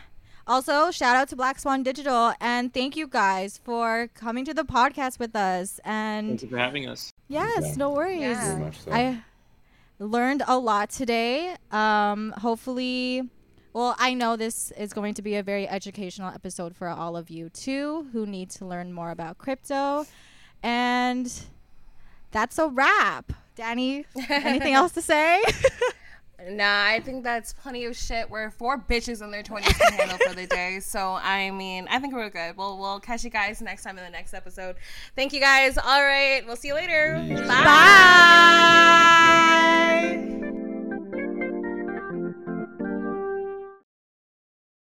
also, 0.46 0.90
shout 0.90 1.16
out 1.16 1.28
to 1.28 1.36
Black 1.36 1.58
Swan 1.58 1.82
Digital 1.82 2.34
and 2.40 2.74
thank 2.74 2.96
you 2.96 3.06
guys 3.06 3.58
for 3.64 4.08
coming 4.14 4.44
to 4.44 4.52
the 4.52 4.64
podcast 4.64 5.18
with 5.18 5.34
us. 5.34 5.80
And 5.84 6.28
thank 6.30 6.42
you 6.42 6.48
for 6.48 6.58
having 6.58 6.86
us. 6.88 7.10
Yes, 7.28 7.62
Yeah. 7.62 7.74
no 7.76 7.90
worries. 7.90 8.20
Yeah. 8.20 8.48
Very 8.48 8.64
much 8.64 8.80
so. 8.80 8.92
I 8.92 9.22
learned 9.98 10.42
a 10.46 10.58
lot 10.58 10.90
today. 10.90 11.56
Um, 11.70 12.34
hopefully, 12.36 13.22
well, 13.72 13.96
I 13.98 14.14
know 14.14 14.36
this 14.36 14.70
is 14.72 14.92
going 14.92 15.14
to 15.14 15.22
be 15.22 15.36
a 15.36 15.42
very 15.42 15.68
educational 15.68 16.32
episode 16.32 16.76
for 16.76 16.88
all 16.88 17.16
of 17.16 17.30
you 17.30 17.48
too, 17.48 18.06
who 18.12 18.26
need 18.26 18.50
to 18.50 18.66
learn 18.66 18.92
more 18.92 19.10
about 19.10 19.38
crypto. 19.38 20.06
And 20.62 21.32
that's 22.30 22.58
a 22.58 22.68
wrap. 22.68 23.32
Danny, 23.54 24.06
anything 24.30 24.74
else 24.74 24.92
to 24.92 25.02
say? 25.02 25.42
Nah, 26.50 26.86
I 26.86 27.00
think 27.00 27.22
that's 27.22 27.52
plenty 27.52 27.84
of 27.84 27.96
shit 27.96 28.28
where 28.28 28.50
four 28.50 28.76
bitches 28.76 29.22
in 29.22 29.30
their 29.30 29.44
20s 29.44 29.78
can 29.78 29.92
handle 29.92 30.18
for 30.26 30.34
the 30.34 30.46
day. 30.46 30.80
So, 30.80 31.12
I 31.22 31.50
mean, 31.52 31.86
I 31.88 32.00
think 32.00 32.14
we're 32.14 32.30
good. 32.30 32.56
We'll, 32.56 32.78
we'll 32.78 32.98
catch 33.00 33.22
you 33.22 33.30
guys 33.30 33.62
next 33.62 33.84
time 33.84 33.96
in 33.96 34.04
the 34.04 34.10
next 34.10 34.34
episode. 34.34 34.76
Thank 35.14 35.32
you 35.32 35.40
guys. 35.40 35.78
All 35.78 36.02
right. 36.02 36.42
We'll 36.44 36.56
see 36.56 36.68
you 36.68 36.74
later. 36.74 37.14
Bye. 37.46 37.64
Bye. 40.28 40.38